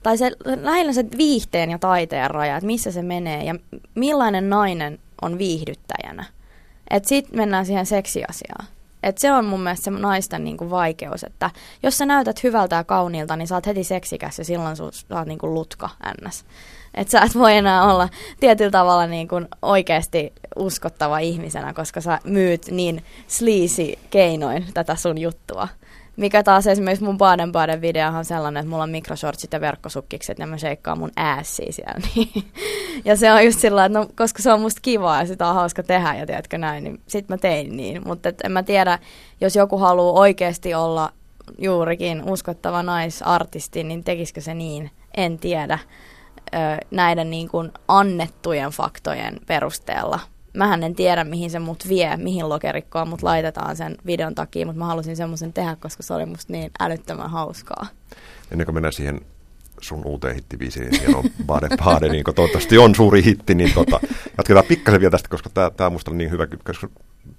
tai 0.03 0.17
se, 0.17 0.31
lähinnä 0.61 0.93
se 0.93 1.05
viihteen 1.17 1.69
ja 1.69 1.79
taiteen 1.79 2.31
raja, 2.31 2.57
että 2.57 2.67
missä 2.67 2.91
se 2.91 3.01
menee 3.01 3.43
ja 3.43 3.55
millainen 3.95 4.49
nainen 4.49 4.99
on 5.21 5.37
viihdyttäjänä. 5.37 6.25
Että 6.89 7.09
sitten 7.09 7.37
mennään 7.37 7.65
siihen 7.65 7.85
seksiasiaan. 7.85 8.65
Et 9.03 9.17
se 9.17 9.31
on 9.31 9.45
mun 9.45 9.61
mielestä 9.61 9.83
se 9.83 9.91
naisten 9.91 10.43
niinku 10.43 10.69
vaikeus, 10.69 11.23
että 11.23 11.49
jos 11.83 11.97
sä 11.97 12.05
näytät 12.05 12.43
hyvältä 12.43 12.75
ja 12.75 12.83
kauniilta, 12.83 13.35
niin 13.35 13.47
sä 13.47 13.55
oot 13.55 13.65
heti 13.65 13.83
seksikäs 13.83 14.39
ja 14.39 14.45
silloin 14.45 14.75
sä 14.75 14.83
oot 14.83 15.27
niinku 15.27 15.53
lutka 15.53 15.89
ns. 16.27 16.45
Että 16.93 17.11
sä 17.11 17.21
et 17.21 17.35
voi 17.35 17.55
enää 17.57 17.83
olla 17.83 18.09
tietyllä 18.39 18.71
tavalla 18.71 19.07
niinku 19.07 19.35
oikeasti 19.61 20.33
uskottava 20.55 21.19
ihmisenä, 21.19 21.73
koska 21.73 22.01
sä 22.01 22.19
myyt 22.23 22.67
niin 22.71 23.03
sleazy 23.27 23.93
keinoin 24.09 24.65
tätä 24.73 24.95
sun 24.95 25.17
juttua. 25.17 25.67
Mikä 26.17 26.43
taas 26.43 26.67
esimerkiksi 26.67 27.05
mun 27.05 27.17
Baden-Baden 27.17 27.81
videohan 27.81 28.19
on 28.19 28.25
sellainen, 28.25 28.61
että 28.61 28.69
mulla 28.69 28.83
on 28.83 28.89
mikroshortsit 28.89 29.53
ja 29.53 29.61
verkkosukkikset 29.61 30.39
ja 30.39 30.47
mä 30.47 30.57
sheikkaan 30.57 30.99
mun 30.99 31.11
ässiä 31.17 31.71
siellä. 31.71 32.01
Niin. 32.15 32.51
ja 33.05 33.15
se 33.15 33.31
on 33.31 33.45
just 33.45 33.59
sillä 33.59 33.85
että 33.85 33.99
no, 33.99 34.07
koska 34.15 34.43
se 34.43 34.53
on 34.53 34.61
musta 34.61 34.81
kivaa 34.81 35.19
ja 35.19 35.27
sitä 35.27 35.47
on 35.47 35.55
hauska 35.55 35.83
tehdä 35.83 36.13
ja 36.13 36.25
tiedätkö 36.25 36.57
näin, 36.57 36.83
niin 36.83 37.01
sit 37.07 37.29
mä 37.29 37.37
tein 37.37 37.77
niin. 37.77 38.01
Mutta 38.05 38.33
en 38.43 38.51
mä 38.51 38.63
tiedä, 38.63 38.99
jos 39.41 39.55
joku 39.55 39.77
haluaa 39.77 40.19
oikeasti 40.19 40.73
olla 40.73 41.13
juurikin 41.57 42.23
uskottava 42.29 42.83
naisartisti, 42.83 43.83
niin 43.83 44.03
tekisikö 44.03 44.41
se 44.41 44.53
niin? 44.53 44.91
En 45.17 45.39
tiedä 45.39 45.79
näiden 46.91 47.29
niin 47.29 47.49
kuin 47.49 47.71
annettujen 47.87 48.71
faktojen 48.71 49.39
perusteella 49.47 50.19
mähän 50.53 50.83
en 50.83 50.95
tiedä, 50.95 51.23
mihin 51.23 51.49
se 51.49 51.59
mut 51.59 51.87
vie, 51.89 52.17
mihin 52.17 52.49
lokerikkoon 52.49 53.07
mut 53.07 53.23
laitetaan 53.23 53.75
sen 53.75 53.97
videon 54.05 54.35
takia, 54.35 54.65
mutta 54.65 54.79
mä 54.79 54.85
halusin 54.85 55.15
semmoisen 55.15 55.53
tehdä, 55.53 55.75
koska 55.75 56.03
se 56.03 56.13
oli 56.13 56.25
musta 56.25 56.53
niin 56.53 56.71
älyttömän 56.79 57.29
hauskaa. 57.29 57.87
Ennen 58.51 58.65
kuin 58.65 58.75
mennään 58.75 58.93
siihen 58.93 59.21
sun 59.81 60.05
uuteen 60.05 60.35
hittiviisiin, 60.35 60.89
hieno 60.99 61.23
Bade 61.45 61.69
Bade, 61.77 62.09
niin 62.09 62.23
toivottavasti 62.23 62.77
on 62.77 62.95
suuri 62.95 63.23
hitti, 63.23 63.55
niin 63.55 63.73
tota, 63.73 63.99
jatketaan 64.37 64.65
pikkasen 64.65 64.99
vielä 64.99 65.11
tästä, 65.11 65.29
koska 65.29 65.49
tämä 65.49 65.87
on 65.87 65.93
musta 65.93 66.11
niin 66.11 66.31
hyvä, 66.31 66.47
koska 66.63 66.89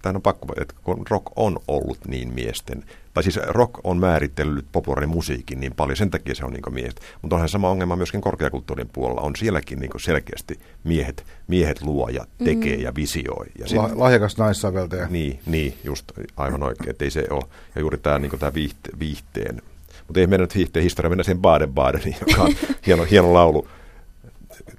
tämä 0.03 0.17
on 0.17 0.23
pakko, 0.23 0.55
että 0.61 0.75
kun 0.83 1.07
rock 1.11 1.27
on 1.37 1.59
ollut 1.69 1.99
niin 2.07 2.35
miesten, 2.35 2.85
tai 3.15 3.23
siis 3.23 3.41
rock 3.49 3.81
on 3.85 3.97
määritellyt 3.97 4.67
populaarin 4.73 5.09
musiikin 5.09 5.61
niin 5.61 5.75
paljon, 5.75 5.97
sen 5.97 6.11
takia 6.11 6.35
se 6.35 6.45
on 6.45 6.53
niin 6.53 6.75
miehet. 6.75 7.01
Mutta 7.23 7.37
onhan 7.37 7.49
sama 7.49 7.71
ongelma 7.71 7.97
myöskin 7.97 8.21
korkeakulttuurin 8.21 8.89
puolella, 8.93 9.21
on 9.21 9.37
sielläkin 9.37 9.79
niin 9.79 9.91
selkeästi 10.01 10.61
miehet, 10.85 11.25
miehet 11.47 11.83
luo 11.83 12.09
ja 12.09 12.25
tekee 12.45 12.77
mm. 12.77 12.83
ja 12.83 12.95
visioi. 12.95 13.47
Ja 13.59 13.69
sit, 13.69 13.79
La, 13.79 13.91
lahjakas 13.95 14.39
naissäveltäjä. 14.39 15.07
Niin, 15.11 15.41
niin, 15.47 15.75
just 15.85 16.13
aivan 16.37 16.63
oikein, 16.63 16.91
että 16.91 17.05
ei 17.05 17.11
se 17.11 17.27
ole. 17.31 17.45
Ja 17.75 17.81
juuri 17.81 17.99
tämä, 17.99 18.19
niin 18.19 18.39
tämä 18.39 18.55
viihte, 18.55 18.91
viihteen, 18.99 19.63
mutta 20.07 20.21
ei 20.21 20.27
mennä 20.27 20.45
nyt 20.45 20.55
viihteen 20.55 20.83
historia, 20.83 21.11
mennään 21.11 21.25
siihen 21.25 21.43
Baden-Badeniin, 21.43 22.17
joka 22.29 22.43
on 22.43 22.55
hieno, 22.87 23.05
hieno 23.05 23.35
laulu. 23.35 23.69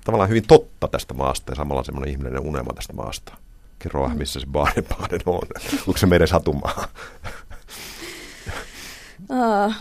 Tavallaan 0.05 0.29
hyvin 0.29 0.47
totta 0.47 0.87
tästä 0.87 1.13
maasta 1.13 1.51
ja 1.51 1.55
samalla 1.55 1.83
semmoinen 1.83 2.11
ihminen 2.11 2.39
unelma 2.39 2.73
tästä 2.73 2.93
maasta. 2.93 3.42
Kerro 3.83 4.03
vähän, 4.03 4.17
missä 4.17 4.39
se 4.39 4.47
Baden-Baden 4.47 5.21
on. 5.25 5.41
Onko 5.87 5.97
se 5.97 6.05
meidän 6.05 6.27
satumaa? 6.27 6.87
Uh, 9.29 9.73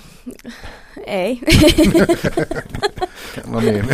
ei. 1.06 1.40
no 3.46 3.60
niin, 3.60 3.84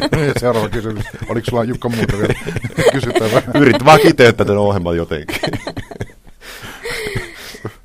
seuraava 0.41 0.69
kysymys. 0.69 1.05
Oliko 1.29 1.51
sulla 1.51 1.65
Jukka 1.65 1.89
muuta 1.89 2.19
vielä 2.19 2.35
kysyttävää? 2.93 3.43
Yrit 3.55 3.85
vaan 3.85 4.01
kiteyttää 4.01 4.47
tämän 4.47 4.63
ohjelman 4.63 4.97
jotenkin. 4.97 5.37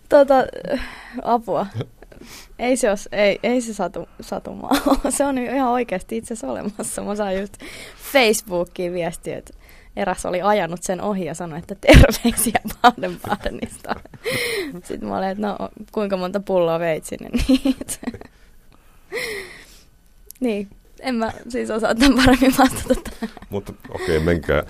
tota, 0.10 0.36
apua. 1.24 1.66
Ei 2.60 2.78
se, 2.78 2.92
os, 2.92 3.10
ei, 3.12 3.40
ei 3.44 3.62
se 3.62 3.74
satu, 3.74 4.10
satumaa 4.22 4.72
Se 5.10 5.26
on 5.26 5.38
ihan 5.38 5.70
oikeasti 5.70 6.18
itse 6.18 6.34
asiassa 6.34 6.48
olemassa. 6.48 7.02
Mä 7.02 7.16
saan 7.16 7.40
just 7.40 7.54
Facebookiin 8.12 8.94
viestiä, 8.94 9.38
että 9.38 9.54
eräs 9.96 10.26
oli 10.26 10.42
ajanut 10.42 10.84
sen 10.84 11.02
ohi 11.02 11.26
ja 11.26 11.34
sanoi, 11.34 11.60
että 11.60 11.76
terveisiä 11.76 12.60
Baden-Badenista. 12.82 14.00
Sitten 14.84 15.10
mä 15.10 15.18
olin, 15.18 15.30
että 15.30 15.48
no 15.48 15.58
kuinka 15.92 16.18
monta 16.18 16.40
pulloa 16.40 16.80
veit 16.80 17.06
sinne 17.06 17.30
niitä. 17.48 17.98
niin, 20.40 20.68
en 21.00 21.16
mä 21.16 21.32
siis 21.50 21.70
osaa 21.70 21.96
tämän 21.96 22.16
paremmin 22.18 22.54
vastata 22.58 22.96
tähän. 23.10 23.36
Mutta 23.50 23.74
okei, 23.90 24.18
okay, 24.18 24.20
menkää. 24.20 24.64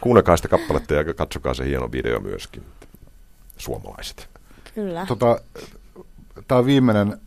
Kuunnelkaa 0.00 0.36
sitä 0.36 0.48
kappaletta 0.48 0.94
ja 0.94 1.14
katsokaa 1.14 1.54
se 1.54 1.64
hieno 1.64 1.92
video 1.92 2.20
myöskin. 2.20 2.62
Suomalaiset. 3.56 4.28
Kyllä. 4.74 5.06
Tota, 5.06 5.40
Tämä 6.48 6.58
on 6.58 6.66
viimeinen 6.66 7.20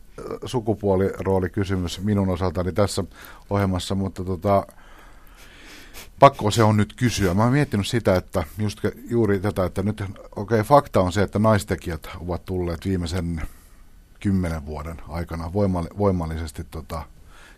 sukupuoliroolikysymys 0.44 2.00
minun 2.00 2.28
osaltani 2.28 2.72
tässä 2.72 3.04
ohjelmassa, 3.50 3.94
mutta 3.94 4.24
tota, 4.24 4.66
pakko 6.18 6.50
se 6.50 6.62
on 6.62 6.76
nyt 6.76 6.92
kysyä. 6.92 7.34
Mä 7.34 7.42
oon 7.42 7.52
miettinyt 7.52 7.86
sitä, 7.86 8.16
että 8.16 8.44
just 8.58 8.78
juuri 9.10 9.40
tätä, 9.40 9.64
että 9.64 9.82
nyt 9.82 10.00
okei, 10.00 10.14
okay, 10.36 10.62
fakta 10.62 11.00
on 11.00 11.12
se, 11.12 11.22
että 11.22 11.38
naistekijät 11.38 12.08
ovat 12.20 12.44
tulleet 12.44 12.84
viimeisen 12.84 13.42
kymmenen 14.20 14.66
vuoden 14.66 14.96
aikana 15.08 15.52
voimalli, 15.52 15.88
voimallisesti 15.98 16.64
tota, 16.64 17.02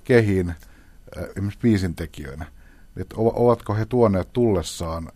kehiin, 0.05 0.55
esimerkiksi 1.31 1.61
biisintekijöinä. 1.63 2.47
Että 2.97 3.15
ovatko 3.19 3.75
he 3.75 3.87
tuoneet 3.87 4.33
tullessaan 4.33 5.13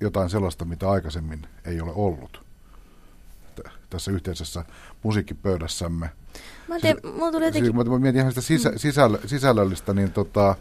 jotain 0.00 0.30
sellaista, 0.30 0.64
mitä 0.64 0.90
aikaisemmin 0.90 1.46
ei 1.64 1.80
ole 1.80 1.92
ollut 1.94 2.42
tässä 3.90 4.10
yhteisessä 4.10 4.64
musiikkipöydässämme. 5.02 6.10
Mä, 6.68 6.78
tiedän, 6.80 7.02
siis, 7.02 7.14
mulla 7.14 7.32
tuli 7.32 7.44
jotenkin... 7.44 7.74
Siis, 7.74 7.88
mä 7.88 7.98
mietin 7.98 8.20
ihan 8.20 8.32
sitä 8.32 8.40
sisä, 8.40 8.70
mm. 8.70 8.78
sisällö, 8.78 9.18
sisällöllistä, 9.26 9.94
niin 9.94 10.12
tota, 10.12 10.56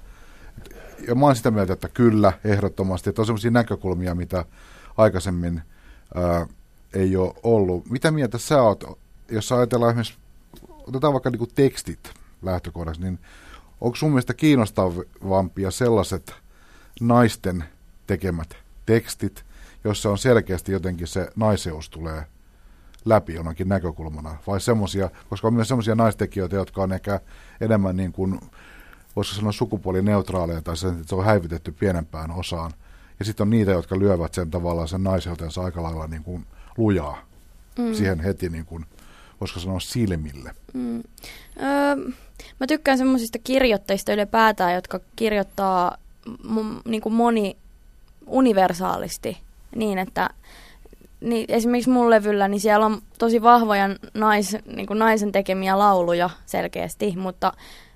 ja 1.08 1.16
mä 1.16 1.26
oon 1.26 1.36
sitä 1.36 1.52
mieltä, 1.52 1.74
että 1.74 1.90
kyllä, 1.90 2.34
ehdottomasti, 2.44 3.10
että 3.10 3.22
on 3.22 3.26
sellaisia 3.26 3.52
näkökulmia, 3.52 4.16
mitä 4.16 4.46
aikaisemmin 4.98 5.62
ää, 6.16 6.48
ei 6.94 7.16
ole 7.16 7.34
ollut. 7.44 7.90
Mitä 7.90 8.12
mieltä 8.12 8.38
sä 8.38 8.62
oot, 8.62 9.00
jos 9.32 9.52
ajatellaan 9.52 9.92
esimerkiksi, 9.92 10.18
otetaan 10.70 11.14
vaikka 11.14 11.30
niin 11.30 11.56
tekstit 11.56 12.14
lähtökohdaksi, 12.42 13.02
niin 13.02 13.20
onko 13.82 13.96
sun 13.96 14.10
mielestä 14.10 14.34
kiinnostavampia 14.34 15.72
sellaiset 15.72 16.34
naisten 17.02 17.64
tekemät 18.08 18.58
tekstit, 18.86 19.46
jossa 19.84 20.10
on 20.10 20.18
selkeästi 20.18 20.72
jotenkin 20.72 21.08
se 21.08 21.30
naiseus 21.36 21.90
tulee 21.90 22.26
läpi 23.06 23.34
jonakin 23.34 23.70
näkökulmana, 23.70 24.38
vai 24.48 24.62
semmoisia, 24.62 25.10
koska 25.30 25.48
on 25.48 25.54
myös 25.54 25.68
semmoisia 25.68 25.96
naistekijöitä, 25.96 26.56
jotka 26.56 26.84
on 26.84 26.94
ehkä 26.94 27.20
enemmän 27.62 27.98
niin 27.98 28.12
kuin 28.12 28.40
voisiko 29.16 29.36
sanoa 29.36 29.52
sukupuolineutraaleja 29.52 30.62
tai 30.62 30.78
sen, 30.78 30.94
että 30.94 31.04
se 31.08 31.16
on 31.16 31.26
häivitetty 31.26 31.72
pienempään 31.72 32.32
osaan. 32.32 32.72
Ja 33.20 33.26
sitten 33.26 33.44
on 33.44 33.50
niitä, 33.50 33.72
jotka 33.72 34.00
lyövät 34.00 34.34
sen 34.34 34.52
tavallaan 34.52 34.88
sen 34.88 35.04
naiseutensa 35.04 35.62
aika 35.62 35.84
lailla 35.84 36.08
niin 36.08 36.24
kuin 36.24 36.46
lujaa 36.78 37.26
mm. 37.78 37.94
siihen 37.94 38.20
heti, 38.20 38.50
niin 38.50 38.66
kuin, 38.66 38.86
voisiko 39.42 39.60
sanoa 39.60 39.80
silmille. 39.80 40.56
Mm. 40.74 40.98
Öö, 40.98 41.96
mä 42.60 42.68
tykkään 42.68 42.98
semmoisista 42.98 43.40
kirjoittajista 43.40 44.14
ylipäätään, 44.14 44.74
jotka 44.74 45.00
kirjoittaa 45.16 45.98
m- 46.44 46.90
niin 46.90 47.02
kuin 47.02 47.14
moni 47.14 47.58
universaalisti 48.28 49.38
niin, 49.76 49.98
että 49.98 50.30
niin 51.22 51.46
esimerkiksi 51.50 51.90
mun 51.90 52.10
levyllä, 52.10 52.48
niin 52.48 52.62
siellä 52.62 52.86
on 52.86 53.02
tosi 53.18 53.42
vahvoja 53.42 53.90
nais, 54.14 54.58
niin 54.76 54.88
kuin 54.88 55.00
naisen 55.00 55.32
tekemiä 55.32 55.80
lauluja 55.80 56.30
selkeästi, 56.46 57.14
mutta 57.18 57.54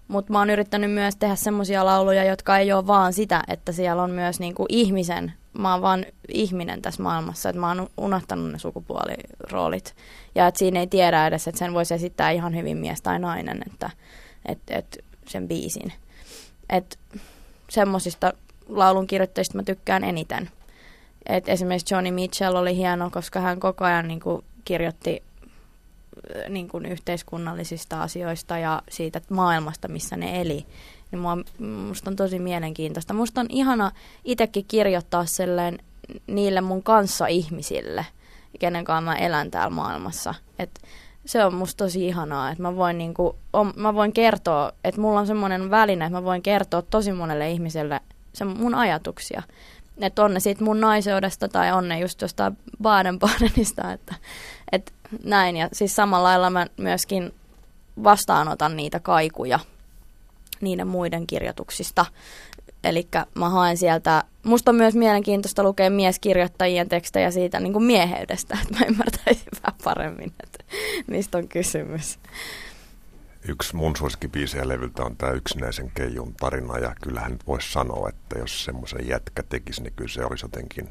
mutta 0.07 0.31
mä 0.31 0.39
oon 0.39 0.49
yrittänyt 0.49 0.91
myös 0.91 1.15
tehdä 1.15 1.35
semmoisia 1.35 1.85
lauluja, 1.85 2.23
jotka 2.23 2.57
ei 2.57 2.73
ole 2.73 2.87
vaan 2.87 3.13
sitä, 3.13 3.43
että 3.47 3.71
siellä 3.71 4.03
on 4.03 4.11
myös 4.11 4.39
niinku 4.39 4.65
ihmisen, 4.69 5.33
mä 5.57 5.71
oon 5.71 5.81
vaan 5.81 6.05
ihminen 6.27 6.81
tässä 6.81 7.03
maailmassa, 7.03 7.49
että 7.49 7.59
mä 7.59 7.67
oon 7.67 7.89
unohtanut 7.97 8.51
ne 8.51 8.59
sukupuoliroolit. 8.59 9.95
Ja 10.35 10.47
että 10.47 10.59
siinä 10.59 10.79
ei 10.79 10.87
tiedä 10.87 11.27
edes, 11.27 11.47
että 11.47 11.59
sen 11.59 11.73
voisi 11.73 11.93
esittää 11.93 12.31
ihan 12.31 12.55
hyvin 12.55 12.77
mies 12.77 13.01
tai 13.01 13.19
nainen, 13.19 13.61
että 13.71 13.89
et, 14.45 14.59
et 14.69 15.03
sen 15.27 15.47
biisin. 15.47 15.93
Että 16.69 16.97
semmoisista 17.69 18.33
laulun 18.69 19.07
kirjoittajista 19.07 19.57
mä 19.57 19.63
tykkään 19.63 20.03
eniten. 20.03 20.49
Et 21.25 21.49
esimerkiksi 21.49 21.93
Johnny 21.93 22.11
Mitchell 22.11 22.55
oli 22.55 22.75
hieno, 22.75 23.09
koska 23.09 23.39
hän 23.39 23.59
koko 23.59 23.85
ajan 23.85 24.07
niinku 24.07 24.43
kirjoitti 24.65 25.23
niin 26.49 26.67
kuin 26.67 26.85
yhteiskunnallisista 26.85 28.01
asioista 28.01 28.57
ja 28.57 28.81
siitä 28.89 29.21
maailmasta, 29.29 29.87
missä 29.87 30.17
ne 30.17 30.41
eli. 30.41 30.65
Niin 31.11 31.19
mua, 31.19 31.37
musta 31.87 32.09
on 32.09 32.15
tosi 32.15 32.39
mielenkiintoista. 32.39 33.13
Musta 33.13 33.41
on 33.41 33.47
ihana 33.49 33.91
itsekin 34.23 34.65
kirjoittaa 34.67 35.25
silleen 35.25 35.79
niille 36.27 36.61
mun 36.61 36.83
kanssa 36.83 37.27
ihmisille, 37.27 38.05
kenen 38.59 38.85
kanssa 38.85 39.11
mä 39.11 39.15
elän 39.15 39.51
täällä 39.51 39.69
maailmassa. 39.69 40.33
Et 40.59 40.81
se 41.25 41.45
on 41.45 41.53
musta 41.53 41.83
tosi 41.83 42.07
ihanaa, 42.07 42.51
että 42.51 42.61
mä 42.61 42.75
voin, 42.75 42.97
niinku, 42.97 43.35
on, 43.53 43.73
mä 43.75 43.93
voin 43.93 44.13
kertoa, 44.13 44.71
että 44.83 45.01
mulla 45.01 45.19
on 45.19 45.27
semmoinen 45.27 45.69
väline, 45.69 46.05
että 46.05 46.17
mä 46.17 46.23
voin 46.23 46.41
kertoa 46.41 46.81
tosi 46.81 47.11
monelle 47.11 47.51
ihmiselle 47.51 47.99
sen 48.33 48.47
mun 48.47 48.75
ajatuksia. 48.75 49.43
että 50.01 50.23
on 50.23 50.33
ne 50.33 50.39
siitä 50.39 50.63
mun 50.63 50.81
naiseudesta 50.81 51.47
tai 51.47 51.71
on 51.71 51.89
ne 51.89 51.99
just 51.99 52.21
jostain 52.21 52.57
Baden-Badenista, 52.83 53.91
että, 53.93 54.15
että 54.71 54.91
näin. 55.23 55.57
Ja 55.57 55.69
siis 55.73 55.95
samalla 55.95 56.27
lailla 56.27 56.49
mä 56.49 56.67
myöskin 56.77 57.33
vastaanotan 58.03 58.77
niitä 58.77 58.99
kaikuja 58.99 59.59
niiden 60.61 60.87
muiden 60.87 61.27
kirjoituksista. 61.27 62.05
Eli 62.83 63.07
mä 63.35 63.49
haen 63.49 63.77
sieltä, 63.77 64.23
musta 64.43 64.71
on 64.71 64.75
myös 64.75 64.95
mielenkiintoista 64.95 65.63
lukea 65.63 65.89
mieskirjoittajien 65.89 66.89
tekstejä 66.89 67.31
siitä 67.31 67.59
niin 67.59 67.73
kuin 67.73 67.85
mieheydestä, 67.85 68.57
että 68.61 68.79
mä 68.79 68.85
ymmärtäisin 68.85 69.51
vähän 69.63 69.79
paremmin, 69.83 70.33
että 70.43 70.63
mistä 71.07 71.37
on 71.37 71.47
kysymys. 71.47 72.19
Yksi 73.47 73.75
mun 73.75 73.95
suosikkibiisejä 73.95 74.67
levyltä 74.67 75.03
on 75.03 75.17
tämä 75.17 75.31
yksinäisen 75.31 75.91
keijun 75.91 76.33
tarina, 76.33 76.77
ja 76.77 76.95
kyllähän 77.01 77.31
nyt 77.31 77.47
voisi 77.47 77.71
sanoa, 77.71 78.09
että 78.09 78.39
jos 78.39 78.65
semmoisen 78.65 79.07
jätkä 79.07 79.43
tekisi, 79.43 79.83
niin 79.83 79.93
kyllä 79.95 80.11
se 80.11 80.25
olisi 80.25 80.45
jotenkin 80.45 80.89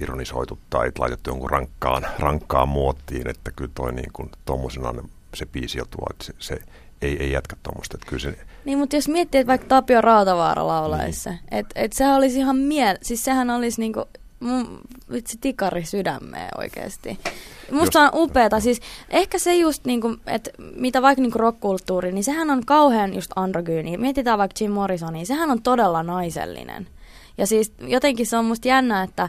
ironisoitu 0.00 0.58
tai 0.70 0.92
laitettu 0.98 1.30
jonkun 1.30 1.50
rankkaan, 1.50 2.06
rankkaan 2.18 2.68
muottiin, 2.68 3.28
että 3.28 3.50
kyllä 3.56 3.70
toi 3.74 3.92
niin 3.92 4.12
kuin, 4.12 4.30
tommosena 4.44 4.94
se 5.34 5.46
biisi 5.46 5.78
jo 5.78 5.84
tuo, 5.90 6.06
että 6.10 6.24
se, 6.24 6.32
se 6.38 6.58
ei, 7.02 7.16
ei 7.22 7.32
jätkä 7.32 7.56
tuommoista. 7.62 7.98
Kyllä 8.06 8.20
se... 8.20 8.38
Niin, 8.64 8.78
mutta 8.78 8.96
jos 8.96 9.08
miettii, 9.08 9.40
että 9.40 9.48
vaikka 9.50 9.66
Tapio 9.66 10.00
Rautavaara 10.00 10.66
laulaisi 10.66 11.28
niin. 11.28 11.40
että 11.50 11.80
et 11.80 11.92
sehän 11.92 12.16
olisi 12.16 12.38
ihan 12.38 12.56
miel... 12.56 12.98
Siis 13.02 13.24
sehän 13.24 13.50
olisi 13.50 13.80
niinku 13.80 14.04
mun 14.40 14.80
vitsi 15.12 15.38
tikari 15.40 15.84
sydämeen 15.84 16.48
oikeasti. 16.58 17.18
Musta 17.70 18.00
Just, 18.00 18.14
on 18.14 18.22
upeeta. 18.22 18.60
Siis 18.60 18.80
ehkä 19.10 19.38
se 19.38 19.54
just, 19.54 19.84
niinku, 19.84 20.16
että 20.26 20.50
mitä 20.76 21.02
vaikka 21.02 21.22
niinku 21.22 21.38
rockkulttuuri, 21.38 22.12
niin 22.12 22.24
sehän 22.24 22.50
on 22.50 22.66
kauhean 22.66 23.14
just 23.14 23.30
androgyyni. 23.36 23.96
Mietitään 23.96 24.38
vaikka 24.38 24.56
Jim 24.60 24.72
Morrisonia, 24.72 25.26
sehän 25.26 25.50
on 25.50 25.62
todella 25.62 26.02
naisellinen. 26.02 26.86
Ja 27.38 27.46
siis 27.46 27.72
jotenkin 27.80 28.26
se 28.26 28.36
on 28.36 28.44
musta 28.44 28.68
jännä, 28.68 29.02
että 29.02 29.28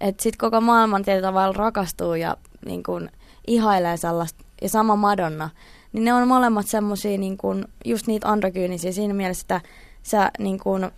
et 0.00 0.20
sit 0.20 0.36
koko 0.36 0.60
maailman 0.60 1.02
tietyllä 1.02 1.28
tavalla 1.28 1.56
rakastuu 1.56 2.14
ja 2.14 2.36
niinku, 2.66 3.00
ihailee 3.46 3.96
sellaista. 3.96 4.44
Ja 4.62 4.68
sama 4.68 4.96
Madonna 4.96 5.50
niin 5.96 6.04
ne 6.04 6.14
on 6.14 6.28
molemmat 6.28 6.66
semmosia 6.66 7.18
niin 7.18 7.36
kuin, 7.36 7.64
just 7.84 8.06
niitä 8.06 8.28
androgyynisiä 8.28 8.92
siinä 8.92 9.14
mielessä, 9.14 9.42
että 9.42 9.60
sä 10.02 10.30
niin 10.38 10.58
kuin, 10.58 10.90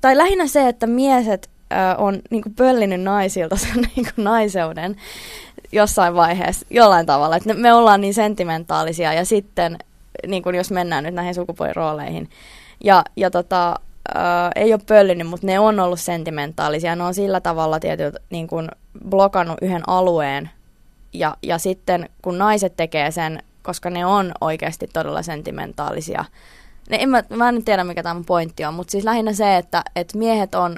tai 0.00 0.16
lähinnä 0.16 0.46
se, 0.46 0.68
että 0.68 0.86
mieset 0.86 1.50
äh, 1.72 2.02
on 2.02 2.22
niin 2.30 2.42
kuin 2.42 2.54
pöllinyt 2.54 3.00
naisilta 3.00 3.56
sen 3.56 3.74
niin 3.96 4.06
kuin 4.14 4.24
naiseuden 4.24 4.96
jossain 5.72 6.14
vaiheessa 6.14 6.66
jollain 6.70 7.06
tavalla, 7.06 7.36
että 7.36 7.54
me 7.54 7.72
ollaan 7.72 8.00
niin 8.00 8.14
sentimentaalisia 8.14 9.12
ja 9.12 9.24
sitten 9.24 9.78
niin 10.26 10.42
kuin 10.42 10.56
jos 10.56 10.70
mennään 10.70 11.04
nyt 11.04 11.14
näihin 11.14 11.34
sukupuolirooleihin 11.34 12.30
ja, 12.84 13.04
ja 13.16 13.30
tota, 13.30 13.80
äh, 14.16 14.50
ei 14.56 14.72
ole 14.72 14.80
pöllinyt, 14.86 15.26
mutta 15.26 15.46
ne 15.46 15.58
on 15.58 15.80
ollut 15.80 16.00
sentimentaalisia. 16.00 16.96
Ne 16.96 17.02
on 17.02 17.14
sillä 17.14 17.40
tavalla 17.40 17.80
tietysti 17.80 18.20
niin 18.30 18.46
kuin 18.46 18.68
blokannut 19.08 19.58
yhden 19.62 19.88
alueen 19.88 20.50
ja, 21.12 21.36
ja 21.42 21.58
sitten 21.58 22.08
kun 22.22 22.38
naiset 22.38 22.76
tekee 22.76 23.10
sen 23.10 23.42
koska 23.64 23.90
ne 23.90 24.06
on 24.06 24.32
oikeasti 24.40 24.86
todella 24.92 25.22
sentimentaalisia. 25.22 26.24
Ne, 26.90 26.96
en 27.00 27.08
mä, 27.08 27.22
mä 27.28 27.48
en 27.48 27.64
tiedä, 27.64 27.84
mikä 27.84 28.02
tämä 28.02 28.22
pointti 28.26 28.64
on, 28.64 28.74
mutta 28.74 28.90
siis 28.90 29.04
lähinnä 29.04 29.32
se, 29.32 29.56
että, 29.56 29.82
että 29.96 30.18
miehet 30.18 30.54
on, 30.54 30.76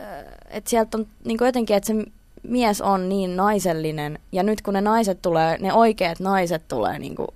äh, 0.00 0.06
että 0.50 0.70
sieltä 0.70 0.98
on 0.98 1.06
niin 1.24 1.38
jotenkin, 1.40 1.76
että 1.76 1.86
se 1.86 1.94
mies 2.42 2.80
on 2.80 3.08
niin 3.08 3.36
naisellinen, 3.36 4.18
ja 4.32 4.42
nyt 4.42 4.62
kun 4.62 4.74
ne 4.74 4.80
naiset 4.80 5.22
tulee, 5.22 5.58
ne 5.58 5.72
oikeat 5.72 6.20
naiset 6.20 6.68
tulee 6.68 6.98
niin 6.98 7.14
kuin 7.14 7.28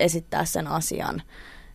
esittää 0.00 0.44
sen 0.44 0.66
asian, 0.66 1.22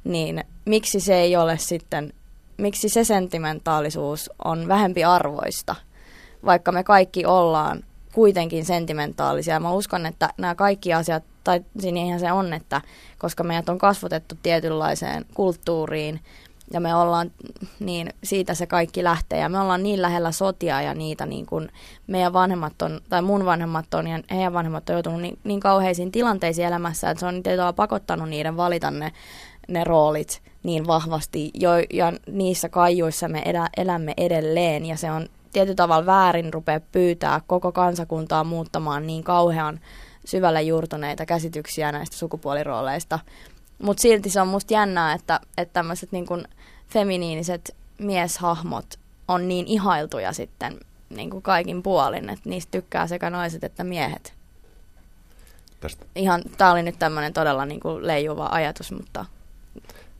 niin 0.04 0.44
miksi 0.66 1.00
se 1.00 1.16
ei 1.16 1.36
ole 1.36 1.58
sitten, 1.58 2.14
miksi 2.58 2.90
se 2.90 3.04
sentimentaalisuus 3.04 4.32
on 4.46 4.68
vähempi 4.68 5.04
arvoista, 5.04 5.76
vaikka 6.46 6.72
me 6.72 6.84
kaikki 6.84 7.26
ollaan 7.26 7.84
kuitenkin 8.14 8.66
sentimentaalisia. 8.66 9.60
Mä 9.60 9.72
uskon, 9.72 10.06
että 10.06 10.30
nämä 10.38 10.56
kaikki 10.56 10.94
asiat, 10.94 11.24
tai 11.44 11.62
niinhän 11.92 12.20
se 12.20 12.32
on, 12.32 12.54
että 12.54 12.82
koska 13.18 13.44
meidät 13.44 13.70
on 13.70 13.78
kasvatettu 13.78 14.36
tietynlaiseen 14.44 15.26
kulttuuriin, 15.34 16.20
ja 16.74 16.80
me 16.80 16.96
ollaan, 16.96 17.32
niin 17.80 18.14
siitä 18.24 18.54
se 18.54 18.68
kaikki 18.68 19.04
lähtee. 19.04 19.40
Ja 19.40 19.50
me 19.50 19.60
ollaan 19.60 19.84
niin 19.84 20.02
lähellä 20.02 20.32
sotia 20.32 20.82
ja 20.82 20.94
niitä 20.94 21.26
niin 21.26 21.46
kuin 21.46 21.70
meidän 22.08 22.34
vanhemmat 22.34 22.82
on, 22.82 23.02
tai 23.10 23.22
mun 23.22 23.46
vanhemmat 23.46 23.94
on 23.94 24.08
ja 24.08 24.20
heidän 24.32 24.54
vanhemmat 24.54 24.90
on 24.90 24.94
joutunut 24.94 25.22
niin, 25.22 25.40
niin 25.44 25.60
kauheisiin 25.60 26.12
tilanteisiin 26.12 26.68
elämässä, 26.68 27.10
että 27.10 27.20
se 27.20 27.26
on 27.26 27.44
tietyllä 27.44 27.74
pakottanut 27.74 28.30
niiden 28.30 28.58
valita 28.58 28.92
ne, 28.92 29.12
ne 29.70 29.84
roolit 29.84 30.42
niin 30.64 30.88
vahvasti, 30.88 31.52
jo, 31.54 31.72
ja 31.94 32.14
niissä 32.28 32.70
kaijuissa 32.70 33.28
me 33.28 33.42
elä, 33.46 33.70
elämme 33.78 34.14
edelleen, 34.18 34.86
ja 34.86 34.98
se 34.98 35.12
on 35.12 35.30
tietyllä 35.54 35.76
tavalla 35.76 36.06
väärin 36.06 36.54
rupea 36.54 36.80
pyytää 36.80 37.42
koko 37.48 37.72
kansakuntaa 37.72 38.44
muuttamaan 38.44 39.08
niin 39.08 39.24
kauhean 39.24 39.80
syvälle 40.26 40.62
juurtuneita 40.62 41.26
käsityksiä 41.26 41.92
näistä 41.92 42.16
sukupuolirooleista. 42.16 43.20
Mutta 43.84 44.02
silti 44.02 44.30
se 44.30 44.42
on 44.42 44.48
musta 44.48 44.74
jännää, 44.74 45.14
että, 45.14 45.40
että 45.58 45.74
tämmöiset 45.74 46.12
niin 46.12 46.48
feminiiniset 46.88 47.76
mieshahmot 47.98 48.86
on 49.28 49.48
niin 49.48 49.68
ihailtuja 49.68 50.34
sitten 50.34 50.80
niin 51.10 51.30
kuin 51.30 51.42
kaikin 51.42 51.84
puolin, 51.84 52.30
että 52.30 52.50
niistä 52.50 52.72
tykkää 52.72 53.08
sekä 53.08 53.30
naiset 53.30 53.64
että 53.64 53.84
miehet. 53.84 54.34
Tästä. 55.80 56.06
Ihan, 56.16 56.42
tää 56.58 56.72
oli 56.72 56.84
nyt 56.84 57.00
tämmöinen 57.00 57.34
todella 57.34 57.66
niin 57.66 57.80
kuin 57.80 58.08
leijuva 58.08 58.50
ajatus, 58.52 58.92
mutta 58.92 59.26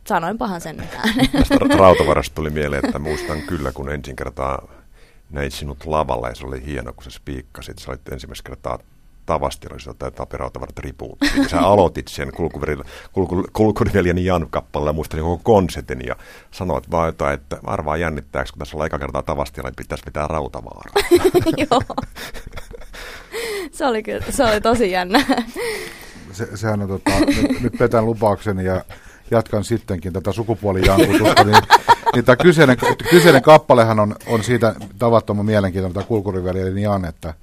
sanoinpahan 0.08 0.62
sen 0.62 0.90
Tästä 1.32 1.56
rautavarasta 1.78 2.36
tuli 2.36 2.50
mieleen, 2.50 2.86
että 2.86 3.00
muistan 3.00 3.42
kyllä, 3.42 3.72
kun 3.72 3.92
ensin 3.92 4.16
kertaa 4.16 4.68
näin 5.30 5.52
sinut 5.52 5.86
lavalla 5.86 6.30
ja 6.30 6.36
se 6.36 6.46
oli 6.46 6.66
hieno, 6.66 6.94
kun 6.94 7.04
sä 7.04 7.10
spiikkasit. 7.10 7.80
Sä 7.80 7.92
olit 7.92 8.08
ensimmäistä 8.08 8.50
kertaa 8.50 8.80
tavastirallista 9.26 9.94
tai 9.94 10.12
tapirautavarat 10.12 10.80
ripuutti. 10.80 11.28
Sä 11.48 11.62
aloitit 11.62 12.08
sen 12.08 12.32
kulkuniveljeni 13.54 14.26
Jan 14.26 14.48
kappaleella, 14.50 14.94
muistan 14.94 15.20
koko 15.20 15.42
konsertin 15.44 16.02
ja 16.08 16.16
sanoit 16.52 16.92
vaan 16.92 17.08
jotain, 17.08 17.34
että 17.34 17.58
arvaa 17.64 17.98
jännittääkö, 17.98 18.50
kun 18.54 18.60
tässä 18.60 18.78
on 18.78 18.84
aika 18.84 19.00
kertaa 19.00 19.24
tavastilla, 19.24 19.70
niin 19.70 19.76
pitäisi 19.76 20.04
pitää 20.04 20.28
rautavaaraa. 20.28 20.94
Joo. 21.72 21.82
Se 23.72 23.86
oli, 23.86 24.04
kyllä, 24.04 24.26
se 24.30 24.44
oli 24.44 24.62
tosi 24.62 24.92
jännä. 24.92 25.26
Se, 26.32 26.58
sehän 26.58 26.82
on 26.82 26.88
tota, 26.88 27.12
nyt, 27.20 27.62
nyt 27.62 27.74
petän 27.80 28.06
lupauksen 28.06 28.60
ja 28.60 28.84
jatkan 29.32 29.64
sittenkin 29.64 30.14
tätä 30.14 30.32
sukupuolijankutusta, 30.32 31.44
niin, 31.44 31.64
niin 32.14 32.26
tämä 32.26 32.36
kyseinen, 32.36 32.78
kyseinen 33.10 33.42
kappalehan 33.42 34.00
on, 34.00 34.16
on 34.28 34.44
siitä 34.44 34.76
tavattoman 35.00 35.46
mielenkiintoinen, 35.46 35.94
tämä 35.94 36.06
kulkuriveli 36.06 36.60
eli 36.60 36.82
Jan, 36.82 37.06
että 37.06 37.34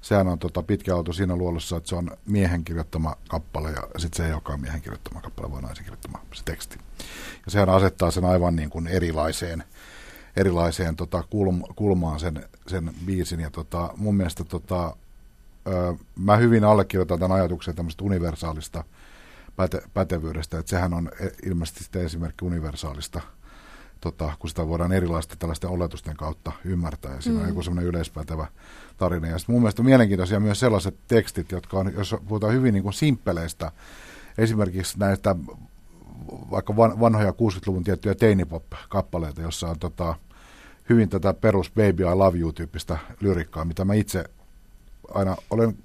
sehän 0.00 0.28
on 0.28 0.38
tota, 0.38 0.62
pitkä 0.62 0.94
oltu 0.94 1.12
siinä 1.12 1.36
luolossa, 1.36 1.76
että 1.76 1.88
se 1.88 1.96
on 1.96 2.10
miehen 2.26 2.64
kirjoittama 2.64 3.16
kappale 3.28 3.70
ja 3.70 3.82
sitten 3.98 4.16
se 4.16 4.26
ei 4.26 4.32
olekaan 4.32 4.60
miehen 4.60 4.80
kirjoittama 4.80 5.20
kappale, 5.20 5.50
vaan 5.50 5.62
naisen 5.62 5.84
kirjoittama 5.84 6.20
se 6.32 6.44
teksti. 6.44 6.78
Ja 7.46 7.50
sehän 7.52 7.68
asettaa 7.68 8.10
sen 8.10 8.24
aivan 8.24 8.56
niin 8.56 8.70
kuin 8.70 8.86
erilaiseen, 8.86 9.64
erilaiseen 10.36 10.96
tota, 10.96 11.24
kulma, 11.30 11.66
kulmaan 11.76 12.20
sen, 12.20 12.44
sen 12.66 12.92
biisin. 13.06 13.40
Ja 13.40 13.50
tota, 13.50 13.90
mun 13.96 14.16
mielestä 14.16 14.44
tota, 14.44 14.96
ö, 15.68 15.94
mä 16.16 16.36
hyvin 16.36 16.64
allekirjoitan 16.64 17.18
tämän 17.18 17.38
ajatuksen 17.38 17.74
tämmöistä 17.74 18.04
universaalista 18.04 18.84
päte, 19.60 19.82
pätevyydestä, 19.94 20.58
että 20.58 20.70
sehän 20.70 20.94
on 20.94 21.10
e, 21.20 21.28
ilmeisesti 21.46 21.82
sitten 21.82 22.04
esimerkki 22.04 22.44
universaalista, 22.44 23.20
tota, 24.00 24.32
kun 24.38 24.50
sitä 24.50 24.68
voidaan 24.68 24.92
erilaisten 24.92 25.38
tällaisten 25.38 25.70
oletusten 25.70 26.16
kautta 26.16 26.52
ymmärtää, 26.64 27.14
ja 27.14 27.20
siinä 27.20 27.38
mm. 27.38 27.42
on 27.42 27.48
joku 27.48 27.62
semmoinen 27.62 27.88
yleispätevä 27.88 28.46
tarina. 28.96 29.26
Ja 29.26 29.38
sitten 29.38 29.54
mun 29.54 29.62
mielestä 29.62 29.82
mielenkiintoisia 29.82 30.40
myös 30.40 30.60
sellaiset 30.60 30.94
tekstit, 31.08 31.52
jotka 31.52 31.78
on, 31.78 31.92
jos 31.94 32.16
puhutaan 32.28 32.52
hyvin 32.52 32.74
niin 32.74 32.82
kuin 32.82 32.92
simppeleistä, 32.92 33.72
esimerkiksi 34.38 34.98
näistä 34.98 35.36
vaikka 36.50 36.76
vanhoja 36.76 37.30
60-luvun 37.30 37.84
tiettyjä 37.84 38.14
teinipop-kappaleita, 38.14 39.42
jossa 39.42 39.68
on 39.68 39.78
tota, 39.78 40.14
hyvin 40.88 41.08
tätä 41.08 41.34
perus 41.34 41.70
Baby 41.70 42.02
I 42.02 42.14
Love 42.14 42.38
You-tyyppistä 42.38 42.98
lyrikkaa, 43.20 43.64
mitä 43.64 43.84
mä 43.84 43.94
itse 43.94 44.24
aina 45.14 45.36
olen 45.50 45.78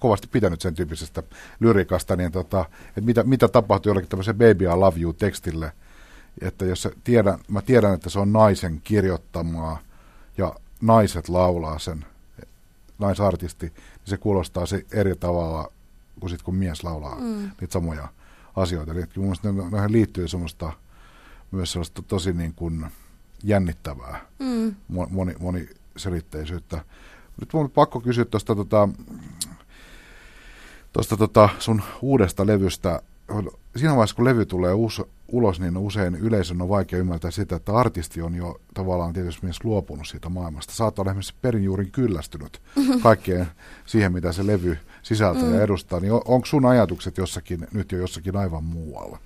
kovasti 0.00 0.28
pitänyt 0.28 0.60
sen 0.60 0.74
tyyppisestä 0.74 1.22
lyrikasta, 1.60 2.16
niin 2.16 2.32
tota, 2.32 2.64
että 2.88 3.00
mitä, 3.00 3.22
mitä 3.22 3.48
tapahtuu 3.48 3.90
jollekin 3.90 4.08
tämmöisen 4.08 4.34
Baby 4.34 4.64
I 4.64 4.76
Love 4.76 5.00
You-tekstille, 5.00 5.72
että 6.40 6.64
jos 6.64 6.88
tiedän, 7.04 7.38
mä 7.48 7.62
tiedän, 7.62 7.94
että 7.94 8.10
se 8.10 8.18
on 8.18 8.32
naisen 8.32 8.80
kirjoittamaa 8.84 9.78
ja 10.38 10.54
naiset 10.80 11.28
laulaa 11.28 11.78
sen, 11.78 12.04
naisartisti, 12.98 13.66
niin 13.66 13.74
se 14.04 14.16
kuulostaa 14.16 14.66
se 14.66 14.86
eri 14.92 15.16
tavalla 15.16 15.72
kuin 16.20 16.30
sit, 16.30 16.42
kun 16.42 16.54
mies 16.54 16.84
laulaa 16.84 17.14
mm. 17.20 17.50
niitä 17.60 17.72
samoja 17.72 18.08
asioita. 18.56 18.92
Eli 18.92 19.04
mun 19.16 19.24
mielestä 19.24 19.52
noihin 19.52 19.92
liittyy 19.92 20.28
semmoista, 20.28 20.72
myös 21.50 21.72
sellaista 21.72 22.02
tosi 22.02 22.32
niin 22.32 22.54
kuin 22.54 22.86
jännittävää 23.42 24.20
mm. 24.38 24.74
moni, 24.88 25.34
moniselitteisyyttä. 25.40 26.84
Nyt 27.40 27.52
mun 27.52 27.64
on 27.64 27.70
pakko 27.70 28.00
kysyä 28.00 28.24
tuosta 28.24 28.56
tota, 28.56 28.88
tuosta 30.92 31.16
tota 31.16 31.48
sun 31.58 31.82
uudesta 32.02 32.46
levystä, 32.46 33.02
siinä 33.76 33.92
vaiheessa, 33.92 34.16
kun 34.16 34.24
levy 34.24 34.46
tulee 34.46 34.72
us, 34.72 35.02
ulos, 35.28 35.60
niin 35.60 35.76
usein 35.76 36.14
yleisön 36.14 36.62
on 36.62 36.68
vaikea 36.68 36.98
ymmärtää 36.98 37.30
sitä, 37.30 37.56
että 37.56 37.72
artisti 37.76 38.22
on 38.22 38.34
jo 38.34 38.60
tavallaan 38.74 39.12
tietysti 39.12 39.40
myös 39.42 39.64
luopunut 39.64 40.08
siitä 40.08 40.28
maailmasta. 40.28 40.72
Saattaa 40.72 41.02
olla 41.02 41.10
esimerkiksi 41.10 41.34
perinjuurin 41.42 41.90
kyllästynyt 41.90 42.62
kaikkeen 43.02 43.46
siihen, 43.86 44.12
mitä 44.12 44.32
se 44.32 44.46
levy 44.46 44.78
sisältää 45.02 45.44
mm. 45.44 45.54
ja 45.54 45.62
edustaa. 45.62 46.00
Niin 46.00 46.12
on, 46.12 46.22
onko 46.24 46.46
sun 46.46 46.66
ajatukset 46.66 47.18
jossakin, 47.18 47.66
nyt 47.72 47.92
jo 47.92 47.98
jossakin 47.98 48.36
aivan 48.36 48.64
muualla? 48.64 49.18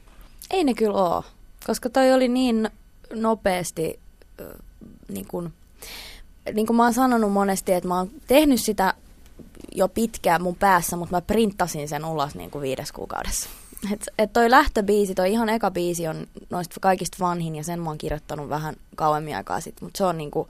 Ei 0.50 0.64
ne 0.64 0.74
kyllä 0.74 0.98
ole, 0.98 1.24
koska 1.66 1.90
toi 1.90 2.12
oli 2.12 2.28
niin 2.28 2.70
nopeasti, 3.14 4.00
äh, 4.40 4.46
niin 5.08 5.26
kuin, 5.26 5.52
niin 6.54 6.66
kuin 6.66 6.76
mä 6.76 6.82
oon 6.82 6.94
sanonut 6.94 7.32
monesti, 7.32 7.72
että 7.72 7.88
mä 7.88 7.98
oon 7.98 8.10
tehnyt 8.26 8.60
sitä 8.60 8.94
jo 9.72 9.88
pitkään 9.88 10.42
mun 10.42 10.56
päässä, 10.56 10.96
mutta 10.96 11.16
mä 11.16 11.20
printtasin 11.20 11.88
sen 11.88 12.04
ulos 12.04 12.34
niin 12.34 12.50
kuin 12.50 12.62
viides 12.62 12.92
kuukaudessa. 12.92 13.48
Et, 13.92 14.06
et 14.18 14.32
toi 14.32 14.50
lähtöbiisi, 14.50 15.14
toi 15.14 15.32
ihan 15.32 15.48
eka 15.48 15.70
biisi 15.70 16.08
on 16.08 16.26
noista 16.50 16.80
kaikista 16.80 17.16
vanhin 17.20 17.56
ja 17.56 17.64
sen 17.64 17.80
mä 17.80 17.90
oon 17.90 17.98
kirjoittanut 17.98 18.48
vähän 18.48 18.76
kauemmin 18.96 19.36
aikaa 19.36 19.60
sitten, 19.60 19.86
mutta 19.86 19.98
se 19.98 20.04
on 20.04 20.18
niinku 20.18 20.48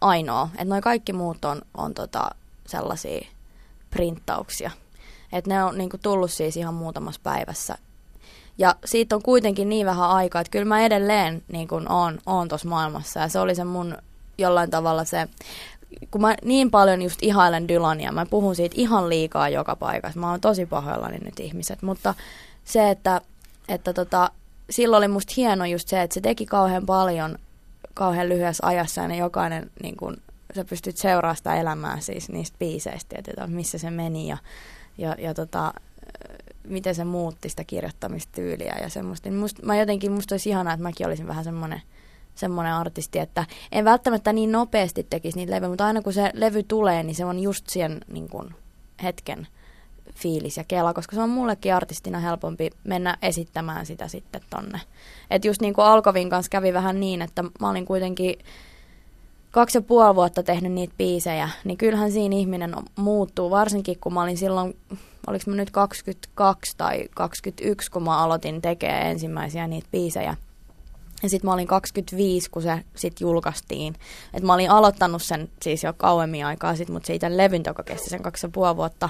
ainoa. 0.00 0.48
Että 0.52 0.64
noi 0.64 0.80
kaikki 0.80 1.12
muut 1.12 1.44
on, 1.44 1.62
on 1.76 1.94
tota 1.94 2.30
sellaisia 2.66 3.26
printtauksia. 3.90 4.70
Että 5.32 5.50
ne 5.50 5.64
on 5.64 5.78
niinku 5.78 5.98
tullut 5.98 6.32
siis 6.32 6.56
ihan 6.56 6.74
muutamassa 6.74 7.20
päivässä. 7.24 7.78
Ja 8.58 8.76
siitä 8.84 9.16
on 9.16 9.22
kuitenkin 9.22 9.68
niin 9.68 9.86
vähän 9.86 10.10
aikaa, 10.10 10.40
että 10.40 10.50
kyllä 10.50 10.64
mä 10.64 10.84
edelleen 10.84 11.42
niin 11.52 11.68
kun 11.68 11.92
oon, 11.92 12.18
oon 12.26 12.48
tuossa 12.48 12.68
maailmassa. 12.68 13.20
Ja 13.20 13.28
se 13.28 13.38
oli 13.38 13.54
se 13.54 13.64
mun 13.64 13.96
jollain 14.38 14.70
tavalla 14.70 15.04
se 15.04 15.28
kun 16.10 16.20
mä 16.20 16.34
niin 16.44 16.70
paljon 16.70 17.02
just 17.02 17.18
ihailen 17.22 17.68
Dylania, 17.68 18.12
mä 18.12 18.26
puhun 18.26 18.56
siitä 18.56 18.74
ihan 18.78 19.08
liikaa 19.08 19.48
joka 19.48 19.76
paikassa. 19.76 20.20
Mä 20.20 20.30
oon 20.30 20.40
tosi 20.40 20.66
pahoillani 20.66 21.18
nyt 21.18 21.40
ihmiset, 21.40 21.82
mutta 21.82 22.14
se, 22.64 22.90
että, 22.90 23.20
että 23.68 23.92
tota, 23.92 24.30
silloin 24.70 24.98
oli 24.98 25.08
musta 25.08 25.32
hieno 25.36 25.64
just 25.64 25.88
se, 25.88 26.02
että 26.02 26.14
se 26.14 26.20
teki 26.20 26.46
kauhean 26.46 26.86
paljon 26.86 27.38
kauhean 27.94 28.28
lyhyessä 28.28 28.66
ajassa 28.66 29.00
ja 29.00 29.08
ne 29.08 29.16
jokainen 29.16 29.70
niin 29.82 29.96
kun, 29.96 30.16
sä 30.54 30.64
pystyt 30.64 30.96
seuraamaan 30.96 31.36
sitä 31.36 31.54
elämää 31.54 32.00
siis 32.00 32.28
niistä 32.28 32.56
biiseistä, 32.58 33.16
että 33.18 33.46
missä 33.46 33.78
se 33.78 33.90
meni 33.90 34.28
ja, 34.28 34.38
ja, 34.98 35.16
ja 35.18 35.34
tota, 35.34 35.74
miten 36.64 36.94
se 36.94 37.04
muutti 37.04 37.48
sitä 37.48 37.64
kirjoittamistyyliä 37.64 38.76
ja 38.82 38.88
semmoista. 38.88 39.28
Niin 39.28 39.40
musta, 39.40 39.66
mä 39.66 39.76
jotenkin, 39.76 40.12
musta 40.12 40.34
olisi 40.34 40.48
ihanaa, 40.50 40.72
että 40.72 40.82
mäkin 40.82 41.06
olisin 41.06 41.26
vähän 41.26 41.44
semmoinen 41.44 41.82
semmoinen 42.34 42.74
artisti, 42.74 43.18
että 43.18 43.46
en 43.72 43.84
välttämättä 43.84 44.32
niin 44.32 44.52
nopeasti 44.52 45.06
tekisi 45.10 45.38
niitä 45.38 45.52
levyjä, 45.52 45.68
mutta 45.68 45.86
aina 45.86 46.02
kun 46.02 46.12
se 46.12 46.30
levy 46.34 46.62
tulee, 46.62 47.02
niin 47.02 47.14
se 47.14 47.24
on 47.24 47.38
just 47.38 47.68
siihen 47.68 48.00
niin 48.12 48.28
kuin, 48.28 48.54
hetken 49.02 49.46
fiilis 50.14 50.56
ja 50.56 50.64
kela, 50.64 50.94
koska 50.94 51.16
se 51.16 51.22
on 51.22 51.30
mullekin 51.30 51.74
artistina 51.74 52.20
helpompi 52.20 52.70
mennä 52.84 53.16
esittämään 53.22 53.86
sitä 53.86 54.08
sitten 54.08 54.40
tonne. 54.50 54.80
Että 55.30 55.48
just 55.48 55.60
niin 55.60 55.74
kuin 55.74 55.84
Alkovin 55.84 56.30
kanssa 56.30 56.50
kävi 56.50 56.72
vähän 56.72 57.00
niin, 57.00 57.22
että 57.22 57.42
mä 57.60 57.70
olin 57.70 57.86
kuitenkin 57.86 58.38
kaksi 59.50 59.78
ja 59.78 59.82
puoli 59.82 60.14
vuotta 60.14 60.42
tehnyt 60.42 60.72
niitä 60.72 60.94
biisejä, 60.98 61.48
niin 61.64 61.78
kyllähän 61.78 62.12
siinä 62.12 62.36
ihminen 62.36 62.74
muuttuu, 62.96 63.50
varsinkin 63.50 63.98
kun 64.00 64.14
mä 64.14 64.22
olin 64.22 64.38
silloin, 64.38 64.76
oliko 65.26 65.44
mä 65.46 65.56
nyt 65.56 65.70
22 65.70 66.76
tai 66.76 67.08
21, 67.14 67.90
kun 67.90 68.02
mä 68.02 68.18
aloitin 68.18 68.62
tekemään 68.62 69.06
ensimmäisiä 69.06 69.66
niitä 69.66 69.88
biisejä. 69.92 70.36
Ja 71.22 71.28
sitten 71.28 71.48
mä 71.48 71.54
olin 71.54 71.66
25, 71.66 72.50
kun 72.50 72.62
se 72.62 72.84
sitten 72.96 73.24
julkaistiin. 73.24 73.94
Et 74.34 74.42
mä 74.42 74.54
olin 74.54 74.70
aloittanut 74.70 75.22
sen 75.22 75.48
siis 75.62 75.82
jo 75.82 75.92
kauemmin 75.92 76.46
aikaa 76.46 76.76
sitten, 76.76 76.94
mutta 76.94 77.06
siitä 77.06 77.36
levyn, 77.36 77.62
joka 77.66 77.82
kesti 77.82 78.10
sen 78.10 78.22
kaksi 78.22 78.46
ja 78.46 78.50
puoli 78.54 78.76
vuotta, 78.76 79.08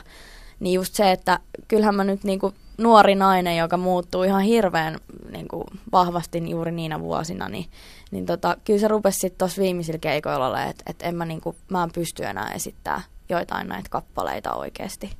niin 0.61 0.75
just 0.75 0.95
se, 0.95 1.13
että 1.13 1.39
kyllähän 1.69 1.95
mä 1.95 2.05
nyt 2.05 2.25
niinku 2.25 2.55
nuori 2.79 3.15
nainen, 3.15 3.57
joka 3.57 3.77
muuttuu 3.77 4.23
ihan 4.23 4.43
hirveän 4.43 4.99
niinku 5.31 5.65
vahvasti 5.93 6.51
juuri 6.51 6.73
niinä 6.73 7.01
vuosina, 7.01 7.49
niin, 7.49 7.67
niin 8.11 8.27
tota, 8.27 8.57
kyllä 8.65 8.81
se 8.81 8.89
rupesi 8.89 9.19
sitten 9.19 9.39
tuossa 9.39 9.63
viimeisillä 9.63 9.99
keikoilla 9.99 10.47
olemaan, 10.47 10.71
että 10.71 10.85
et 10.87 11.03
en 11.03 11.15
mä, 11.15 11.25
niinku, 11.25 11.57
mä 11.69 11.83
en 11.83 11.93
pysty 11.95 12.25
enää 12.25 12.53
esittämään 12.55 13.03
joitain 13.29 13.69
näitä 13.69 13.89
kappaleita 13.91 14.55
oikeasti. 14.55 15.11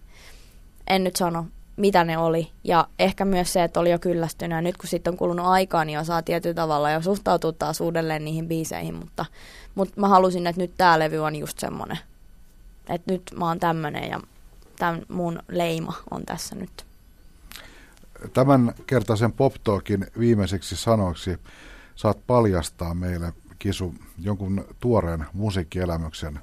En 0.87 1.05
nyt 1.05 1.17
sano, 1.17 1.47
mitä 1.77 2.05
ne 2.05 2.19
oli. 2.19 2.51
Ja 2.65 2.89
ehkä 2.99 3.25
myös 3.25 3.53
se, 3.53 3.65
että 3.65 3.81
oli 3.81 3.91
jo 3.91 3.99
kyllästynyt. 3.99 4.57
Ja 4.57 4.63
nyt 4.63 4.77
kun 4.77 4.89
sitten 4.89 5.13
on 5.13 5.19
kulunut 5.19 5.47
aikaa, 5.47 5.85
niin 5.85 5.99
osaa 5.99 6.23
tietyllä 6.23 6.55
tavalla 6.55 6.91
jo 6.91 7.03
suhtautua 7.03 7.53
taas 7.53 7.81
uudelleen 7.81 8.25
niihin 8.25 8.49
biiseihin. 8.49 8.95
Mutta, 8.95 9.25
mutta 9.75 10.01
mä 10.01 10.09
halusin, 10.09 10.47
että 10.47 10.61
nyt 10.61 10.73
tämä 10.77 10.99
levy 10.99 11.19
on 11.19 11.37
just 11.37 11.59
semmoinen. 11.59 11.99
Että 12.89 13.13
nyt 13.13 13.23
mä 13.37 13.49
oon 13.49 13.61
tämmönen 13.61 14.11
ja 14.11 14.21
tämän 14.79 15.03
mun 15.09 15.43
leima 15.49 15.95
on 16.11 16.23
tässä 16.25 16.57
nyt. 16.57 16.87
Tämän 18.33 18.75
kertaisen 18.87 19.33
Pop 19.33 19.55
viimeiseksi 20.19 20.77
sanoksi 20.77 21.39
saat 21.95 22.19
paljastaa 22.27 22.95
meille, 22.95 23.33
Kisu, 23.59 23.95
jonkun 24.19 24.65
tuoreen 24.81 25.27
musiikkielämyksen, 25.33 26.41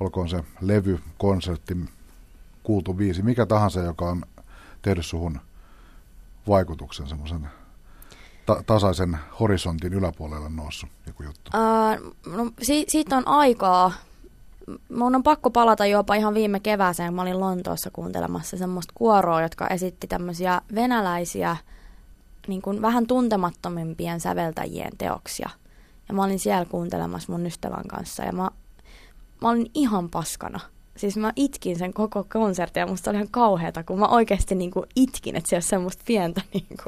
olkoon 0.00 0.28
se 0.28 0.44
levy, 0.60 1.00
konsertti, 1.18 1.76
kuultu 2.62 2.94
biisi, 2.94 3.22
mikä 3.22 3.46
tahansa, 3.46 3.80
joka 3.80 4.08
on 4.08 4.22
tehnyt 4.84 5.06
suhun 5.06 5.40
vaikutuksen, 6.48 7.08
semmoisen 7.08 7.48
ta- 8.46 8.62
tasaisen 8.66 9.18
horisontin 9.40 9.92
yläpuolelle 9.92 10.48
noussut 10.48 10.90
joku 11.06 11.22
juttu? 11.22 11.50
Uh, 11.54 12.14
no, 12.36 12.50
si- 12.62 12.84
siitä 12.88 13.16
on 13.16 13.28
aikaa, 13.28 13.92
mun 14.96 15.14
on 15.14 15.22
pakko 15.22 15.50
palata 15.50 15.86
jopa 15.86 16.14
ihan 16.14 16.34
viime 16.34 16.60
kevääseen, 16.60 17.14
mä 17.14 17.22
olin 17.22 17.40
Lontoossa 17.40 17.90
kuuntelemassa 17.90 18.56
semmoista 18.56 18.92
kuoroa, 18.96 19.42
jotka 19.42 19.66
esitti 19.68 20.06
tämmöisiä 20.06 20.60
venäläisiä 20.74 21.56
niin 22.46 22.62
kuin 22.62 22.82
vähän 22.82 23.06
tuntemattomimpien 23.06 24.20
säveltäjien 24.20 24.92
teoksia. 24.98 25.50
Ja 26.08 26.14
mä 26.14 26.24
olin 26.24 26.38
siellä 26.38 26.64
kuuntelemassa 26.64 27.32
mun 27.32 27.46
ystävän 27.46 27.88
kanssa 27.88 28.22
ja 28.22 28.32
mä, 28.32 28.50
mä 29.42 29.48
olin 29.48 29.70
ihan 29.74 30.10
paskana 30.10 30.60
siis 30.96 31.16
mä 31.16 31.32
itkin 31.36 31.78
sen 31.78 31.92
koko 31.92 32.24
konsertin 32.32 32.80
ja 32.80 32.86
musta 32.86 33.10
oli 33.10 33.16
ihan 33.16 33.28
kauheata, 33.30 33.84
kun 33.84 33.98
mä 33.98 34.08
oikeasti 34.08 34.54
niinku 34.54 34.84
itkin, 34.96 35.36
että 35.36 35.50
se 35.50 35.56
on 35.56 35.62
semmoista 35.62 36.02
pientä 36.06 36.40
niinku, 36.52 36.84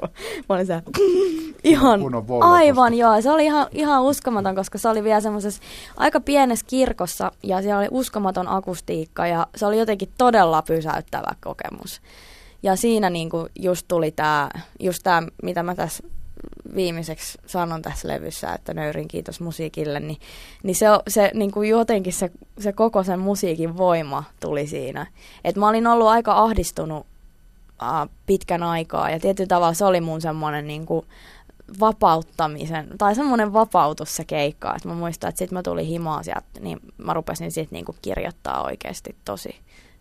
mä 0.48 0.54
olin 0.54 0.66
siellä, 0.66 0.82
ihan, 1.64 2.00
aivan 2.40 2.94
joo, 2.94 3.20
se 3.22 3.30
oli 3.30 3.44
ihan, 3.44 3.66
ihan 3.72 4.02
uskomaton, 4.02 4.54
koska 4.54 4.78
se 4.78 4.88
oli 4.88 5.04
vielä 5.04 5.20
semmoisessa 5.20 5.62
aika 5.96 6.20
pienessä 6.20 6.66
kirkossa 6.68 7.32
ja 7.42 7.62
siellä 7.62 7.78
oli 7.78 7.88
uskomaton 7.90 8.48
akustiikka 8.48 9.26
ja 9.26 9.46
se 9.57 9.66
oli 9.66 9.78
jotenkin 9.78 10.09
todella 10.18 10.62
pysäyttävä 10.62 11.34
kokemus. 11.40 12.00
Ja 12.62 12.76
siinä 12.76 13.11
niinku 13.11 13.46
just 13.59 13.88
tuli 13.88 14.11
tämä, 14.11 14.50
just 14.80 15.02
tämä, 15.02 15.22
mitä 15.42 15.62
mä 15.62 15.74
tässä 15.74 16.04
viimeiseksi 16.74 17.38
sanon 17.46 17.82
tässä 17.82 18.08
levyssä, 18.08 18.52
että 18.52 18.74
nöyrin 18.74 19.08
kiitos 19.08 19.40
musiikille, 19.40 20.00
niin, 20.00 20.18
niin 20.62 20.76
se, 20.76 20.86
se 21.08 21.30
niin 21.34 21.50
kuin 21.50 21.68
jotenkin 21.68 22.12
se, 22.12 22.30
se 22.58 22.72
koko 22.72 23.02
sen 23.02 23.20
musiikin 23.20 23.76
voima 23.76 24.24
tuli 24.40 24.66
siinä. 24.66 25.06
Et 25.44 25.56
mä 25.56 25.68
olin 25.68 25.86
ollut 25.86 26.08
aika 26.08 26.32
ahdistunut 26.32 27.06
uh, 27.82 28.10
pitkän 28.26 28.62
aikaa 28.62 29.10
ja 29.10 29.20
tietyllä 29.20 29.48
tavalla 29.48 29.74
se 29.74 29.84
oli 29.84 30.00
mun 30.00 30.20
semmoinen 30.20 30.66
niin 30.66 30.86
kuin 30.86 31.06
vapauttamisen, 31.80 32.88
tai 32.98 33.14
semmoinen 33.14 33.52
vapautus 33.52 34.16
se 34.16 34.24
keikka, 34.24 34.74
että 34.76 34.88
mä 34.88 34.94
muistan, 34.94 35.28
että 35.28 35.38
sitten 35.38 35.58
mä 35.58 35.62
tulin 35.62 35.86
himaa 35.86 36.22
sieltä, 36.22 36.46
niin 36.60 36.78
mä 36.98 37.14
rupesin 37.14 37.52
sitten 37.52 37.76
niinku 37.76 37.96
kirjoittaa 38.02 38.62
oikeasti 38.62 39.16
tosi 39.24 39.56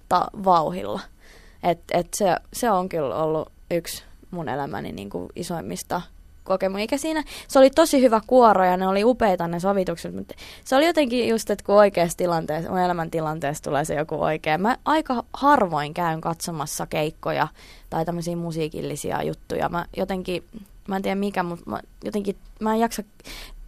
ta- 0.10 0.30
vauhilla. 0.44 1.00
Et, 1.64 1.80
et 1.92 2.14
se, 2.14 2.36
se 2.54 2.72
on 2.72 2.90
kyllä 2.90 3.16
ollut 3.16 3.52
yksi 3.72 4.04
mun 4.32 4.50
elämäni 4.50 4.92
niinku 4.92 5.30
isoimmista 5.36 6.02
kokemus. 6.46 6.80
Eikä 6.80 6.98
siinä, 6.98 7.24
se 7.48 7.60
oli 7.60 7.70
tosi 7.70 8.02
hyvä 8.02 8.22
kuoro 8.28 8.66
ja 8.66 8.78
ne 8.78 8.88
oli 8.88 9.04
upeita 9.04 9.48
ne 9.48 9.60
sovitukset, 9.60 10.16
mutta 10.16 10.34
se 10.64 10.76
oli 10.76 10.86
jotenkin 10.86 11.28
just, 11.28 11.50
että 11.50 11.66
kun 11.66 11.76
oikeassa 11.76 12.18
tilanteessa, 12.18 12.70
mun 12.70 12.80
elämäntilanteessa 12.80 13.64
tulee 13.64 13.86
se 13.86 13.96
joku 13.96 14.22
oikea. 14.22 14.58
Mä 14.58 14.78
aika 14.86 15.24
harvoin 15.34 15.94
käyn 15.94 16.22
katsomassa 16.22 16.86
keikkoja 16.86 17.48
tai 17.90 18.06
tämmöisiä 18.06 18.36
musiikillisia 18.36 19.24
juttuja. 19.24 19.70
Mä 19.70 19.86
jotenkin, 19.98 20.44
mä 20.88 20.96
en 20.96 21.02
tiedä 21.02 21.16
mikä, 21.16 21.44
mutta 21.44 21.70
mä 21.70 21.80
jotenkin, 22.04 22.36
mä 22.60 22.74
en 22.74 22.80
jaksa 22.80 23.04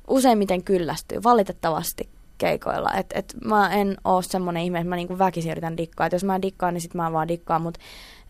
useimmiten 0.07 0.63
kyllästyä, 0.63 1.23
valitettavasti 1.23 2.09
keikoilla. 2.37 2.93
Et, 2.93 3.05
et 3.13 3.35
mä 3.45 3.73
en 3.73 3.97
oo 4.03 4.21
semmonen 4.21 4.63
ihme, 4.63 4.79
että 4.79 4.89
mä 4.89 4.95
niinku 4.95 5.19
väkisin 5.19 5.51
yritän 5.51 5.77
dikkaa. 5.77 6.07
Et 6.07 6.13
jos 6.13 6.23
mä 6.23 6.41
dikkaan, 6.41 6.73
niin 6.73 6.81
sit 6.81 6.93
mä 6.93 7.13
vaan 7.13 7.27
dikkaan, 7.27 7.61
mutta 7.61 7.79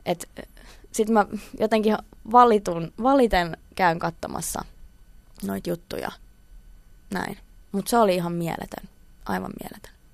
et, 0.05 0.29
sit 0.91 1.09
mä 1.09 1.25
jotenkin 1.59 1.97
valitun, 2.31 2.93
valiten 3.03 3.57
käyn 3.77 3.99
katsomassa 3.99 4.65
noita 5.43 5.69
juttuja. 5.69 6.11
Näin. 7.13 7.37
Mutta 7.71 7.89
se 7.89 7.97
oli 7.97 8.15
ihan 8.15 8.33
mieletön. 8.33 8.89
Aivan 9.25 9.51
mieletön. 9.61 9.93